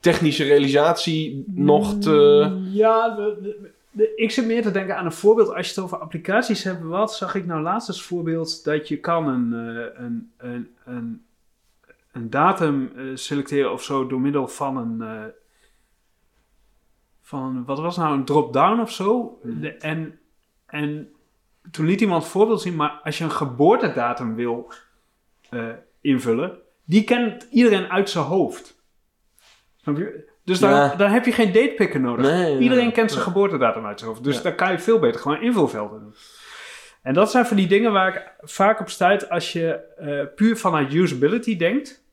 technische 0.00 0.44
realisatie 0.44 1.44
nog 1.46 1.98
te... 1.98 2.48
Ja, 2.70 3.14
de, 3.16 3.38
de- 3.42 3.70
de- 3.90 4.12
ik 4.16 4.30
zit 4.30 4.46
meer 4.46 4.62
te 4.62 4.70
denken 4.70 4.96
aan 4.96 5.04
een 5.04 5.12
voorbeeld. 5.12 5.54
Als 5.54 5.66
je 5.68 5.74
het 5.74 5.84
over 5.84 5.98
applicaties 5.98 6.64
hebt, 6.64 6.82
wat 6.82 7.14
zag 7.14 7.34
ik 7.34 7.46
nou 7.46 7.62
laatst 7.62 7.88
als 7.88 8.02
voorbeeld? 8.02 8.64
Dat 8.64 8.88
je 8.88 8.96
kan 8.96 9.28
een, 9.28 9.52
eh, 9.76 10.04
een, 10.04 10.30
een, 10.38 10.68
een, 10.84 11.24
een 12.12 12.30
datum 12.30 12.92
eh, 12.96 13.04
selecteren 13.14 13.72
of 13.72 13.82
zo 13.82 14.06
door 14.06 14.20
middel 14.20 14.48
van 14.48 14.76
een... 14.76 15.02
eh, 15.02 15.24
van, 17.22 17.64
wat 17.64 17.78
was 17.78 17.96
nou, 17.96 18.14
een 18.14 18.24
drop-down 18.24 18.80
of 18.80 18.90
zo? 18.92 19.38
De- 19.42 19.72
en, 19.72 20.18
en 20.66 21.08
toen 21.70 21.86
liet 21.86 22.00
iemand 22.00 22.22
een 22.24 22.30
voorbeeld 22.30 22.60
zien, 22.60 22.76
maar 22.76 23.00
als 23.04 23.18
je 23.18 23.24
een 23.24 23.30
geboortedatum 23.30 24.34
wil 24.34 24.72
eh, 25.50 25.68
invullen, 26.00 26.58
die 26.84 27.04
kent 27.04 27.46
iedereen 27.50 27.86
uit 27.90 28.10
zijn 28.10 28.24
hoofd. 28.24 28.80
Snap 29.76 29.96
je? 29.96 30.28
Dus 30.44 30.58
dan, 30.58 30.70
Ja. 30.70 30.94
dan 30.94 31.10
heb 31.10 31.24
je 31.24 31.32
geen 31.32 31.52
datepicker 31.52 32.00
nodig. 32.00 32.26
Nee, 32.26 32.58
Iedereen 32.58 32.92
kent 32.92 33.10
zijn 33.10 33.22
geboortedatum 33.24 33.86
uit 33.86 33.98
zijn 33.98 34.10
hoofd. 34.10 34.24
Dus 34.24 34.36
Ja. 34.36 34.42
dan 34.42 34.54
kan 34.54 34.72
je 34.72 34.78
veel 34.78 34.98
beter 34.98 35.20
gewoon 35.20 35.40
invulvelden 35.42 36.00
doen. 36.00 36.14
En 37.02 37.14
dat 37.14 37.30
zijn 37.30 37.46
van 37.46 37.56
die 37.56 37.66
dingen 37.66 37.92
waar 37.92 38.14
ik 38.16 38.32
vaak 38.40 38.80
op 38.80 38.88
stuit 38.88 39.30
als 39.30 39.52
je 39.52 39.72
eh, 39.96 40.34
puur 40.34 40.56
vanuit 40.56 40.92
usability 40.94 41.56
denkt. 41.56 42.04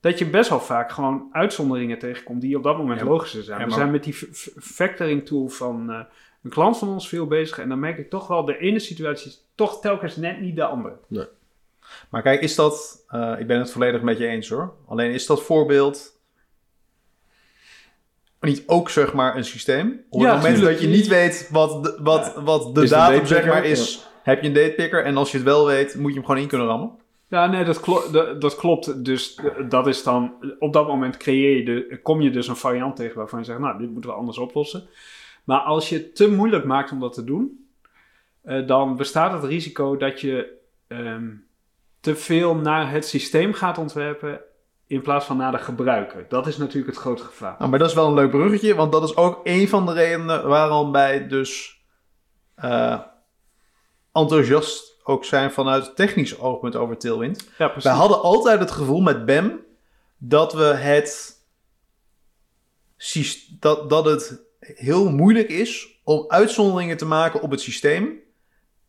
Dat 0.00 0.18
je 0.18 0.26
best 0.26 0.48
wel 0.50 0.60
vaak 0.60 0.92
gewoon 0.92 1.28
uitzonderingen 1.32 1.98
tegenkomt 1.98 2.40
die 2.40 2.56
op 2.56 2.62
dat 2.62 2.76
moment 2.76 3.00
Ja, 3.00 3.06
logischer 3.06 3.42
zijn. 3.42 3.66
We 3.68 3.72
zijn 3.74 3.90
met 3.90 4.04
die 4.04 4.14
factoring 4.60 5.26
tool 5.26 5.48
van 5.48 5.90
eh, 5.90 6.00
een 6.42 6.50
klant 6.50 6.78
van 6.78 6.88
ons 6.88 7.08
veel 7.08 7.26
bezig. 7.26 7.58
En 7.58 7.68
dan 7.68 7.78
merk 7.80 7.98
ik 7.98 8.10
toch 8.10 8.26
wel, 8.26 8.44
de 8.44 8.58
ene 8.58 8.78
situatie 8.78 9.26
is 9.30 9.44
toch 9.54 9.80
telkens 9.80 10.16
net 10.16 10.40
niet 10.40 10.56
de 10.56 10.64
andere. 10.64 10.94
Maar 12.10 12.22
kijk, 12.22 12.40
is 12.40 12.54
dat... 12.54 13.04
eh, 13.08 13.34
ik 13.38 13.46
ben 13.46 13.58
het 13.58 13.70
volledig 13.70 14.02
met 14.02 14.18
je 14.18 14.26
eens 14.26 14.48
hoor. 14.48 14.74
Alleen 14.86 15.10
is 15.12 15.26
dat 15.26 15.42
voorbeeld... 15.42 16.20
niet 18.40 18.62
ook 18.66 18.90
zeg 18.90 19.12
maar 19.12 19.36
een 19.36 19.44
systeem? 19.44 20.04
Op 20.10 20.20
Ja, 20.20 20.26
het 20.26 20.36
moment 20.36 20.54
tuurlijk. 20.54 20.76
dat 20.76 20.84
je 20.88 20.94
niet 20.96 21.06
weet 21.06 21.48
wat 21.50 21.84
de, 21.84 21.98
wat, 22.02 22.34
wat 22.34 22.74
de 22.74 22.82
Is 22.82 22.90
datum 22.90 23.26
zeg 23.26 23.46
maar 23.46 23.64
is... 23.64 24.06
heb 24.22 24.40
je 24.42 24.48
een 24.48 24.54
datepicker 24.54 25.04
en 25.04 25.16
als 25.16 25.30
je 25.30 25.36
het 25.36 25.46
wel 25.46 25.66
weet... 25.66 25.94
moet 25.94 26.10
je 26.10 26.16
hem 26.16 26.26
gewoon 26.26 26.40
in 26.42 26.48
kunnen 26.48 26.66
rammen. 26.66 26.90
Ja, 27.28 27.46
nee, 27.46 27.64
dat, 27.64 27.80
klo- 27.80 28.10
dat, 28.10 28.40
dat 28.40 28.56
klopt. 28.56 29.04
Dus 29.04 29.34
eh, 29.34 29.44
dat 29.68 29.86
is 29.86 30.02
dan, 30.02 30.34
op 30.58 30.72
dat 30.72 30.86
moment 30.86 31.16
creëer 31.16 31.56
je 31.56 31.64
de, 31.64 32.00
kom 32.02 32.20
je 32.20 32.30
dus 32.30 32.48
een 32.48 32.56
variant 32.56 32.96
tegen 32.96 33.16
waarvan 33.16 33.38
je 33.38 33.44
zegt, 33.44 33.58
nou, 33.58 33.78
dit 33.78 33.90
moeten 33.90 34.10
we 34.10 34.16
anders 34.16 34.38
oplossen. 34.38 34.88
Maar 35.44 35.58
als 35.58 35.88
je 35.88 35.96
het 35.96 36.16
te 36.16 36.30
moeilijk 36.30 36.64
maakt 36.64 36.92
om 36.92 37.00
dat 37.00 37.12
te 37.12 37.24
doen, 37.24 37.68
eh, 38.42 38.66
dan 38.66 38.96
bestaat 38.96 39.32
het 39.32 39.44
risico 39.44 39.96
dat 39.96 40.20
je 40.20 40.60
ehm, 40.88 41.30
te 42.00 42.16
veel 42.16 42.54
naar 42.54 42.90
het 42.90 43.06
systeem 43.06 43.52
gaat 43.52 43.78
ontwerpen 43.78 44.40
in 44.86 45.02
plaats 45.02 45.26
van 45.26 45.36
naar 45.36 45.52
de 45.52 45.58
gebruiker. 45.58 46.26
Dat 46.28 46.46
is 46.46 46.56
natuurlijk 46.56 46.86
het 46.86 46.96
grote 46.96 47.22
gevaar. 47.22 47.54
Nou, 47.58 47.70
maar 47.70 47.78
dat 47.78 47.88
is 47.88 47.94
wel 47.94 48.06
een 48.08 48.14
leuk 48.14 48.30
bruggetje, 48.30 48.74
want 48.74 48.92
dat 48.92 49.02
is 49.02 49.16
ook 49.16 49.40
een 49.44 49.68
van 49.68 49.86
de 49.86 49.92
redenen 49.92 50.48
waarom 50.48 50.92
wij 50.92 51.28
dus 51.28 51.80
eh, 52.54 53.00
enthousiast 54.12 55.00
ook 55.04 55.24
zijn 55.24 55.52
vanuit 55.52 55.96
technisch 55.96 56.38
oogpunt 56.38 56.76
over 56.76 56.98
Tailwind. 56.98 57.50
Ja. 57.58 57.74
Wij 57.82 57.92
hadden 57.92 58.22
altijd 58.22 58.58
het 58.58 58.70
gevoel 58.70 59.00
met 59.00 59.24
BEM 59.24 59.60
dat 60.18 60.52
we 60.52 60.64
het 60.64 61.40
dat, 63.60 63.90
dat 63.90 64.04
het 64.04 64.40
heel 64.62 65.10
moeilijk 65.10 65.48
is 65.48 66.00
om 66.04 66.24
uitzonderingen 66.28 66.96
te 66.96 67.04
maken 67.04 67.40
op 67.40 67.50
het 67.50 67.60
systeem. 67.60 68.20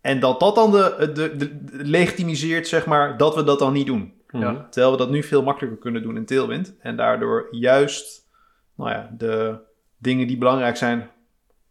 En 0.01 0.19
dat 0.19 0.39
dat 0.39 0.55
dan 0.55 0.71
de, 0.71 1.11
de, 1.13 1.59
legitimiseert, 1.71 2.67
zeg 2.67 2.85
maar, 2.85 3.17
dat 3.17 3.35
we 3.35 3.43
dat 3.43 3.59
dan 3.59 3.73
niet 3.73 3.85
doen. 3.85 4.13
Ja. 4.29 4.67
Terwijl 4.69 4.91
we 4.91 4.97
dat 4.97 5.09
nu 5.09 5.23
veel 5.23 5.43
makkelijker 5.43 5.79
kunnen 5.79 6.01
doen 6.01 6.17
in 6.17 6.25
Tailwind. 6.25 6.75
En 6.79 6.95
daardoor 6.95 7.47
juist 7.51 8.27
nou 8.75 8.89
ja, 8.89 9.09
de 9.17 9.57
dingen 9.97 10.27
die 10.27 10.37
belangrijk 10.37 10.77
zijn, 10.77 11.09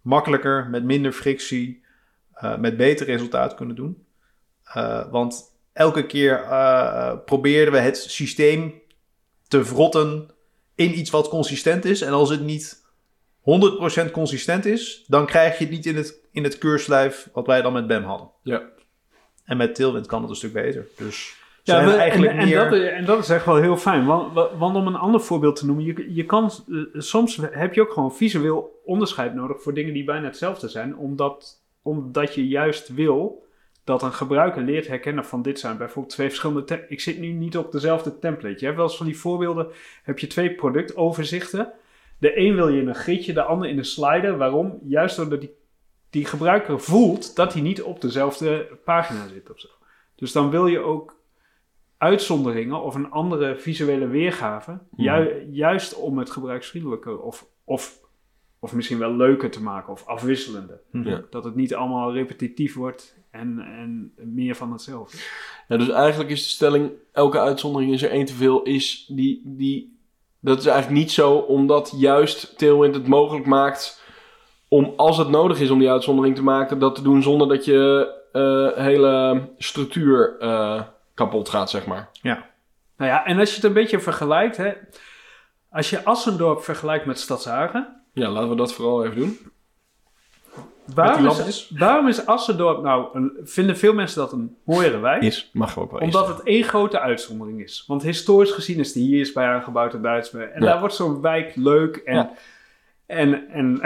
makkelijker, 0.01 0.69
met 0.71 0.85
minder 0.85 1.13
frictie, 1.13 1.85
eh, 2.33 2.59
met 2.59 2.77
beter 2.77 3.07
resultaat 3.07 3.55
kunnen 3.55 3.77
doen. 3.77 4.07
Eh, 4.65 5.11
want 5.11 5.43
elke 5.73 6.07
keer 6.07 6.43
eh, 6.43 7.17
probeerden 7.25 7.75
we 7.75 7.81
het 7.81 7.97
systeem 7.97 8.81
te 9.49 9.65
vrotten 9.65 10.31
in 10.75 10.99
iets 10.99 11.11
wat 11.11 11.29
consistent 11.29 11.85
is. 11.85 12.01
En 12.01 12.13
als 12.13 12.31
het 12.31 12.41
niet 12.41 12.82
100% 14.09 14.11
consistent 14.11 14.65
is, 14.65 15.05
dan 15.07 15.27
krijg 15.27 15.59
je 15.59 15.65
het 15.65 15.73
niet 15.73 15.87
in 15.87 15.97
het, 15.97 16.21
in 16.31 16.45
het 16.45 16.59
keurslijf 16.59 17.29
wat 17.33 17.47
wij 17.47 17.63
dan 17.63 17.73
met 17.73 17.87
BEM 17.87 18.05
hadden. 18.05 18.31
Ja. 18.43 18.63
En 19.45 19.57
met 19.57 19.75
Tailwind 19.75 20.07
kan 20.07 20.21
het 20.21 20.31
een 20.31 20.37
stuk 20.37 20.53
beter. 20.53 20.87
Dus 20.97 21.37
zijn 21.63 21.87
we- 21.87 21.93
eigenlijk 21.93 22.33
en, 22.33 22.39
en, 22.39 22.49
meer... 22.49 22.71
dat, 22.71 22.81
en 22.81 23.05
dat 23.05 23.19
is 23.19 23.29
echt 23.29 23.45
wel 23.47 23.57
heel 23.57 23.77
fijn. 23.77 24.07
Want, 24.07 24.33
want 24.59 24.77
om 24.77 24.87
een 24.87 24.97
ander 24.97 25.21
voorbeeld 25.21 25.57
te 25.57 25.67
noemen, 25.67 25.85
je, 25.85 26.15
je 26.15 26.25
kan, 26.25 26.45
eh, 26.45 27.01
soms 27.01 27.39
heb 27.51 27.75
je 27.75 27.81
ook 27.81 27.93
gewoon 27.93 28.15
visueel 28.15 28.81
onderscheid 28.85 29.35
nodig 29.35 29.63
voor 29.63 29.75
dingen 29.75 29.95
die 29.95 30.05
bijna 30.05 30.27
hetzelfde 30.27 30.69
zijn. 30.69 30.97
Omdat, 30.97 31.63
omdat 31.83 32.35
je 32.35 32.49
juist 32.49 32.95
wil 32.95 33.47
dat 33.85 34.03
een 34.03 34.13
gebruiker 34.13 34.63
leert 34.63 34.87
herkennen 34.87 35.25
van 35.25 35.43
dit 35.43 35.59
zijn 35.59 35.77
bijvoorbeeld 35.77 36.15
twee 36.15 36.29
verschillende... 36.29 36.85
Ik 36.89 37.01
zit 37.01 37.19
nu 37.19 37.29
niet 37.29 37.57
op 37.57 37.73
dezelfde 37.73 38.19
template. 38.19 38.59
Je 38.59 38.65
hebt 38.65 38.77
wel 38.77 38.87
eens 38.87 38.97
van 38.97 39.07
die 39.07 39.19
voorbeelden, 39.19 39.67
heb 40.03 40.19
je 40.19 40.27
twee 40.27 40.55
productoverzichten. 40.55 41.73
De 42.23 42.39
een 42.39 42.55
wil 42.55 42.69
je 42.69 42.81
in 42.81 42.89
een 42.89 42.95
gridje, 42.95 43.33
de 43.33 43.43
ander 43.43 43.69
in 43.69 43.79
een 43.79 43.85
slider. 43.85 44.37
Waarom? 44.37 44.79
Juist 44.85 45.17
doordat 45.17 45.41
die, 45.41 45.55
die 46.11 46.25
gebruiker 46.25 46.81
voelt 46.81 47.37
dat 47.37 47.53
hij 47.53 47.63
niet 47.63 47.83
op 47.83 48.01
dezelfde 48.01 48.79
pagina 48.85 49.29
zit 49.29 49.51
of 49.51 49.61
zo. 49.61 49.69
Dus 50.15 50.33
dan 50.33 50.51
wil 50.51 50.67
je 50.67 50.79
ook 50.79 51.21
uitzonderingen 51.99 52.83
of 52.83 52.95
een 52.95 53.11
andere 53.11 53.57
visuele 53.59 54.07
weergave. 54.07 54.79
ju- 54.97 55.47
juist 55.51 55.95
om 55.95 56.19
het 56.19 56.31
gebruiksvriendelijker 56.31 57.21
of, 57.21 57.47
of, 57.65 57.99
of 58.59 58.73
misschien 58.75 58.99
wel 58.99 59.17
leuker 59.17 59.51
te 59.51 59.63
maken 59.63 59.93
of 59.93 60.07
afwisselender. 60.07 60.81
Mhm. 60.91 61.09
Ja. 61.09 61.23
Dat 61.31 61.45
het 61.45 61.55
niet 61.55 61.75
allemaal 61.75 62.13
repetitief 62.13 62.75
wordt 62.75 63.17
en, 63.31 63.59
en 63.61 64.13
meer 64.17 64.55
van 64.55 64.73
hetzelfde. 64.73 65.17
Ja, 65.69 65.77
dus 65.77 65.89
eigenlijk 65.89 66.31
is 66.31 66.43
de 66.43 66.49
stelling, 66.49 66.91
elke 67.13 67.39
uitzondering 67.41 67.93
is 67.93 68.03
er 68.03 68.11
één 68.11 68.25
te 68.27 68.35
veel, 68.35 68.63
is 68.63 69.07
die, 69.13 69.43
die, 69.45 69.92
dat 70.43 70.59
is 70.59 70.67
eigenlijk 70.67 70.99
niet 71.01 71.11
zo, 71.11 71.33
omdat 71.35 71.93
juist 71.97 72.59
Tailwind 72.59 72.95
het 72.95 73.07
mogelijk 73.07 73.47
maakt 73.47 74.03
om, 74.69 74.93
als 74.97 75.19
het 75.19 75.29
nodig 75.29 75.61
is 75.61 75.71
om 75.71 75.79
die 75.79 75.91
uitzondering 75.91 76.35
te 76.35 76.43
maken, 76.43 76.79
dat 76.79 76.95
te 76.95 77.03
doen 77.03 77.23
zonder 77.23 77.49
dat 77.49 77.65
je 77.65 78.13
eh, 78.33 78.85
hele 78.85 79.41
structuur 79.59 80.37
eh, 80.39 80.83
kapot 81.15 81.49
gaat, 81.49 81.71
zeg 81.71 81.87
maar. 81.87 82.09
Ja. 82.13 82.51
Nou 82.97 83.11
ja, 83.11 83.25
en 83.25 83.39
als 83.39 83.49
je 83.49 83.57
het 83.57 83.65
een 83.65 83.73
beetje 83.73 84.01
vergelijkt, 84.01 84.57
hè, 84.57 84.73
als 85.71 85.91
je 85.91 86.05
Assendorp 86.05 86.63
vergelijkt 86.63 87.07
met 87.07 87.19
Stadshagen, 87.19 88.03
Ja, 88.13 88.29
laten 88.29 88.49
we 88.49 88.57
dat 88.57 88.73
vooral 88.73 89.05
even 89.05 89.17
doen. 89.17 89.39
Waarom 90.95 91.27
is, 91.27 91.73
waarom 91.79 92.09
is 92.09 92.27
Assendorp 92.27 92.83
nou, 92.83 93.07
een, 93.13 93.39
vinden 93.43 93.77
veel 93.77 93.93
mensen 93.95 94.21
dat 94.21 94.33
een 94.33 94.57
mooiere 94.65 94.99
wijk? 94.99 95.23
Is, 95.23 95.51
mag 95.53 95.79
ook 95.79 95.91
wel 95.91 96.01
eens. 96.01 96.17
Omdat 96.17 96.37
het 96.37 96.47
één 96.47 96.65
grote 96.65 97.01
uitzondering 97.01 97.61
is. 97.63 97.85
Want 97.87 98.03
historisch 98.03 98.51
gezien 98.51 98.79
is 98.79 98.93
die 98.93 99.07
hier 99.07 99.21
is 99.21 99.33
bij 99.33 99.47
aangebouwd 99.47 99.95
in 99.95 100.03
Duitsland. 100.03 100.51
En 100.51 100.61
Ja. 100.63 100.67
daar 100.67 100.81
wordt 100.81 100.95
zo'n 100.95 101.21
wijk 101.21 101.57
leuk 101.57 101.97
en, 101.97 102.15
Ja. 102.15 102.33
en, 103.07 103.49
en, 103.49 103.81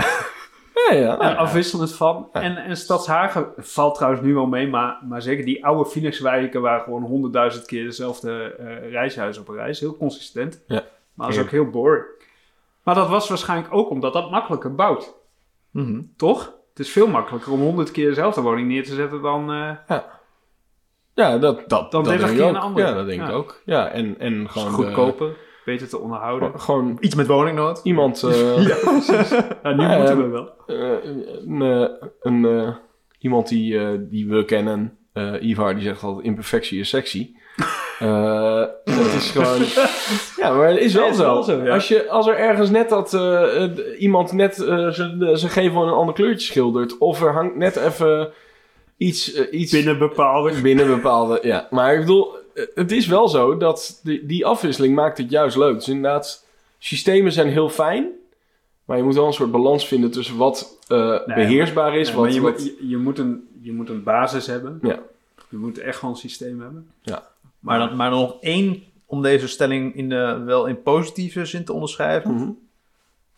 Ja, 0.88 0.94
ja, 0.94 1.18
en 1.18 1.28
ja. 1.28 1.34
afwisselend 1.46 1.94
van. 1.94 2.28
Ja. 2.32 2.40
En, 2.40 2.56
en 2.56 2.76
Stadshagen 2.76 3.46
valt 3.56 3.94
trouwens 3.94 4.22
nu 4.22 4.34
wel 4.34 4.46
mee, 4.46 4.68
maar, 4.68 4.98
maar 5.08 5.22
zeker 5.22 5.44
die 5.44 5.64
oude 5.64 5.90
Phoenix-wijken 5.90 6.60
waar 6.60 6.80
gewoon 6.80 7.02
honderdduizend 7.02 7.66
keer 7.66 7.84
dezelfde 7.84 8.54
eh 8.58 8.90
reishuis 8.90 9.38
op 9.38 9.48
een 9.48 9.54
reis. 9.54 9.80
Heel 9.80 9.96
consistent. 9.96 10.62
Ja. 10.66 10.82
Maar 11.14 11.26
dat 11.26 11.36
is 11.36 11.42
ook 11.42 11.50
heel 11.50 11.70
boring. 11.70 12.04
Maar 12.82 12.94
dat 12.94 13.08
was 13.08 13.28
waarschijnlijk 13.28 13.74
ook 13.74 13.90
omdat 13.90 14.12
dat 14.12 14.30
makkelijker 14.30 14.74
bouwt. 14.74 15.14
Mhm. 15.70 16.00
Toch? 16.16 16.54
Het 16.76 16.86
is 16.86 16.92
veel 16.92 17.06
makkelijker 17.06 17.52
om 17.52 17.60
honderd 17.60 17.90
keer 17.90 18.08
dezelfde 18.08 18.40
woning 18.40 18.68
neer 18.68 18.84
te 18.84 18.94
zetten 18.94 19.22
dan... 19.22 19.52
eh, 19.52 19.98
Ja, 21.14 21.38
dat, 21.38 21.68
dat, 21.68 21.90
Dan 21.92 22.04
dat 22.04 22.12
30 22.18 22.26
denk 22.26 22.38
ik 22.38 22.44
ook. 22.44 22.54
een 22.54 22.60
andere. 22.60 22.86
Ja, 22.86 22.94
dat 22.94 23.06
denk 23.06 23.20
ik 23.20 23.26
Ja. 23.28 23.32
ook. 23.32 23.62
Ja, 23.64 23.88
en, 23.88 24.18
en 24.18 24.50
gewoon... 24.50 24.68
de- 24.68 24.74
goedkoper, 24.74 25.36
beter 25.64 25.88
te 25.88 25.98
onderhouden. 25.98 26.48
gewoon- 26.48 26.60
gewoon 26.60 26.96
Iets 27.00 27.14
met 27.14 27.26
woningnood. 27.26 27.80
iemand... 27.84 28.22
eh, 28.22 28.30
Ja, 29.62 29.72
nu 29.72 29.82
Ja, 29.82 29.96
moeten 29.98 30.16
ja. 30.16 30.16
we 30.16 30.26
wel. 30.28 30.52
Eh, 30.66 31.04
een, 31.46 31.62
eh, 31.62 32.08
een, 32.20 32.44
eh, 32.44 32.74
iemand 33.18 33.48
die, 33.48 33.78
eh, 33.78 33.98
die 34.00 34.28
we 34.28 34.44
kennen, 34.44 34.98
eh, 35.12 35.42
Ivar, 35.48 35.74
die 35.74 35.82
zegt 35.82 36.02
altijd 36.02 36.26
imperfectie 36.26 36.80
is 36.80 36.88
sexy. 36.88 37.34
Eh 37.98 38.60
het 38.84 39.14
is 39.14 39.30
gewoon... 39.30 39.58
ja, 40.46 40.52
maar 40.56 40.68
het 40.68 40.78
is 40.78 40.94
wel 40.94 41.04
Ja, 41.04 41.10
is 41.10 41.16
zo. 41.16 41.22
wel 41.22 41.42
zo, 41.42 41.62
ja. 41.64 41.74
als, 41.74 41.88
je, 41.88 42.08
als 42.08 42.26
er 42.26 42.36
ergens 42.36 42.70
net 42.70 42.88
dat 42.88 43.14
eh, 43.14 43.64
eh, 43.64 43.70
iemand 44.00 44.32
net 44.32 44.62
eh, 44.64 44.88
zijn 44.88 45.36
zijn 45.38 45.50
gevel 45.52 45.82
in 45.82 45.88
een 45.88 45.94
ander 45.94 46.14
kleurtje 46.14 46.46
schildert, 46.46 46.98
of 46.98 47.22
er 47.22 47.32
hangt 47.32 47.56
net 47.56 47.76
even 47.76 48.30
iets... 48.96 49.32
eh, 49.32 49.60
iets 49.60 49.72
Binnen 49.72 49.98
bepaalde... 49.98 50.60
binnen 50.60 50.86
bepaalde... 50.86 51.38
Ja, 51.42 51.66
maar 51.70 51.94
ik 51.94 52.00
bedoel, 52.00 52.34
eh, 52.54 52.64
het 52.74 52.92
is 52.92 53.06
wel 53.06 53.28
zo 53.28 53.56
dat 53.56 54.00
die, 54.02 54.26
die 54.26 54.46
afwisseling 54.46 54.94
maakt 54.94 55.18
het 55.18 55.30
juist 55.30 55.56
leuk. 55.56 55.74
Dus 55.74 55.88
inderdaad, 55.88 56.46
systemen 56.78 57.32
zijn 57.32 57.48
heel 57.48 57.68
fijn, 57.68 58.08
maar 58.84 58.96
je 58.96 59.02
moet 59.02 59.14
wel 59.14 59.26
een 59.26 59.32
soort 59.32 59.50
balans 59.50 59.86
vinden 59.88 60.10
tussen 60.10 60.36
wat 60.36 60.78
eh, 60.88 60.98
Nee, 61.26 61.36
beheersbaar 61.36 61.96
is. 61.96 62.08
Ja, 62.08 62.14
wat, 62.14 62.24
maar 62.24 62.32
je, 62.32 62.40
wat- 62.40 62.52
moet- 62.58 62.64
je, 62.80 62.88
je 62.88 62.96
moet 62.96 63.18
een, 63.18 63.48
je 63.62 63.72
moet 63.72 63.88
een 63.88 64.02
basis 64.02 64.46
hebben. 64.46 64.78
Ja. 64.82 64.98
Je 65.48 65.56
moet 65.56 65.78
echt 65.78 65.98
gewoon 65.98 66.14
een 66.14 66.20
systeem 66.20 66.60
hebben. 66.60 66.90
Maar 67.66 67.78
dan, 67.78 67.96
maar 67.96 68.10
nog 68.10 68.36
één 68.40 68.82
om 69.06 69.22
deze 69.22 69.48
stelling 69.48 69.94
in 69.94 70.08
de, 70.08 70.42
wel 70.44 70.66
in 70.66 70.82
positieve 70.82 71.44
zin 71.44 71.64
te 71.64 71.72
onderschrijven. 71.72 72.34
Mhm. 72.34 72.50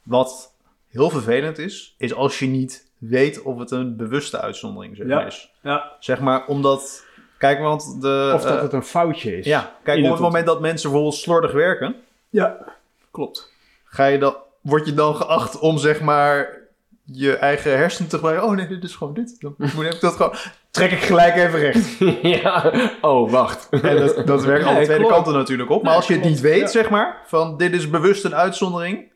Wat 0.03 0.55
heel 0.89 1.11
vervelend 1.11 1.59
is, 1.59 1.95
is 1.99 2.15
als 2.15 2.39
je 2.39 2.47
niet 2.47 2.91
weet 2.99 3.43
of 3.43 3.59
het 3.59 3.71
een 3.71 3.97
bewuste 3.97 4.41
uitzondering 4.41 4.97
zeg 4.97 5.07
Ja. 5.07 5.15
maar, 5.15 5.27
is. 5.27 5.51
Ja. 5.63 5.93
Zeg 6.01 6.21
maar, 6.21 6.47
omdat... 6.47 7.07
Kijk, 7.39 7.61
want 7.61 8.01
de... 8.01 8.33
Of 8.35 8.43
dat 8.43 8.57
eh, 8.57 8.63
het 8.63 8.73
een 8.73 8.83
foutje 8.83 9.39
is. 9.39 9.47
Ja, 9.47 9.77
kijk, 9.83 9.99
in 9.99 10.05
op 10.05 10.11
het 10.11 10.19
het 10.19 10.29
moment 10.29 10.47
dat 10.47 10.61
mensen 10.61 10.91
bijvoorbeeld 10.91 11.21
slordig 11.21 11.53
werken... 11.53 11.97
Ja, 12.31 12.75
klopt. 13.11 13.53
Ga 13.85 14.05
je 14.07 14.19
dan, 14.19 14.37
word 14.61 14.87
je 14.87 14.95
dan 14.95 15.17
geacht 15.17 15.59
om 15.59 15.79
zeg 15.79 16.01
maar 16.01 16.59
je 17.05 17.37
eigen 17.37 17.77
hersenen 17.77 18.11
te 18.11 18.17
gebruiken? 18.17 18.49
Oh 18.49 18.55
nee, 18.55 18.67
dit 18.67 18.85
is 18.85 18.97
gewoon 18.97 19.15
dit. 19.15 19.41
Dan 19.41 19.55
moet 19.59 19.85
ik 19.85 20.01
dat 20.01 20.15
gewoon... 20.15 20.35
Trek 20.71 20.91
ik 20.91 20.99
gelijk 20.99 21.35
even 21.37 21.59
recht. 21.59 21.99
ja, 22.43 22.73
oh, 23.01 23.31
wacht. 23.31 23.69
En 23.71 23.97
dat, 23.97 24.27
dat 24.27 24.45
werkt 24.45 24.65
alle 24.65 24.75
Nee, 24.75 24.85
twee 24.85 24.97
klopt. 24.99 25.13
kanten 25.15 25.33
natuurlijk 25.33 25.71
op. 25.71 25.83
Maar 25.83 25.91
Nee, 25.91 26.01
als 26.01 26.09
je 26.09 26.15
het 26.15 26.25
niet 26.25 26.41
weet, 26.41 26.61
ja. 26.61 26.67
zeg 26.67 26.91
maar, 26.91 27.23
van 27.27 27.57
dit 27.57 27.73
is 27.73 27.91
bewust 27.91 28.25
een 28.25 28.35
uitzondering. 28.35 29.13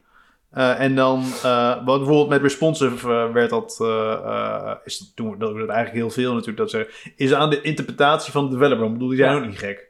eh, 0.50 0.80
en 0.80 0.94
dan, 0.94 1.24
eh, 1.42 1.68
wat 1.74 1.84
bijvoorbeeld 1.98 2.28
met 2.28 2.42
responsive 2.42 3.08
eh, 3.12 3.32
werd 3.32 3.50
dat, 3.50 3.78
eh, 3.80 4.12
eh, 4.12 4.70
is, 4.84 5.12
toen 5.14 5.38
dat 5.38 5.56
dat 5.56 5.68
eigenlijk 5.68 5.92
heel 5.92 6.10
veel 6.10 6.30
natuurlijk, 6.32 6.58
dat 6.58 6.70
ze, 6.70 7.10
is 7.16 7.34
aan 7.34 7.50
de 7.50 7.60
interpretatie 7.60 8.32
van 8.32 8.44
de 8.50 8.56
developer. 8.56 8.86
Ik 8.86 8.92
bedoel, 8.92 9.08
die 9.08 9.16
zijn 9.18 9.30
Ja. 9.34 9.38
ook 9.40 9.46
niet 9.46 9.58
gek. 9.58 9.88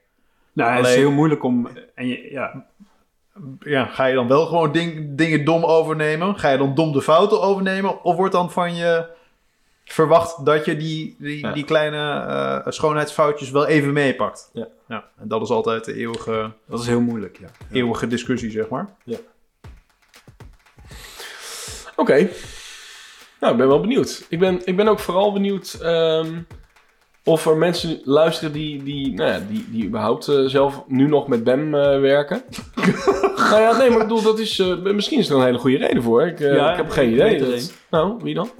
Nou, 0.53 0.77
het 0.77 0.87
is 0.87 0.95
heel 0.95 1.11
moeilijk 1.11 1.43
om... 1.45 1.69
En 1.95 2.07
je, 2.09 2.29
ja, 2.31 2.65
Ja, 3.61 3.85
ga 3.85 4.05
je 4.07 4.15
dan 4.15 4.29
wel 4.29 4.47
gewoon 4.47 4.73
ding, 4.73 5.17
dingen 5.17 5.45
dom 5.45 5.65
overnemen? 5.65 6.39
Ga 6.39 6.49
je 6.51 6.59
dan 6.59 6.75
dom 6.75 6.93
de 6.93 7.03
fouten 7.03 7.43
overnemen? 7.43 8.05
Of 8.05 8.17
wordt 8.17 8.33
dan 8.33 8.51
van 8.51 8.75
je 8.77 9.07
verwacht 9.85 10.45
dat 10.45 10.65
je 10.65 10.77
die, 10.77 11.17
die, 11.19 11.39
Ja. 11.39 11.53
die 11.53 11.65
kleine 11.65 11.97
eh, 12.65 12.73
schoonheidsfoutjes 12.73 13.51
wel 13.51 13.67
even 13.67 13.93
meepakt? 13.93 14.51
Ja. 14.53 14.69
ja. 14.89 15.05
En 15.21 15.29
dat 15.29 15.43
is 15.43 15.49
altijd 15.51 15.85
de 15.85 15.95
eeuwige, 15.95 16.51
dat 16.69 16.81
is 16.81 16.87
heel 16.87 17.01
moeilijk, 17.01 17.39
ja. 17.41 17.49
eeuwige 17.73 18.07
discussie, 18.07 18.51
zeg 18.51 18.69
maar. 18.69 18.89
Oké. 21.97 22.29
Nou, 23.41 23.53
ik 23.53 23.59
ben 23.59 23.69
wel 23.69 23.81
benieuwd. 23.81 24.27
Ik 24.29 24.39
ben, 24.39 24.61
ik 24.65 24.77
ben 24.77 24.89
ook 24.89 24.99
vooral 24.99 25.33
benieuwd 25.33 25.79
ehm, 25.83 26.39
of 27.25 27.47
er 27.47 27.57
mensen 27.57 28.01
luisteren 28.05 28.53
die, 28.53 28.83
die, 28.83 29.13
nou 29.15 29.31
ja, 29.31 29.41
die, 29.49 29.67
die 29.71 29.85
überhaupt 29.87 30.29
eh, 30.29 30.45
zelf 30.47 30.83
nu 30.87 31.09
nog 31.09 31.29
met 31.29 31.45
BEM 31.45 31.75
eh, 31.75 32.01
werken. 32.01 32.43
nou 33.51 33.61
ja, 33.61 33.77
nee, 33.77 33.89
maar 33.91 34.01
ik 34.01 34.09
bedoel, 34.09 34.23
dat 34.23 34.39
is, 34.39 34.59
eh, 34.59 34.77
misschien 34.83 35.19
is 35.19 35.29
er 35.29 35.37
een 35.37 35.45
hele 35.45 35.59
goede 35.59 35.77
reden 35.77 36.03
voor. 36.03 36.23
Ik, 36.27 36.41
eh, 36.41 36.55
Ja, 36.55 36.71
ik 36.71 36.77
heb 36.77 36.91
geen 36.91 37.13
idee. 37.13 37.39
Dat- 37.39 37.73
nou, 37.91 38.19
wie 38.23 38.35
dan? 38.35 38.51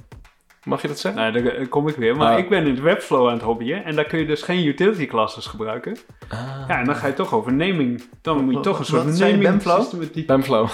Mag 0.63 0.81
je 0.81 0.87
dat 0.87 0.99
zeggen? 0.99 1.21
Nou, 1.33 1.43
daar 1.43 1.67
kom 1.67 1.87
ik 1.87 1.95
weer. 1.95 2.15
Maar 2.15 2.31
Ah. 2.33 2.39
ik 2.39 2.49
ben 2.49 2.65
in 2.65 2.69
het 2.71 2.79
Webflow 2.79 3.27
aan 3.27 3.33
het 3.33 3.41
hobbyen. 3.41 3.83
En 3.85 3.95
daar 3.95 4.05
kun 4.05 4.19
je 4.19 4.25
dus 4.25 4.41
geen 4.41 4.65
utility 4.67 5.05
classes 5.05 5.45
gebruiken. 5.45 5.97
Ah. 6.29 6.39
Ja, 6.67 6.79
en 6.79 6.85
dan 6.85 6.95
ga 6.95 7.07
je 7.07 7.13
toch 7.13 7.33
over 7.33 7.53
naming. 7.53 8.03
Dan 8.21 8.43
moet 8.45 8.53
je 8.53 8.59
toch 8.59 8.79
een 8.79 8.85
soort 8.85 9.03
Wat 9.03 9.19
naming 9.19 9.41
Benflow? 9.43 10.25
BEMflow. 10.25 10.69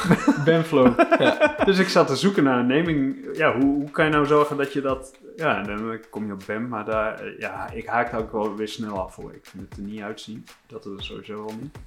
Benflow. 0.45 0.99
Dus 1.65 1.79
ik 1.79 1.87
zat 1.87 2.07
te 2.07 2.15
zoeken 2.15 2.43
naar 2.43 2.59
een 2.59 2.67
naming. 2.67 3.17
Ja, 3.33 3.53
hoe, 3.59 3.63
hoe 3.75 3.91
kan 3.91 4.05
je 4.05 4.11
nou 4.11 4.25
zorgen 4.25 4.57
dat 4.57 4.73
je 4.73 4.81
dat... 4.81 5.17
Ja, 5.35 5.63
dan 5.63 5.99
kom 6.09 6.25
je 6.25 6.33
op 6.33 6.41
BEM, 6.45 6.67
maar 6.67 6.85
daar... 6.85 7.21
Ja, 7.39 7.69
ik 7.71 7.85
haak 7.87 8.11
daar 8.11 8.19
ook 8.19 8.31
wel 8.31 8.55
weer 8.55 8.67
snel 8.67 8.99
af 8.99 9.13
voor. 9.13 9.33
Ik 9.33 9.45
vind 9.45 9.63
het 9.69 9.77
er 9.77 9.83
niet 9.83 10.01
uitzien. 10.01 10.45
Dat 10.67 10.85
is 10.85 10.91
er 10.97 11.03
sowieso 11.03 11.33
wel 11.45 11.53
niet. 11.61 11.77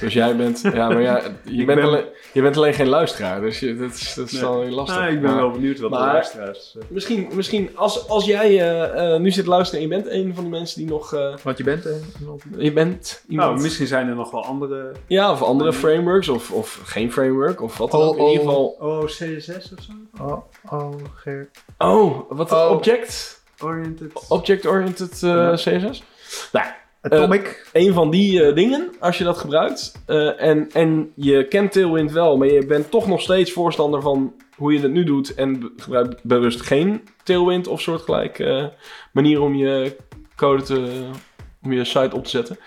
Dus 0.00 0.12
jij 0.12 0.36
bent, 0.36 0.60
ja, 0.72 0.88
maar 0.88 1.00
ja, 1.02 1.22
je, 1.44 1.64
bent, 1.64 1.80
ben- 1.80 1.88
alleen, 1.88 2.04
je 2.32 2.42
bent 2.42 2.56
alleen 2.56 2.74
geen 2.74 2.88
luisteraar, 2.88 3.40
dus 3.40 3.60
je, 3.60 3.76
dat 3.76 3.90
is, 3.92 4.14
dat 4.14 4.26
is 4.26 4.32
Nee. 4.32 4.40
dan 4.42 4.58
weer 4.60 4.70
lastig. 4.70 4.96
Nou, 4.98 5.12
ik 5.12 5.20
ben 5.20 5.30
Maar- 5.30 5.40
wel 5.40 5.50
benieuwd 5.50 5.78
wat 5.78 5.90
de 5.90 5.96
luisteraars... 5.98 6.76
eh, 6.78 6.84
Misschien, 6.88 7.28
misschien 7.32 7.70
als, 7.74 8.08
als 8.08 8.24
jij 8.24 8.46
eh, 8.46 9.14
eh, 9.14 9.20
nu 9.20 9.30
zit 9.30 9.44
te 9.44 9.50
luisteren 9.50 9.84
en 9.84 9.88
je 9.90 10.02
bent 10.02 10.12
een 10.14 10.34
van 10.34 10.42
die 10.44 10.52
mensen 10.52 10.78
die 10.80 10.88
nog... 10.90 11.14
eh, 11.14 11.36
Want 11.42 11.58
je 11.58 11.64
bent 11.64 11.86
iemand. 12.20 12.42
je 12.58 12.72
bent 12.72 13.24
iemand... 13.28 13.50
Nou, 13.50 13.62
misschien 13.62 13.86
zijn 13.86 14.08
er 14.08 14.14
nog 14.14 14.30
wel 14.30 14.44
andere... 14.44 14.92
Ja, 15.06 15.30
of 15.32 15.42
andere 15.42 15.72
frameworks, 15.72 16.28
of, 16.28 16.50
of 16.52 16.80
geen 16.84 17.12
framework, 17.12 17.62
of 17.62 17.78
wat 17.78 17.90
dan 17.90 18.00
Oh, 18.00 18.06
ook. 18.08 18.16
In 18.18 18.24
ieder 18.26 18.40
oh. 18.42 18.48
geval... 18.48 18.66
Oh, 18.80 19.04
CSS 19.04 19.72
of 19.78 19.82
zo? 19.84 19.92
Oh, 20.22 20.42
oh, 20.70 20.94
Geert. 21.14 21.58
Oh, 21.78 22.30
wat 22.30 22.52
Oh. 22.52 22.70
Object? 22.70 23.42
Oriented... 23.60 24.12
Object-oriented 24.28 25.22
eh, 25.22 25.28
Ja. 25.30 25.52
CSS? 25.54 26.02
Nou, 26.52 26.66
Atomic. 27.12 27.68
een 27.72 27.92
van 27.92 28.10
die 28.10 28.44
eh, 28.44 28.54
dingen, 28.54 28.90
als 29.00 29.18
je 29.18 29.24
dat 29.24 29.38
gebruikt. 29.38 30.02
eh, 30.06 30.42
en, 30.42 30.70
en 30.72 31.12
je 31.14 31.48
kent 31.48 31.72
Tailwind 31.72 32.12
wel, 32.12 32.36
maar 32.36 32.48
je 32.48 32.66
bent 32.66 32.90
toch 32.90 33.06
nog 33.06 33.20
steeds 33.20 33.52
voorstander 33.52 34.02
van 34.02 34.34
hoe 34.56 34.72
je 34.72 34.80
het 34.80 34.92
nu 34.92 35.04
doet. 35.04 35.34
En 35.34 35.72
gebruikt 35.76 36.24
bewust 36.24 36.60
geen 36.60 37.08
Tailwind 37.22 37.66
of 37.66 37.80
soortgelijk 37.80 38.38
eh 38.38 38.66
manier 39.12 39.40
om 39.40 39.54
je 39.54 39.96
code 40.36 40.62
te, 40.62 41.08
om 41.62 41.72
je 41.72 41.84
site 41.84 42.16
op 42.16 42.24
te 42.24 42.30
zetten. 42.30 42.58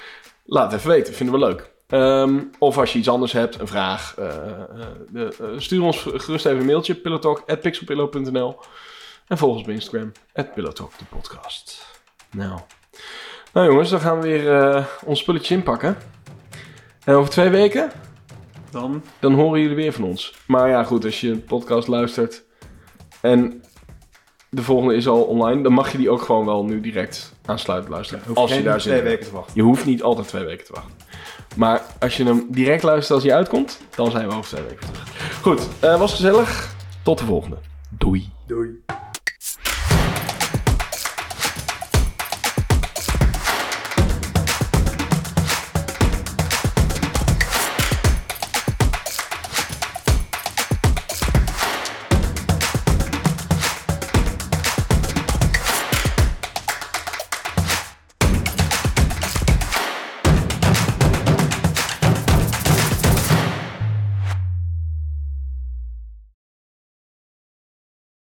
Laat 0.45 0.71
het 0.71 0.79
even 0.79 0.91
weten, 0.91 1.13
vinden 1.13 1.39
we 1.39 1.45
leuk. 1.45 1.71
Ehm, 1.91 2.43
of 2.59 2.77
als 2.77 2.93
je 2.93 2.99
iets 2.99 3.09
anders 3.09 3.31
hebt, 3.31 3.59
een 3.59 3.67
vraag, 3.67 4.15
eh, 4.17 4.27
eh, 4.27 4.57
eh, 5.13 5.39
eh, 5.39 5.47
stuur 5.57 5.81
ons 5.81 6.01
gerust 6.01 6.45
even 6.45 6.59
een 6.59 6.65
mailtje. 6.65 6.95
pillowtalk.pixelpillow.nl 6.95 8.59
En 9.27 9.37
volg 9.37 9.53
ons 9.53 9.61
op 9.61 9.69
Instagram, 9.69 10.11
@pillowtalk 10.53 10.91
de. 10.97 11.05
Nou. 12.31 12.59
Nou 13.53 13.67
jongens, 13.67 13.89
dan 13.89 13.99
gaan 13.99 14.19
we 14.21 14.27
weer 14.27 14.59
eh, 14.59 14.85
ons 15.05 15.19
spulletje 15.19 15.55
inpakken. 15.55 15.97
En 17.03 17.13
over 17.15 17.31
twee 17.31 17.49
weken, 17.49 17.91
Dan 18.71 19.03
dan 19.19 19.33
horen 19.33 19.61
jullie 19.61 19.75
weer 19.75 19.93
van 19.93 20.03
ons. 20.03 20.33
Maar 20.45 20.69
ja, 20.69 20.83
goed, 20.83 21.05
als 21.05 21.21
je 21.21 21.29
een 21.29 21.43
podcast 21.43 21.87
luistert 21.87 22.43
en 23.21 23.63
de 24.49 24.61
volgende 24.63 24.95
is 24.95 25.07
al 25.07 25.21
online, 25.23 25.63
dan 25.63 25.73
mag 25.73 25.91
je 25.91 25.97
die 25.97 26.09
ook 26.09 26.21
gewoon 26.21 26.45
wel 26.45 26.65
nu 26.65 26.81
direct 26.81 27.33
aansluiten 27.45 27.91
luisteren. 27.91 28.23
Als 28.33 28.53
je 28.53 28.63
daar 28.63 28.81
zin 28.81 28.91
twee 28.91 29.03
weken 29.03 29.25
te 29.25 29.31
wachten. 29.31 29.53
Je 29.55 29.61
hoeft 29.61 29.85
niet 29.85 30.03
altijd 30.03 30.27
twee 30.27 30.45
weken 30.45 30.65
te 30.65 30.73
wachten. 30.73 30.91
Maar 31.55 31.81
als 31.99 32.17
je 32.17 32.23
hem 32.23 32.45
direct 32.49 32.83
luistert 32.83 33.13
als 33.13 33.23
hij 33.23 33.33
uitkomt, 33.35 33.81
dan 33.95 34.11
zijn 34.11 34.27
we 34.27 34.33
over 34.35 34.49
twee 34.55 34.63
weken 34.63 34.91
terug. 34.91 35.39
Goed, 35.41 35.67
eh, 35.79 35.99
was 35.99 36.11
gezellig. 36.11 36.75
Tot 37.03 37.17
de 37.17 37.25
volgende. 37.25 37.57
Doei. 37.89 38.29
Doei. 38.47 38.83